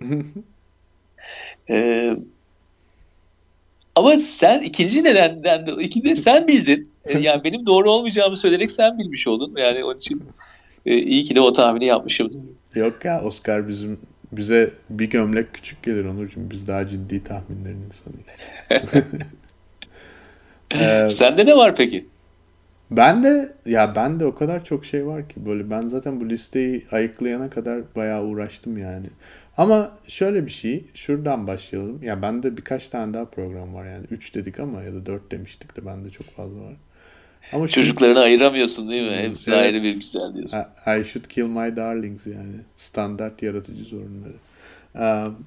E, 1.70 2.10
ama 3.95 4.20
sen 4.20 4.62
ikinci 4.62 5.04
nedenden 5.04 5.68
de 5.68 5.72
iki 5.84 6.04
de 6.04 6.16
sen 6.16 6.48
bildin. 6.48 6.89
E, 7.06 7.20
yani 7.20 7.43
benim 7.43 7.66
doğru 7.66 7.91
olmayacağımı 7.91 8.38
söyleyerek 8.38 8.72
sen 8.72 9.00
bilmiş 9.00 9.28
oldun. 9.28 9.54
Yani 9.58 9.84
onun 9.84 9.98
için 9.98 10.24
e, 10.86 10.98
iyi 10.98 11.24
ki 11.24 11.36
de 11.36 11.41
o 11.41 11.54
tahmini 11.54 11.86
yapmışım. 11.86 12.32
Yok 12.76 13.06
ya 13.06 13.22
Oscar 13.22 13.68
bizim 13.68 14.00
bize 14.32 14.74
bir 14.90 15.10
gömlek 15.10 15.54
küçük 15.54 15.84
gelir 15.84 16.06
Onurcuğum. 16.06 16.52
Biz 16.52 16.68
daha 16.68 16.88
ciddi 16.88 17.24
tahminlerin 17.24 17.82
insanıyız. 17.82 18.48
Ee, 20.72 21.08
Sende 21.10 21.46
ne 21.46 21.56
var 21.56 21.76
peki? 21.76 22.10
ben 22.92 23.24
de 23.24 23.58
ya 23.66 23.96
ben 23.96 24.20
de 24.20 24.26
o 24.26 24.36
kadar 24.36 24.64
çok 24.64 24.86
şey 24.86 25.06
var 25.08 25.30
ki 25.30 25.46
böyle 25.46 25.70
ben 25.70 25.88
zaten 25.88 26.22
bu 26.22 26.30
listeyi 26.30 26.86
ayıklayana 26.92 27.50
kadar 27.50 27.96
bayağı 27.96 28.24
uğraştım 28.24 28.78
yani. 28.78 29.08
Ama 29.58 30.00
şöyle 30.08 30.46
bir 30.46 30.52
şey 30.52 30.86
şuradan 30.94 31.48
başlayalım. 31.48 32.04
Ya 32.04 32.22
bende 32.22 32.58
birkaç 32.58 32.88
tane 32.88 33.14
daha 33.14 33.26
program 33.26 33.74
var 33.74 33.86
yani. 33.86 34.06
3 34.12 34.36
dedik 34.36 34.60
ama 34.60 34.84
ya 34.84 34.94
da 34.94 35.06
4 35.06 35.32
demiştik 35.32 35.78
de 35.78 35.86
bende 35.86 36.10
çok 36.10 36.28
fazla 36.36 36.62
var. 36.62 36.74
Ama 37.54 37.68
şu- 37.68 37.74
Çocuklarını 37.74 38.20
ayıramıyorsun 38.20 38.89
değil 38.89 39.10
mi? 39.10 39.16
Hepsi 39.18 39.52
Evet. 39.52 39.60
ayrı 39.62 39.84
bir 39.84 39.93
güzel 39.95 40.36
diyorsun. 40.36 40.58
I 40.88 41.02
I 41.02 41.06
should 41.06 41.28
kill 41.28 41.43
my 41.43 41.76
darlings 41.76 42.28
yani. 42.28 42.56
Standart 42.78 43.43
yaratıcı 43.43 43.86
sorunları. 43.86 44.34
Um, 44.95 45.45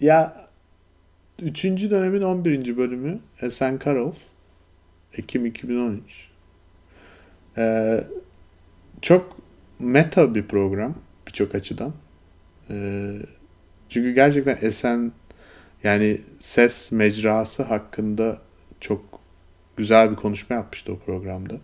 ya 0.00 0.46
3. 1.42 1.64
dönemin 1.64 2.22
11. 2.22 2.76
bölümü 2.76 3.18
Esen 3.42 3.78
Karol. 3.78 4.12
Ekim 5.14 5.46
2013. 5.46 6.28
Ee, 7.58 8.04
çok 9.02 9.38
meta 9.78 10.34
bir 10.34 10.42
program 10.42 10.94
birçok 11.26 11.54
açıdan. 11.54 11.92
Ee, 12.70 13.12
çünkü 13.88 14.14
gerçekten 14.14 14.58
Esen 14.62 15.12
yani 15.84 16.20
ses 16.40 16.92
mecrası 16.92 17.62
hakkında 17.62 18.38
çok 18.80 19.17
güzel 19.78 20.10
bir 20.10 20.16
konuşma 20.16 20.56
yapmıştı 20.56 20.92
o 20.92 20.98
programda. 20.98 21.54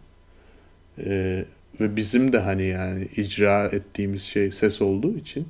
Ee, 0.98 1.44
ve 1.80 1.96
bizim 1.96 2.32
de 2.32 2.38
hani 2.38 2.64
yani 2.64 3.08
icra 3.16 3.64
ettiğimiz 3.64 4.22
şey 4.22 4.50
ses 4.50 4.82
olduğu 4.82 5.16
için 5.16 5.46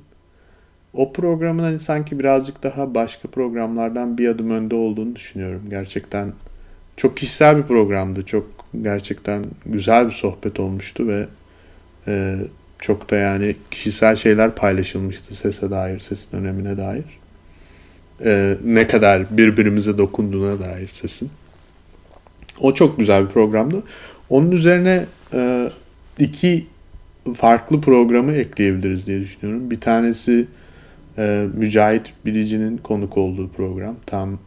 o 0.93 1.13
programın 1.13 1.63
hani 1.63 1.79
sanki 1.79 2.19
birazcık 2.19 2.63
daha 2.63 2.95
başka 2.95 3.27
programlardan 3.27 4.17
bir 4.17 4.29
adım 4.29 4.49
önde 4.49 4.75
olduğunu 4.75 5.15
düşünüyorum. 5.15 5.61
Gerçekten 5.69 6.33
çok 6.97 7.17
kişisel 7.17 7.57
bir 7.57 7.63
programdı. 7.63 8.25
Çok 8.25 8.47
gerçekten 8.81 9.43
güzel 9.65 10.07
bir 10.07 10.13
sohbet 10.13 10.59
olmuştu 10.59 11.07
ve 11.07 11.27
e, 12.07 12.35
çok 12.79 13.11
da 13.11 13.15
yani 13.15 13.55
kişisel 13.71 14.15
şeyler 14.15 14.55
paylaşılmıştı 14.55 15.35
sese 15.35 15.71
dair, 15.71 15.99
sesin 15.99 16.37
önemine 16.37 16.77
dair. 16.77 17.05
E, 18.25 18.57
ne 18.63 18.87
kadar 18.87 19.37
birbirimize 19.37 19.97
dokunduğuna 19.97 20.59
dair 20.59 20.87
sesin. 20.87 21.29
O 22.59 22.73
çok 22.73 22.97
güzel 22.97 23.23
bir 23.23 23.29
programdı. 23.29 23.83
Onun 24.29 24.51
üzerine 24.51 25.05
e, 25.33 25.69
iki 26.19 26.65
farklı 27.35 27.81
programı 27.81 28.31
ekleyebiliriz 28.31 29.07
diye 29.07 29.19
düşünüyorum. 29.19 29.71
Bir 29.71 29.81
tanesi 29.81 30.47
e, 31.17 31.45
Mücahit 31.53 32.13
Bilici'nin 32.25 32.77
konuk 32.77 33.17
olduğu 33.17 33.49
program. 33.49 33.95
Tam 34.05 34.39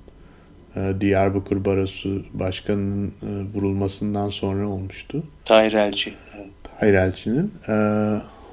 e, 0.77 0.93
Diyarbakır 1.01 1.65
Barosu 1.65 2.23
Başkanı'nın 2.35 3.07
e, 3.07 3.55
vurulmasından 3.55 4.29
sonra 4.29 4.69
olmuştu. 4.69 5.23
Tahir 5.45 5.73
Elçi. 5.73 6.15
Hayır 6.81 6.95
Elçi'nin. 6.95 7.53
E, 7.69 7.75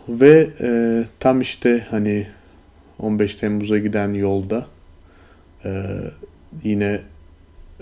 ve 0.10 0.48
e, 0.62 1.04
tam 1.20 1.42
işte 1.42 1.88
hani 1.90 2.28
15 3.00 3.36
Temmuz'a 3.36 3.78
giden 3.78 4.14
yolda 4.14 4.66
e, 5.66 5.84
yine 6.64 7.00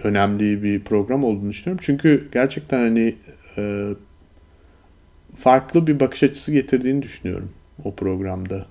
önemli 0.04 0.64
bir 0.64 0.84
program 0.84 1.24
olduğunu 1.24 1.50
düşünüyorum. 1.50 1.84
Çünkü 1.86 2.30
gerçekten 2.32 2.80
hani 2.80 3.16
e, 3.58 3.89
farklı 5.36 5.88
bir 5.88 6.00
bakış 6.00 6.24
açısı 6.24 6.52
getirdiğini 6.52 7.02
düşünüyorum 7.02 7.52
o 7.84 7.96
programda 7.96 8.66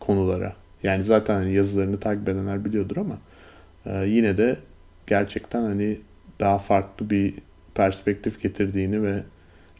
konulara. 0.00 0.54
Yani 0.82 1.04
zaten 1.04 1.34
hani 1.34 1.54
yazılarını 1.54 2.00
takip 2.00 2.28
edenler 2.28 2.64
biliyordur 2.64 2.96
ama 2.96 3.18
e, 3.86 4.06
yine 4.06 4.38
de 4.38 4.56
gerçekten 5.06 5.62
hani 5.62 5.98
daha 6.40 6.58
farklı 6.58 7.10
bir 7.10 7.34
perspektif 7.74 8.42
getirdiğini 8.42 9.02
ve 9.02 9.22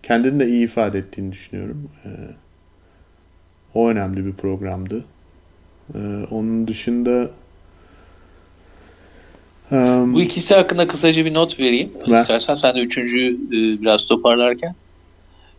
kendini 0.03 0.41
de 0.41 0.49
iyi 0.49 0.65
ifade 0.65 0.99
ettiğini 0.99 1.33
düşünüyorum. 1.33 1.91
E, 2.05 2.09
o 3.75 3.89
önemli 3.89 4.27
bir 4.27 4.33
programdı. 4.33 5.05
E, 5.95 5.99
onun 6.31 6.69
dışında 6.69 7.31
e, 9.73 9.77
Bu 10.07 10.23
ikisi 10.23 10.55
hakkında 10.55 10.87
kısaca 10.87 11.25
bir 11.25 11.35
not 11.35 11.61
vereyim. 11.61 11.91
Ver. 12.09 12.21
İstersen 12.21 12.55
sen 12.55 12.75
de 12.75 12.81
üçüncüyü 12.81 13.35
e, 13.35 13.83
biraz 13.83 14.09
toparlarken. 14.09 14.75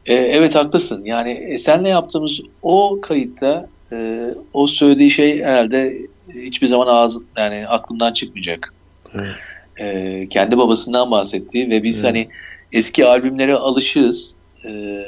E, 0.06 0.14
evet 0.14 0.56
haklısın. 0.56 1.06
Yani 1.06 1.32
Esen'le 1.32 1.86
yaptığımız 1.86 2.42
o 2.62 3.00
kayıtta 3.02 3.70
e, 3.92 4.30
o 4.54 4.68
söylediği 4.68 5.12
şey 5.12 5.44
herhalde 5.44 5.98
hiçbir 6.34 6.68
zaman 6.68 6.88
ağzı 6.88 7.20
yani 7.38 7.68
aklımdan 7.68 8.14
çıkmayacak. 8.14 8.74
Evet. 9.16 9.36
E, 9.80 10.28
kendi 10.30 10.58
babasından 10.58 11.12
bahsettiği 11.12 11.70
ve 11.70 11.84
biz 11.84 12.06
Evet. 12.06 12.10
hani 12.10 12.28
eski 12.72 13.06
albümlere 13.06 13.56
alışığız. 13.56 14.36
E, 14.66 15.06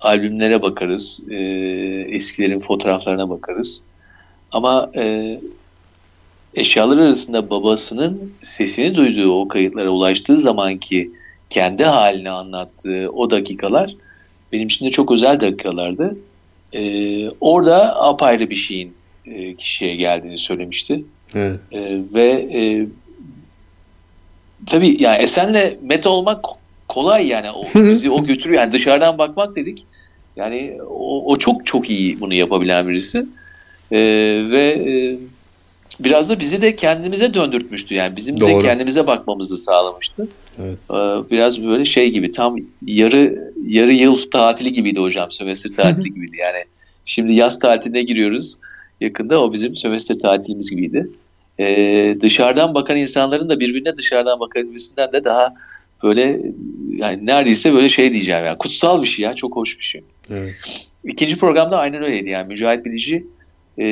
albümlere 0.00 0.62
bakarız. 0.62 1.22
E, 1.30 1.36
eskilerin 2.08 2.60
fotoğraflarına 2.60 3.30
bakarız. 3.30 3.80
Ama 4.52 4.90
e, 4.96 5.40
eşyalar 6.58 6.98
arasında 6.98 7.50
babasının 7.50 8.32
sesini 8.42 8.94
duyduğu 8.94 9.32
o 9.32 9.48
kayıtlara 9.48 9.90
ulaştığı 9.90 10.38
zamanki 10.38 11.10
kendi 11.50 11.84
halini 11.84 12.30
anlattığı 12.30 13.10
o 13.12 13.30
dakikalar 13.30 13.94
benim 14.52 14.66
için 14.66 14.86
de 14.86 14.90
çok 14.90 15.12
özel 15.12 15.40
dakikalardı. 15.40 16.16
Ee, 16.72 17.28
orada 17.40 18.02
apayrı 18.02 18.50
bir 18.50 18.56
şeyin 18.56 18.92
e, 19.26 19.54
kişiye 19.54 19.96
geldiğini 19.96 20.38
söylemişti. 20.38 21.04
evet. 21.34 21.60
Ee, 21.72 22.00
ve 22.14 22.30
e, 22.30 22.86
tabii 24.66 25.02
yani 25.02 25.22
Esen'le 25.22 25.78
meta 25.82 26.10
olmak 26.10 26.44
ko- 26.44 26.56
kolay 26.88 27.26
yani. 27.26 27.50
O, 27.50 27.64
bizi 27.74 28.10
o 28.10 28.24
götürüyor. 28.24 28.60
Yani 28.60 28.72
dışarıdan 28.72 29.18
bakmak 29.18 29.56
dedik. 29.56 29.84
Yani 30.36 30.78
o, 30.90 31.32
o 31.32 31.36
çok 31.36 31.66
çok 31.66 31.90
iyi 31.90 32.20
bunu 32.20 32.34
yapabilen 32.34 32.88
birisi. 32.88 33.26
Ee, 33.92 33.98
ve 34.50 34.64
e, 34.70 35.18
biraz 36.00 36.30
da 36.30 36.40
bizi 36.40 36.62
de 36.62 36.76
kendimize 36.76 37.34
döndürtmüştü. 37.34 37.94
Yani 37.94 38.16
bizim 38.16 38.40
Doğru. 38.40 38.48
de 38.50 38.58
kendimize 38.58 39.06
bakmamızı 39.06 39.58
sağlamıştı. 39.58 40.28
Evet. 40.62 40.78
Ee, 40.90 41.30
biraz 41.30 41.64
böyle 41.66 41.84
şey 41.84 42.10
gibi 42.10 42.30
tam 42.30 42.56
yarı 42.86 43.52
yarı 43.66 43.92
yıl 43.92 44.30
tatili 44.30 44.72
gibiydi 44.72 45.00
hocam. 45.00 45.30
Sömestr 45.30 45.74
tatili 45.74 46.08
gibiydi. 46.14 46.36
Yani 46.36 46.64
şimdi 47.04 47.34
yaz 47.34 47.58
tatiline 47.58 48.02
giriyoruz. 48.02 48.56
Yakında 49.00 49.42
o 49.42 49.52
bizim 49.52 49.76
sömestr 49.76 50.18
tatilimiz 50.18 50.70
gibiydi. 50.70 51.10
Ee, 51.60 52.16
dışarıdan 52.20 52.74
bakan 52.74 52.96
insanların 52.96 53.48
da 53.48 53.60
birbirine 53.60 53.96
dışarıdan 53.96 54.40
bakabilmesinden 54.40 55.12
de 55.12 55.24
daha 55.24 55.54
böyle 56.02 56.40
yani 56.96 57.26
neredeyse 57.26 57.72
böyle 57.72 57.88
şey 57.88 58.12
diyeceğim 58.12 58.44
yani 58.44 58.58
kutsal 58.58 59.02
bir 59.02 59.06
şey 59.06 59.24
ya 59.24 59.34
çok 59.34 59.56
hoş 59.56 59.78
bir 59.78 59.84
şey. 59.84 60.02
Evet. 60.30 60.54
İkinci 61.04 61.38
programda 61.38 61.78
aynen 61.78 62.02
öyleydi 62.02 62.30
yani 62.30 62.48
Mücahit 62.48 62.84
Bilici 62.84 63.26
e, 63.78 63.84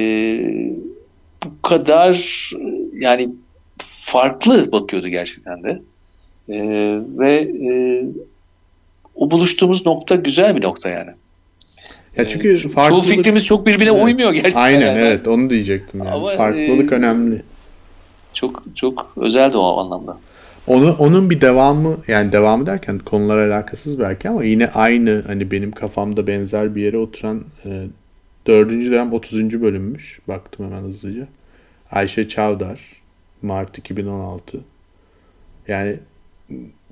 bu 1.45 1.63
kadar 1.63 2.51
e, 2.55 2.65
yani 2.93 3.29
farklı 3.79 4.73
bakıyordu 4.73 5.09
gerçekten 5.09 5.65
de. 5.65 5.83
E, 6.49 6.59
ve 7.19 7.35
e, 7.41 8.05
o 9.15 9.31
buluştuğumuz 9.31 9.87
nokta 9.87 10.15
güzel 10.15 10.57
bir 10.57 10.63
nokta 10.63 10.89
yani. 10.89 11.11
Ya 12.17 12.29
çünkü 12.29 12.49
E, 12.49 12.53
ço- 12.53 12.61
çoğu 12.63 12.73
farklılık... 12.73 13.05
fikrimiz 13.05 13.45
çok 13.45 13.67
birbirine 13.67 13.91
Evet. 13.95 14.05
uymuyor 14.05 14.33
gerçekten. 14.33 14.61
Aynen 14.63 14.87
yani. 14.87 14.99
evet 14.99 15.29
onu 15.29 15.51
diyecektim 15.51 16.01
yani. 16.01 16.11
Ama, 16.11 16.31
Farklılık 16.37 16.93
e, 16.93 16.95
önemli. 16.95 17.43
Çok 18.35 18.63
çok 18.75 19.13
özeldi 19.17 19.57
o 19.57 19.79
anlamda. 19.79 20.19
Onu, 20.67 20.97
onun 20.99 21.31
bir 21.31 21.41
devamı 21.41 21.97
yani 22.09 22.33
devamı 22.33 22.67
derken 22.67 22.99
konular 22.99 23.39
alakasız 23.39 23.99
belki 23.99 24.29
ama 24.29 24.45
yine 24.45 24.69
aynı 24.69 25.23
hani 25.27 25.51
benim 25.51 25.73
kafamda 25.73 26.27
benzer 26.27 26.75
bir 26.75 26.83
yere 26.83 26.99
oturan 26.99 27.45
e, 27.65 27.85
4. 28.47 28.71
dönem 28.71 29.13
30. 29.13 29.63
bölümmüş. 29.63 30.21
Baktım 30.29 30.67
hemen 30.67 30.83
hızlıca. 30.83 31.29
Ayşe 31.91 32.29
Çavdar 32.29 32.81
Mart 33.43 33.79
2016. 33.79 34.61
Yani 35.69 35.99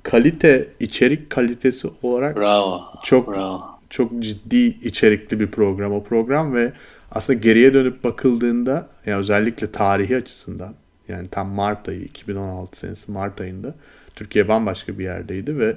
kalite, 0.02 0.68
içerik 0.80 1.30
kalitesi 1.30 1.88
olarak 2.02 2.36
Bravo. 2.36 2.82
çok 3.04 3.28
Bravo. 3.28 3.62
çok 3.90 4.22
ciddi 4.22 4.56
içerikli 4.56 5.40
bir 5.40 5.46
program 5.46 5.92
o 5.92 6.04
program 6.04 6.54
ve 6.54 6.72
aslında 7.10 7.38
geriye 7.38 7.74
dönüp 7.74 8.04
bakıldığında 8.04 8.88
ya 9.06 9.18
özellikle 9.18 9.72
tarihi 9.72 10.16
açısından 10.16 10.74
yani 11.08 11.28
tam 11.28 11.48
Mart 11.48 11.88
ayı 11.88 12.00
2016 12.00 12.78
senesi 12.78 13.10
Mart 13.12 13.40
ayında 13.40 13.74
Türkiye 14.14 14.48
bambaşka 14.48 14.98
bir 14.98 15.04
yerdeydi 15.04 15.58
ve 15.58 15.76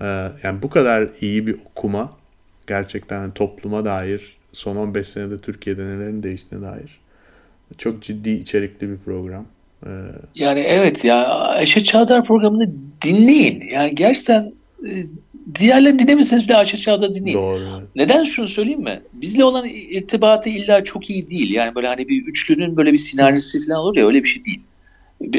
e, 0.00 0.30
yani 0.42 0.62
bu 0.62 0.70
kadar 0.70 1.08
iyi 1.20 1.46
bir 1.46 1.56
okuma 1.70 2.10
gerçekten 2.66 3.20
hani 3.20 3.34
topluma 3.34 3.84
dair 3.84 4.36
son 4.54 4.76
15 4.76 5.08
senede 5.08 5.38
Türkiye'de 5.38 5.84
nelerin 5.84 6.22
değiştiğine 6.22 6.66
dair 6.66 7.00
çok 7.78 8.02
ciddi 8.02 8.30
içerikli 8.30 8.88
bir 8.88 8.96
program. 8.96 9.46
E, 9.86 9.90
Yani 10.34 10.60
evet 10.60 11.04
ya 11.04 11.26
Ayşe 11.28 11.84
Çağdar 11.84 12.24
programını 12.24 12.70
dinleyin. 13.04 13.62
Yani 13.72 13.94
gerçekten 13.94 14.52
e, 14.86 14.90
diğerlerini 15.54 15.98
dinlemeseniz 15.98 16.44
bile 16.44 16.56
Ayşe 16.56 16.76
Çağdar 16.76 17.14
dinleyin. 17.14 17.38
doğru. 17.38 17.82
Neden 17.96 18.24
şunu 18.24 18.48
söyleyeyim 18.48 18.82
mi? 18.82 19.02
Bizle 19.12 19.44
olan 19.44 19.66
irtibatı 19.68 20.48
illa 20.48 20.84
çok 20.84 21.10
iyi 21.10 21.30
değil. 21.30 21.54
Yani 21.54 21.74
böyle 21.74 21.88
hani 21.88 22.08
bir 22.08 22.26
üçlünün 22.26 22.76
böyle 22.76 22.92
bir 22.92 22.96
sinerjisi 22.96 23.66
falan 23.66 23.80
olur 23.80 23.96
ya 23.96 24.06
öyle 24.06 24.24
bir 24.24 24.28
şey 24.28 24.42
değil. 24.44 24.60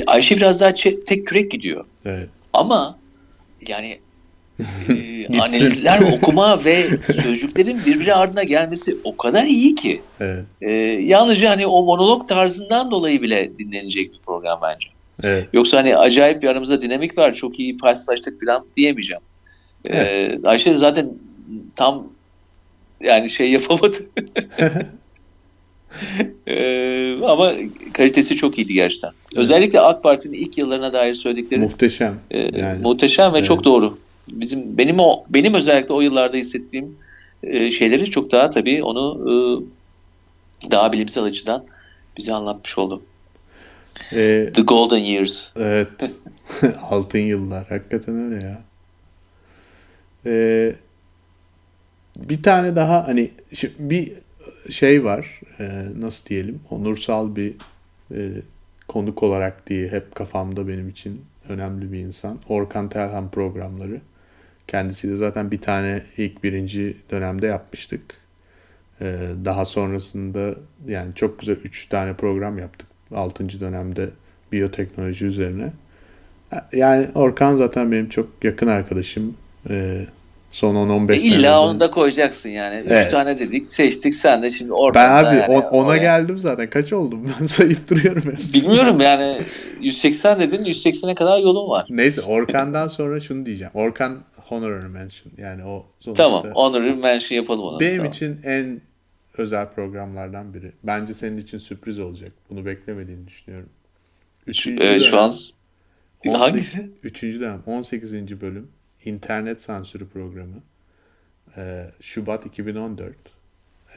Ayşe 0.08 0.38
biraz 0.38 0.62
daha 0.62 0.74
tek 1.06 1.28
kürek 1.28 1.52
gidiyor. 1.52 1.86
Evet. 2.06 2.30
Ama 2.54 2.98
yani 3.68 3.98
e, 4.90 5.28
analizler, 5.40 6.00
okuma 6.18 6.66
ve 6.66 6.84
sözcüklerin 7.24 7.86
birbiri 7.86 8.14
ardına 8.16 8.44
gelmesi 8.44 8.98
o 9.04 9.18
kadar 9.18 9.44
iyi 9.44 9.76
ki. 9.76 10.02
Evet. 10.20 10.44
E, 10.62 10.72
yalnızca 11.04 11.50
hani 11.50 11.68
o 11.68 11.84
monolog 11.84 12.28
tarzından 12.28 12.92
dolayı 12.92 13.22
bile 13.22 13.58
dinlenecek 13.58 14.14
bir 14.14 14.20
program 14.26 14.60
bence. 14.64 14.88
Evet. 15.24 15.48
Yoksa 15.54 15.78
hani 15.78 15.98
acayip 15.98 16.44
bir 16.44 16.48
aramızda 16.48 16.82
dinamik 16.82 17.18
var, 17.18 17.34
çok 17.34 17.60
iyi 17.60 17.78
paslaştık 17.78 18.46
falan 18.46 18.66
diyemeyeceğim. 18.76 19.22
Ee, 19.90 20.38
Ayşe 20.44 20.72
de 20.72 20.78
zaten 20.78 21.10
tam 21.76 22.08
yani 23.04 23.30
şey 23.30 23.52
yapamadı. 23.52 23.98
Ee, 26.48 27.18
ama 27.24 27.54
kalitesi 27.94 28.36
çok 28.36 28.58
iyiydi 28.58 28.74
gerçekten. 28.74 29.12
Özellikle 29.36 29.80
AK 29.82 30.04
Parti'nin 30.04 30.34
ilk 30.38 30.58
yıllarına 30.58 30.94
dair 30.94 31.14
söyledikleri 31.14 31.60
Muhteşem. 31.60 32.16
e, 32.32 32.40
Yani. 32.40 32.82
muhteşem 32.82 33.34
ve 33.34 33.38
Evet. 33.38 33.48
çok 33.48 33.64
doğru. 33.64 33.98
Bizim 34.28 34.78
benim 34.78 35.00
o 35.00 35.26
benim 35.30 35.54
özellikle 35.54 35.94
o 35.94 36.02
yıllarda 36.02 36.38
hissettiğim 36.38 36.98
e, 37.44 37.72
şeyleri 37.72 38.10
çok 38.10 38.32
daha 38.32 38.50
tabii 38.50 38.84
onu 38.84 39.32
e, 39.32 39.34
daha 40.72 40.94
bilimsel 40.94 41.24
açıdan 41.24 41.66
bize 42.18 42.34
anlatmış 42.34 42.78
oldu. 42.78 43.02
E, 44.12 44.50
The 44.54 44.62
Golden 44.62 44.98
Years. 44.98 45.50
Evet. 45.56 45.90
Altın 46.90 47.20
yıllar. 47.20 47.68
Hakikaten 47.68 48.16
öyle 48.16 48.46
ya. 48.46 48.62
Ee, 50.26 50.76
bir 52.18 52.44
tane 52.44 52.76
daha 52.76 53.08
hani 53.08 53.32
bir 53.80 54.14
şey 54.70 55.04
var. 55.04 55.42
Ee, 55.60 55.86
nasıl 56.00 56.26
diyelim? 56.26 56.60
Onursal 56.70 57.36
bir 57.36 57.54
e, 58.12 58.30
konuk 58.88 59.24
olarak 59.24 59.68
diye 59.68 59.88
hep 59.88 60.16
kafamda 60.16 60.68
benim 60.68 60.90
için 60.90 61.22
önemli 61.50 61.92
bir 61.92 62.00
insan. 62.00 62.40
Orkan 62.50 62.90
Telhan 62.90 63.32
programları. 63.32 64.02
Kendisiyle 64.68 65.16
zaten 65.18 65.52
bir 65.52 65.62
tane 65.62 66.04
ilk 66.18 66.44
birinci 66.44 66.98
dönemde 67.12 67.48
yapmıştık. 67.48 68.02
Ee, 69.02 69.16
daha 69.46 69.66
sonrasında 69.66 70.56
yani 70.88 71.16
çok 71.16 71.40
güzel 71.40 71.56
üç 71.64 71.86
tane 71.86 72.14
program 72.14 72.60
yaptık. 72.60 72.88
Altıncı 73.16 73.60
dönemde 73.60 74.10
biyoteknoloji 74.52 75.26
üzerine. 75.26 75.74
Yani 76.74 77.08
Orkan 77.16 77.56
zaten 77.56 77.92
benim 77.92 78.10
çok 78.10 78.30
yakın 78.44 78.68
arkadaşım. 78.68 79.38
Ee, 79.70 80.06
son 80.52 80.76
10-15 80.76 81.14
E. 81.14 81.18
İlla 81.18 81.62
onu 81.70 81.80
da 81.80 81.92
koyacaksın 81.92 82.50
yani. 82.50 82.80
Üç 82.82 82.92
Evet. 82.92 83.12
tane 83.12 83.40
dedik, 83.40 83.68
seçtik. 83.68 84.14
Sen 84.16 84.44
de 84.44 84.50
şimdi 84.50 84.72
Ben 84.72 84.76
oradan 84.76 85.26
da 85.26 85.30
abi 85.30 85.36
yani 85.38 85.48
on- 85.58 85.62
ona 85.62 85.88
oraya- 85.88 85.98
geldim 86.02 86.40
zaten. 86.40 86.70
Kaç 86.70 86.94
oldum? 86.94 87.32
Ben 87.42 87.46
sayıp 87.46 87.90
duruyorum 87.90 88.24
hepsini. 88.32 88.62
Bilmiyorum 88.64 89.00
yani 89.02 89.42
180 89.82 90.40
dedin, 90.40 90.66
180'e 90.66 91.16
kadar 91.16 91.38
yolun 91.40 91.70
var. 91.70 91.86
Neyse 91.90 92.22
Orkan'dan 92.22 92.88
sonra 92.88 93.20
şunu 93.20 93.46
diyeceğim. 93.46 93.72
Orkan 93.74 94.18
honorary 94.50 94.88
mention. 94.90 95.34
Yani 95.38 95.64
o 95.64 95.86
sonuçta 96.00 96.24
Tamam, 96.24 96.44
honorary 96.56 96.96
mention 96.96 97.38
yapalım 97.38 97.62
ona. 97.64 97.80
benim 97.80 97.96
tamam. 97.98 98.12
için 98.12 98.40
en 98.44 98.82
özel 99.38 99.72
programlardan 99.72 100.54
biri. 100.54 100.72
Bence 100.84 101.14
senin 101.14 101.38
için 101.38 101.58
sürpriz 101.58 102.00
olacak. 102.00 102.32
Bunu 102.50 102.66
beklemediğini 102.66 103.28
düşünüyorum. 103.28 103.70
Üçüncü 104.48 104.84
Evet, 104.84 105.02
şu 105.02 105.12
dönem- 105.12 105.24
an 105.24 105.32
18 106.26 106.34
hangisi? 106.42 106.90
Üçüncü 107.04 107.40
dönem 107.40 107.62
18. 107.66 108.42
bölüm 108.42 108.68
internet 109.06 109.62
sansürü 109.62 110.08
programı 110.08 110.56
Ee, 111.58 111.86
Şubat 112.02 112.46
2014 112.46 113.14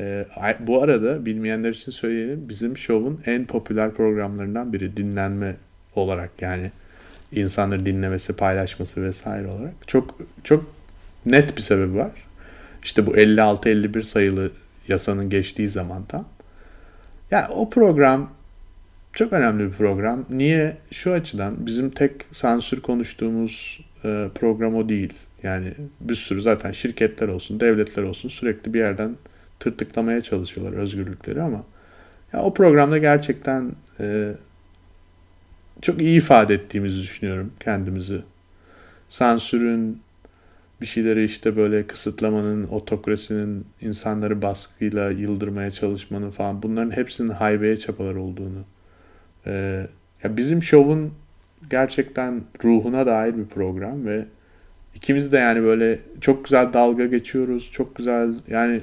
Ee, 0.00 0.26
bu 0.60 0.82
arada 0.82 1.26
bilmeyenler 1.26 1.70
için 1.70 1.92
söyleyelim 1.92 2.48
bizim 2.48 2.76
şovun 2.76 3.20
en 3.26 3.46
popüler 3.46 3.94
programlarından 3.94 4.72
biri 4.72 4.96
dinlenme 4.96 5.56
olarak 5.94 6.30
yani 6.42 6.70
insanları 7.32 7.86
dinlemesi 7.86 8.32
paylaşması 8.32 9.02
vesaire 9.02 9.46
olarak 9.46 9.74
çok 9.86 10.18
çok 10.44 10.74
net 11.26 11.56
bir 11.56 11.62
sebebi 11.62 11.94
var 11.96 12.10
işte 12.84 13.06
bu 13.06 13.16
56-51 13.16 14.02
sayılı 14.02 14.50
yasanın 14.88 15.30
geçtiği 15.30 15.68
zaman 15.68 16.04
tam 16.04 16.28
ya 17.30 17.48
o 17.54 17.70
program 17.70 18.30
çok 19.12 19.32
önemli 19.32 19.64
bir 19.64 19.72
program. 19.72 20.24
Niye? 20.30 20.76
Şu 20.92 21.12
açıdan 21.12 21.66
bizim 21.66 21.90
tek 21.90 22.12
sansür 22.32 22.80
konuştuğumuz 22.80 23.80
e, 24.04 24.28
program 24.34 24.74
o 24.74 24.88
değil. 24.88 25.12
Yani 25.42 25.72
bir 26.00 26.14
sürü 26.14 26.42
zaten 26.42 26.72
şirketler 26.72 27.28
olsun, 27.28 27.60
devletler 27.60 28.02
olsun 28.02 28.28
sürekli 28.28 28.74
bir 28.74 28.78
yerden 28.78 29.16
tırtıklamaya 29.60 30.20
çalışıyorlar 30.20 30.78
özgürlükleri 30.78 31.42
ama 31.42 31.64
ya 32.32 32.42
o 32.42 32.54
programda 32.54 32.98
gerçekten 32.98 33.72
e, 34.00 34.32
çok 35.82 36.00
iyi 36.00 36.18
ifade 36.18 36.54
ettiğimizi 36.54 37.02
düşünüyorum 37.02 37.52
kendimizi. 37.60 38.20
Sansürün, 39.08 40.00
bir 40.80 40.86
şeyleri 40.86 41.24
işte 41.24 41.56
böyle 41.56 41.86
kısıtlamanın, 41.86 42.68
otokrasinin, 42.68 43.66
insanları 43.80 44.42
baskıyla 44.42 45.10
yıldırmaya 45.10 45.70
çalışmanın 45.70 46.30
falan 46.30 46.62
bunların 46.62 46.90
hepsinin 46.90 47.28
haybeye 47.28 47.76
çapalar 47.76 48.14
olduğunu 48.14 48.64
ee, 49.46 49.86
ya 50.24 50.36
bizim 50.36 50.62
şovun 50.62 51.12
gerçekten 51.70 52.42
ruhuna 52.64 53.06
dair 53.06 53.36
bir 53.36 53.44
program 53.44 54.06
ve 54.06 54.24
ikimiz 54.94 55.32
de 55.32 55.36
yani 55.36 55.62
böyle 55.62 55.98
çok 56.20 56.44
güzel 56.44 56.72
dalga 56.72 57.06
geçiyoruz. 57.06 57.70
Çok 57.72 57.96
güzel 57.96 58.34
yani 58.48 58.80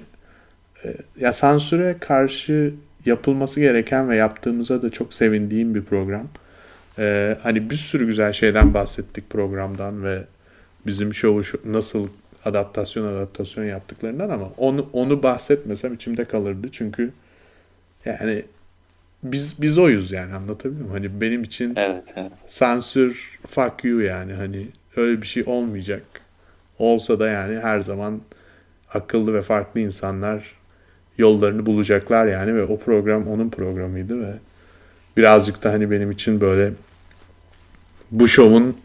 e, 0.85 0.93
ya 1.19 1.33
sansüre 1.33 1.95
karşı 1.99 2.73
yapılması 3.05 3.59
gereken 3.59 4.09
ve 4.09 4.15
yaptığımıza 4.15 4.81
da 4.81 4.89
çok 4.89 5.13
sevindiğim 5.13 5.75
bir 5.75 5.81
program. 5.83 6.27
Ee, 6.99 7.37
hani 7.43 7.69
bir 7.69 7.75
sürü 7.75 8.05
güzel 8.05 8.33
şeyden 8.33 8.73
bahsettik 8.73 9.29
programdan 9.29 10.03
ve 10.03 10.23
bizim 10.85 11.13
şovu 11.13 11.41
nasıl 11.65 12.07
adaptasyon 12.45 13.13
adaptasyon 13.13 13.63
yaptıklarından 13.63 14.29
ama 14.29 14.49
onu 14.57 14.89
onu 14.93 15.23
bahsetmesem 15.23 15.93
içimde 15.93 16.25
kalırdı 16.25 16.67
çünkü 16.71 17.11
yani 18.05 18.43
biz 19.23 19.61
biz 19.61 19.77
oyuz 19.77 20.11
yani 20.11 20.33
anlatabiliyor 20.33 20.81
muyum? 20.81 20.93
Hani 20.93 21.21
benim 21.21 21.43
için 21.43 21.73
Evet, 21.75 22.13
evet. 22.15 22.31
sansür 22.47 23.39
fuck 23.47 23.83
you 23.83 23.99
yani 23.99 24.33
hani 24.33 24.67
öyle 24.95 25.21
bir 25.21 25.27
şey 25.27 25.43
olmayacak. 25.45 26.03
Olsa 26.79 27.19
da 27.19 27.27
yani 27.27 27.59
her 27.59 27.79
zaman 27.79 28.21
akıllı 28.93 29.33
ve 29.33 29.41
farklı 29.41 29.79
insanlar 29.79 30.53
yollarını 31.17 31.65
bulacaklar 31.65 32.27
yani 32.27 32.55
ve 32.55 32.63
o 32.63 32.79
program 32.79 33.27
onun 33.27 33.49
programıydı 33.49 34.21
ve 34.21 34.33
birazcık 35.17 35.63
da 35.63 35.73
hani 35.73 35.91
benim 35.91 36.11
için 36.11 36.41
böyle 36.41 36.71
bu 38.11 38.27
şovun 38.27 38.77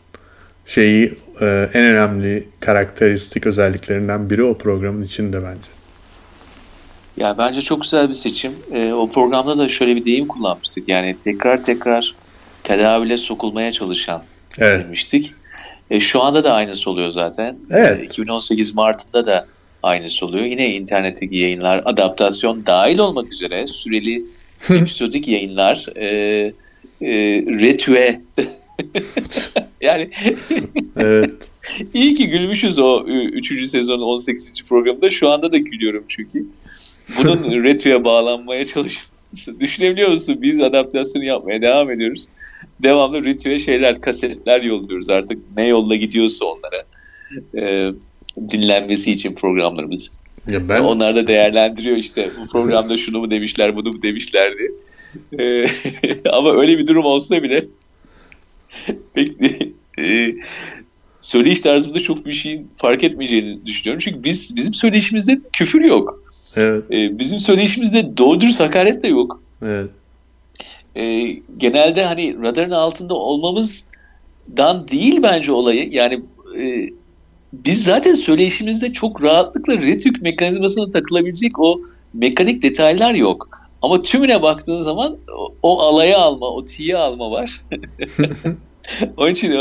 şeyi 0.66 1.14
e, 1.40 1.68
en 1.74 1.84
önemli 1.84 2.48
karakteristik 2.60 3.46
özelliklerinden 3.46 4.30
biri 4.30 4.44
o 4.44 4.58
programın 4.58 5.02
içinde 5.02 5.42
bence. 5.42 5.68
Ya 7.16 7.38
bence 7.38 7.60
çok 7.60 7.82
güzel 7.82 8.08
bir 8.08 8.14
seçim. 8.14 8.52
Ee, 8.72 8.92
o 8.92 9.10
programda 9.10 9.58
da 9.58 9.68
şöyle 9.68 9.96
bir 9.96 10.04
deyim 10.04 10.26
kullanmıştık. 10.26 10.88
Yani 10.88 11.16
tekrar 11.24 11.62
tekrar 11.62 12.14
tedavüle 12.62 13.16
sokulmaya 13.16 13.72
çalışan 13.72 14.22
Evet. 14.58 14.84
demiştik. 14.84 15.32
E, 15.90 16.00
şu 16.00 16.22
anda 16.22 16.44
da 16.44 16.52
aynısı 16.52 16.90
oluyor 16.90 17.12
zaten. 17.12 17.56
Evet. 17.70 18.00
E, 18.00 18.04
2018 18.04 18.74
Mart'ında 18.74 19.26
da 19.26 19.46
aynısı 19.82 20.26
oluyor. 20.26 20.44
Yine 20.44 20.74
internetteki 20.74 21.36
yayınlar, 21.36 21.82
adaptasyon 21.84 22.66
dahil 22.66 22.98
olmak 22.98 23.32
üzere 23.32 23.66
süreli 23.66 24.24
episodik 24.70 25.28
yayınlar, 25.28 25.86
e, 25.96 26.06
e, 26.06 27.10
retüe 27.60 28.20
yani 29.80 30.10
Evet. 30.96 31.30
iyi 31.94 32.14
ki 32.14 32.28
gülmüşüz 32.28 32.78
o 32.78 33.04
3. 33.06 33.68
sezonun 33.68 34.02
18. 34.02 34.64
programında. 34.68 35.10
Şu 35.10 35.28
anda 35.28 35.52
da 35.52 35.58
gülüyorum 35.58 36.04
çünkü. 36.08 36.46
Bunun 37.18 37.64
retüye 37.64 38.04
bağlanmaya 38.04 38.64
çalışması. 38.64 39.60
Düşünebiliyor 39.60 40.10
musun? 40.10 40.38
Biz 40.42 40.60
adaptasyonu 40.60 41.24
yapmaya 41.24 41.62
devam 41.62 41.90
ediyoruz. 41.90 42.26
devamlı 42.82 43.24
ritüel 43.24 43.58
şeyler, 43.58 44.00
kasetler 44.00 44.62
yolluyoruz 44.62 45.10
artık. 45.10 45.38
Ne 45.56 45.66
yolla 45.66 45.96
gidiyorsa 45.96 46.44
onlara. 46.44 46.84
E, 47.56 47.92
dinlenmesi 48.50 49.12
için 49.12 49.34
programlarımız. 49.34 50.12
Ya 50.48 50.68
ben 50.68 50.80
Onlar 50.80 51.16
da 51.16 51.26
değerlendiriyor 51.26 51.96
işte 51.96 52.30
bu 52.42 52.48
programda 52.48 52.96
şunu 52.96 53.18
mu 53.18 53.30
demişler 53.30 53.76
bunu 53.76 53.92
mu 53.92 54.02
demişler 54.02 54.52
diye. 54.58 54.68
Ee, 55.38 55.66
ama 56.32 56.52
öyle 56.52 56.78
bir 56.78 56.86
durum 56.86 57.04
olsa 57.04 57.42
bile 57.42 57.64
pek 59.14 59.32
e, 59.98 60.34
söyleyiş 61.20 61.60
tarzımda 61.60 62.00
çok 62.00 62.26
bir 62.26 62.32
şeyin 62.32 62.70
fark 62.76 63.04
etmeyeceğini 63.04 63.66
düşünüyorum. 63.66 64.00
Çünkü 64.04 64.24
biz 64.24 64.56
bizim 64.56 64.74
söyleyişimizde 64.74 65.40
küfür 65.52 65.80
yok. 65.84 66.24
evet 66.56 66.84
Ee, 66.92 67.18
bizim 67.18 67.40
söyleyişimizde 67.40 68.16
doğru 68.16 68.40
dürüst 68.40 68.60
hakaret 68.60 69.02
de 69.02 69.08
yok. 69.08 69.42
evet 69.62 69.90
Ee, 70.96 71.36
genelde 71.58 72.04
hani 72.04 72.42
radarın 72.42 72.70
altında 72.70 73.14
olmamızdan 73.14 74.88
değil 74.88 75.22
bence 75.22 75.52
olayı. 75.52 75.88
Yani 75.92 76.20
e, 76.58 76.90
biz 77.52 77.84
zaten 77.84 78.14
söyleyişimizde 78.14 78.92
çok 78.92 79.22
rahatlıkla 79.22 79.74
retük 79.74 80.22
mekanizmasına 80.22 80.90
takılabilecek 80.90 81.58
o 81.58 81.80
mekanik 82.14 82.62
detaylar 82.62 83.14
yok. 83.14 83.59
Ama 83.82 84.02
tümüne 84.02 84.42
baktığın 84.42 84.80
zaman 84.80 85.16
o, 85.36 85.54
o 85.62 85.80
alaya 85.80 86.18
alma, 86.18 86.46
o 86.46 86.64
tiye 86.64 86.96
alma 86.96 87.30
var. 87.30 87.60
Onun 89.16 89.30
için 89.30 89.56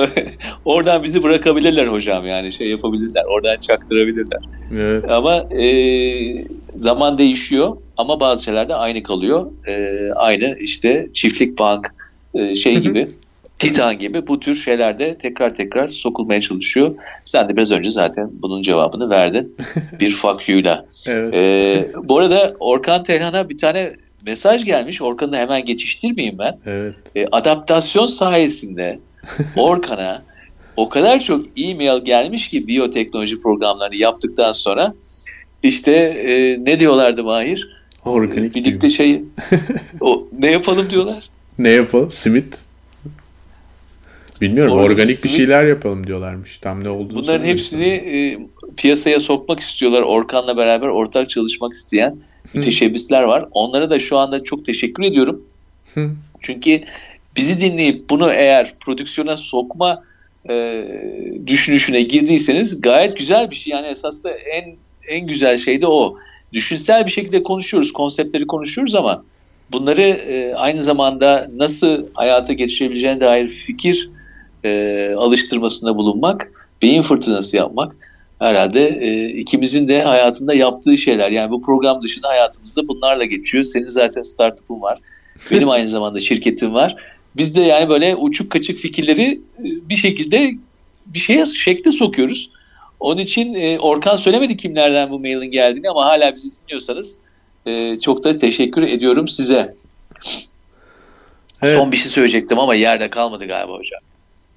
oradan 0.66 1.04
bizi 1.04 1.24
bırakabilirler 1.24 1.88
hocam 1.88 2.28
yani 2.28 2.54
şey 2.54 2.68
yapabilirler. 2.68 3.24
Oradan 3.26 3.58
çaktırabilirler. 3.58 4.40
evet 4.74 5.12
Ama 5.12 5.36
e, 5.36 5.66
zaman 6.76 7.18
değişiyor 7.18 7.78
ama 7.98 8.20
bazı 8.20 8.44
şeyler 8.44 8.70
de 8.70 8.76
aynı 8.76 9.04
kalıyor. 9.04 9.52
E, 9.68 9.98
aynı 10.16 10.58
işte 10.60 11.08
çiftlik 11.14 11.60
bank 11.60 11.96
e, 12.34 12.56
şey 12.56 12.78
gibi 12.78 13.08
Titan 13.60 14.00
gibi 14.00 14.28
bu 14.28 14.40
tür 14.40 14.56
şeylerde 14.56 15.18
tekrar 15.18 15.56
tekrar 15.56 15.88
sokulmaya 15.88 16.42
çalışıyor. 16.42 16.96
Sen 17.24 17.50
de 17.50 17.58
biraz 17.58 17.72
önce 17.72 17.90
zaten 17.90 18.30
bunun 18.32 18.62
cevabını 18.62 19.10
verdin. 19.10 19.56
Bir 20.00 20.12
fuck 20.12 20.50
you'la. 20.50 20.86
evet 21.08 21.34
E, 21.34 21.88
bu 22.04 22.18
arada 22.18 22.56
Orkan 22.60 23.04
Telhan'a 23.04 23.50
bir 23.50 23.58
tane 23.58 23.96
mesaj 24.26 24.66
gelmiş. 24.66 25.02
Orkan'ı 25.02 25.38
hemen 25.38 25.66
geçiştirmeyeyim 25.66 26.38
ben. 26.40 26.58
evet 26.66 26.96
E, 27.16 27.26
adaptasyon 27.32 28.06
sayesinde 28.06 29.00
Orkan'a 29.56 30.24
o 30.78 30.90
kadar 30.90 31.20
çok 31.20 31.46
e-mail 31.58 32.06
gelmiş 32.06 32.48
ki 32.50 32.68
biyoteknoloji 32.68 33.42
programlarını 33.42 33.96
yaptıktan 33.96 34.52
sonra 34.52 34.94
işte 35.64 35.92
e, 36.28 36.60
ne 36.66 36.80
diyorlardı 36.80 37.24
Mahir? 37.24 37.80
organik 38.06 38.56
Birlikte 38.56 38.82
değil. 38.82 38.94
şey 38.94 39.22
o 40.02 40.26
ne 40.40 40.52
yapalım 40.52 40.90
diyorlar. 40.90 41.24
ne 41.58 41.70
yapalım 41.70 42.12
simit 42.12 42.58
bilmiyorum 44.42 44.74
Organik 44.74 44.92
organik, 44.92 45.10
bir 45.10 45.30
simit. 45.30 45.38
şeyler 45.38 45.66
yapalım 45.66 46.08
diyorlarmış 46.08 46.58
tam 46.58 46.84
ne 46.84 46.90
olduğunu 46.90 47.20
Bunların 47.22 47.46
hepsini 47.46 47.88
e, 47.88 48.40
piyasaya 48.78 49.20
sokmak 49.20 49.60
istiyorlar. 49.60 50.02
Orkan'la 50.02 50.58
beraber 50.58 50.88
ortak 50.88 51.30
çalışmak 51.30 51.74
isteyen 51.74 52.16
müteşebbisler 52.54 53.24
var. 53.24 53.46
Onlara 53.52 53.90
da 53.90 54.00
şu 54.00 54.18
anda 54.18 54.44
çok 54.44 54.66
teşekkür 54.66 55.04
ediyorum. 55.04 55.46
Hı. 55.94 56.12
Çünkü 56.42 56.82
bizi 57.36 57.62
dinleyip 57.62 58.10
bunu 58.10 58.34
eğer 58.34 58.74
prodüksiyona 58.80 59.38
sokma 59.38 60.04
e, 60.50 60.84
düşünüşüne 61.48 62.02
girdiyseniz 62.02 62.82
gayet 62.82 63.18
güzel 63.18 63.52
bir 63.52 63.56
şey. 63.56 63.72
Yani 63.74 63.88
esas 63.88 64.24
da 64.24 64.32
en 64.32 64.76
en 65.08 65.28
güzel 65.28 65.58
şey 65.58 65.82
de 65.82 65.88
o. 65.88 66.18
Düşünsel 66.54 67.06
bir 67.06 67.12
şekilde 67.12 67.44
konuşuyoruz, 67.44 67.94
konseptleri 67.94 68.48
konuşuyoruz 68.48 68.96
ama 68.96 69.24
bunları 69.72 70.02
e, 70.02 70.54
aynı 70.54 70.84
zamanda 70.84 71.50
nasıl 71.56 72.06
hayata 72.14 72.54
geçirebileceğine 72.54 73.20
dair 73.20 73.50
fikir 73.50 74.10
e, 74.64 75.14
alıştırmasında 75.18 75.96
bulunmak, 75.96 76.52
beyin 76.82 77.02
fırtınası 77.02 77.58
yapmak 77.58 77.96
herhalde 78.40 79.00
e, 79.02 79.30
ikimizin 79.30 79.88
de 79.88 80.02
hayatında 80.02 80.54
yaptığı 80.54 80.98
şeyler. 80.98 81.32
Yani 81.32 81.52
bu 81.52 81.62
program 81.62 82.02
dışında 82.02 82.28
hayatımızda 82.28 82.88
bunlarla 82.88 83.26
geçiyor. 83.26 83.64
Senin 83.64 83.88
zaten 83.88 84.22
startup'un 84.22 84.82
var. 84.82 85.00
Benim 85.52 85.70
aynı 85.70 85.90
zamanda 85.90 86.20
şirketim 86.20 86.74
var. 86.74 86.96
Biz 87.38 87.58
de 87.58 87.62
yani 87.62 87.90
böyle 87.90 88.16
uçuk 88.16 88.52
kaçık 88.52 88.78
fikirleri 88.78 89.42
e, 89.60 89.64
bir 89.64 89.96
şekilde 89.96 90.52
bir 91.06 91.20
şeye 91.20 91.46
şekle 91.46 91.92
sokuyoruz. 91.92 92.50
Onun 93.00 93.22
için 93.22 93.54
e, 93.54 93.80
Orkan 93.80 94.16
söylemedi 94.16 94.58
kimlerden 94.58 95.10
bu 95.10 95.20
mailin 95.20 95.52
geldiğini 95.52 95.90
ama 95.90 96.06
hala 96.06 96.36
bizi 96.36 96.50
dinliyorsanız 96.62 97.22
e, 97.66 98.00
çok 98.00 98.24
da 98.24 98.38
teşekkür 98.38 98.82
ediyorum 98.82 99.28
size. 99.28 99.76
Evet. 101.62 101.74
Son 101.74 101.92
bir 101.92 101.98
şey 101.98 102.12
söyleyecektim 102.12 102.60
ama 102.60 102.76
yerde 102.76 103.10
kalmadı 103.10 103.46
galiba 103.46 103.74
hocam. 103.74 104.02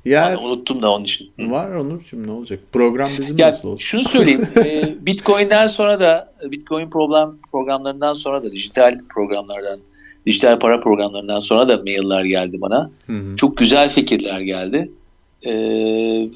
Ya 0.04 0.30
Yani 0.30 0.36
unuttum 0.36 0.82
da 0.82 0.92
onun 0.92 1.04
için. 1.04 1.30
var 1.38 1.70
Onurcuğum 1.70 2.26
ne 2.26 2.30
olacak 2.30 2.60
program 2.72 3.10
bizim 3.18 3.38
Ya 3.38 3.50
nasıl 3.50 3.68
olsun 3.68 3.78
şunu 3.78 4.04
söyleyeyim. 4.04 4.48
e, 4.56 4.94
Bitcoin'den 5.06 5.66
sonra 5.66 6.00
da 6.00 6.32
Bitcoin 6.50 6.90
program 6.90 7.36
programlarından 7.52 8.14
sonra 8.14 8.42
da 8.42 8.52
dijital 8.52 9.00
programlardan 9.14 9.80
dijital 10.26 10.58
para 10.58 10.80
programlarından 10.80 11.40
sonra 11.40 11.68
da 11.68 11.76
mailler 11.76 12.24
geldi 12.24 12.60
bana. 12.60 12.90
Hı 13.06 13.12
hı. 13.12 13.36
Çok 13.36 13.56
güzel 13.56 13.88
fikirler 13.88 14.40
geldi. 14.40 14.90
E, 15.42 15.52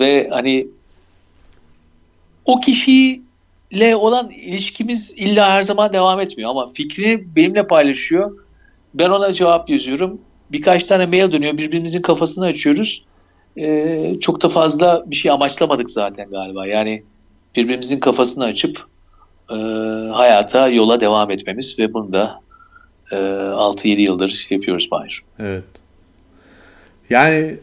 ve 0.00 0.28
hani 0.30 0.66
o 2.44 2.60
kişiyle 2.60 3.96
olan 3.96 4.30
ilişkimiz 4.30 5.14
illa 5.16 5.50
her 5.50 5.62
zaman 5.62 5.92
devam 5.92 6.20
etmiyor 6.20 6.50
ama 6.50 6.66
fikrini 6.66 7.36
benimle 7.36 7.66
paylaşıyor. 7.66 8.38
Ben 8.94 9.10
ona 9.10 9.32
cevap 9.32 9.70
yazıyorum. 9.70 10.20
Birkaç 10.52 10.84
tane 10.84 11.06
mail 11.06 11.32
dönüyor. 11.32 11.58
Birbirimizin 11.58 12.02
kafasını 12.02 12.44
açıyoruz. 12.44 13.02
Ee, 13.58 14.16
çok 14.20 14.42
da 14.42 14.48
fazla 14.48 15.04
bir 15.06 15.16
şey 15.16 15.30
amaçlamadık 15.30 15.90
zaten 15.90 16.30
galiba. 16.30 16.66
Yani 16.66 17.02
birbirimizin 17.56 18.00
kafasını 18.00 18.44
açıp 18.44 18.84
e, 19.50 19.54
hayata, 20.12 20.68
yola 20.68 21.00
devam 21.00 21.30
etmemiz 21.30 21.78
ve 21.78 21.92
bunu 21.92 22.12
da 22.12 22.40
e, 23.12 23.16
6-7 23.16 23.88
yıldır 23.88 24.46
yapıyoruz 24.50 24.88
Mahir. 24.92 25.22
Evet. 25.38 25.64
Yani 27.10 27.56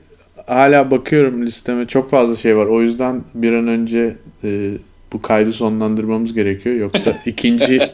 hala 0.48 0.92
bakıyorum 0.92 1.46
listeme 1.46 1.88
çok 1.88 2.12
fazla 2.12 2.36
şey 2.36 2.58
var. 2.58 2.66
O 2.66 2.82
yüzden 2.82 3.24
bir 3.34 3.54
an 3.54 3.68
önce 3.68 4.16
e, 4.44 4.72
bu 5.14 5.22
kaydı 5.22 5.54
sonlandırmamız 5.54 6.34
gerekiyor. 6.34 6.76
Yoksa 6.76 7.18
ikinci 7.26 7.90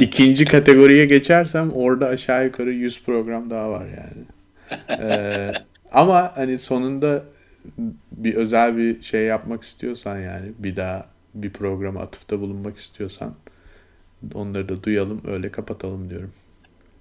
ikinci 0.00 0.44
kategoriye 0.44 1.06
geçersem 1.06 1.70
orada 1.74 2.06
aşağı 2.06 2.44
yukarı 2.44 2.72
100 2.72 3.02
program 3.02 3.50
daha 3.50 3.70
var 3.70 3.84
yani. 3.84 4.24
E, 5.00 5.52
ama 5.92 6.32
hani 6.34 6.58
sonunda 6.58 7.22
bir 8.12 8.34
özel 8.34 8.76
bir 8.76 9.02
şey 9.02 9.22
yapmak 9.24 9.62
istiyorsan 9.62 10.18
yani 10.20 10.52
bir 10.58 10.76
daha 10.76 11.06
bir 11.34 11.50
programa 11.50 12.00
atıfta 12.00 12.40
bulunmak 12.40 12.76
istiyorsan 12.76 13.34
onları 14.34 14.68
da 14.68 14.82
duyalım 14.82 15.20
öyle 15.28 15.50
kapatalım 15.50 16.10
diyorum. 16.10 16.32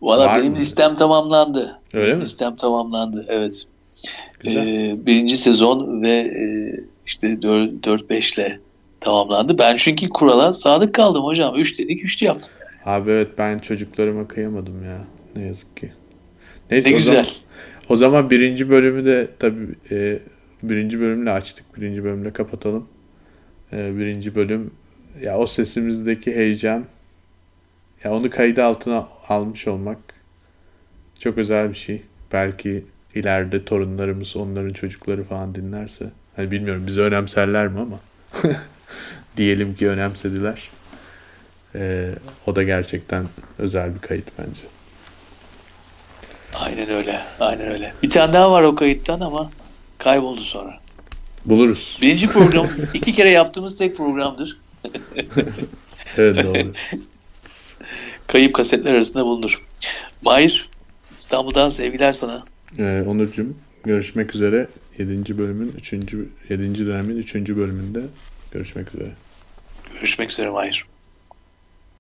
Valla 0.02 0.36
benim 0.36 0.52
mı? 0.52 0.58
listem 0.60 0.96
tamamlandı. 0.96 1.80
Öyle 1.94 2.06
benim 2.06 2.18
mi? 2.18 2.24
Listem 2.24 2.56
tamamlandı. 2.56 3.26
Evet. 3.30 3.64
Güzel. 4.40 4.68
Ee, 4.68 5.06
birinci 5.06 5.36
sezon 5.38 6.02
ve 6.02 6.12
e, 6.12 6.44
işte 7.06 7.28
4-5 7.28 8.36
ile 8.36 8.60
tamamlandı. 9.00 9.58
Ben 9.58 9.76
çünkü 9.78 10.10
kurala 10.10 10.54
sadık 10.54 10.94
kaldım 10.96 11.24
hocam. 11.24 11.56
3 11.56 11.80
dedik 11.80 12.04
3'lü 12.04 12.26
yaptım. 12.26 12.54
Abi 12.86 13.12
evet 13.12 13.28
ben 13.38 13.60
çocuklarıma 13.60 14.28
kıyamadım 14.28 14.86
ya. 14.86 15.02
Ne 15.36 15.44
yazık 15.46 15.78
ki. 15.78 15.92
Neyse 16.72 16.90
Ne 16.90 16.94
o 16.94 16.98
güzel. 16.98 17.14
zaman, 17.14 17.28
o 17.90 17.96
zaman 17.96 18.30
birinci 18.30 18.70
bölümü 18.70 19.06
de 19.06 19.28
tabii 19.40 19.76
e, 19.92 20.20
birinci 20.70 21.00
bölümle 21.00 21.32
açtık. 21.32 21.78
Birinci 21.78 22.04
bölümle 22.04 22.34
kapatalım. 22.34 22.88
E, 23.74 23.98
birinci 23.98 24.36
bölüm 24.36 24.72
ya 25.22 25.38
o 25.38 25.48
sesimizdeki 25.48 26.36
heyecan 26.36 26.86
ya 28.04 28.14
onu 28.14 28.30
kaydı 28.30 28.64
altına 28.64 29.08
almış 29.30 29.68
olmak 29.68 29.98
çok 31.20 31.38
özel 31.38 31.70
bir 31.70 31.76
şey. 31.76 32.02
Belki 32.34 32.86
ileride 33.16 33.66
torunlarımız 33.66 34.36
onların 34.36 34.74
çocukları 34.74 35.24
falan 35.24 35.56
dinlerse. 35.56 36.06
Hani 36.36 36.52
bilmiyorum 36.52 36.84
bizi 36.88 37.02
önemserler 37.02 37.68
mi 37.68 37.80
ama 37.80 38.00
diyelim 39.38 39.76
ki 39.76 39.90
önemsediler. 39.90 40.70
Ee, 41.76 42.10
o 42.48 42.56
da 42.56 42.64
gerçekten 42.64 43.28
özel 43.60 43.96
bir 43.96 44.00
kayıt 44.00 44.28
bence. 44.40 44.62
Aynen 46.54 46.90
öyle. 46.90 47.22
Aynen 47.40 47.72
öyle. 47.72 47.94
Bir 48.04 48.10
tane 48.10 48.34
daha 48.34 48.52
var 48.52 48.64
o 48.64 48.76
kayıttan 48.76 49.20
ama 49.20 49.52
kayboldu 49.98 50.42
sonra. 50.42 50.80
Buluruz. 51.46 51.98
Birinci 52.02 52.28
program 52.28 52.68
iki 52.94 53.14
kere 53.14 53.30
yaptığımız 53.30 53.78
tek 53.78 53.98
programdır. 53.98 54.58
Evet 56.18 56.44
doğru. 56.44 56.74
Kayıp 58.28 58.54
kasetler 58.54 58.94
arasında 58.94 59.26
bulunur. 59.26 59.62
Mahir 60.22 60.70
İstanbul'dan 61.16 61.70
sevgiler 61.70 62.14
sana. 62.14 62.46
Ee, 62.80 63.04
Onurcuğum 63.08 63.54
görüşmek 63.84 64.36
üzere. 64.36 64.68
7. 64.98 65.38
bölümün 65.38 65.74
3. 65.78 65.94
7. 65.94 66.86
dönemin 66.86 67.18
3. 67.18 67.36
bölümünde 67.36 68.02
görüşmek 68.52 68.96
üzere. 68.96 69.12
Görüşmek 69.94 70.32
üzere 70.32 70.50
Mahir. 70.50 70.86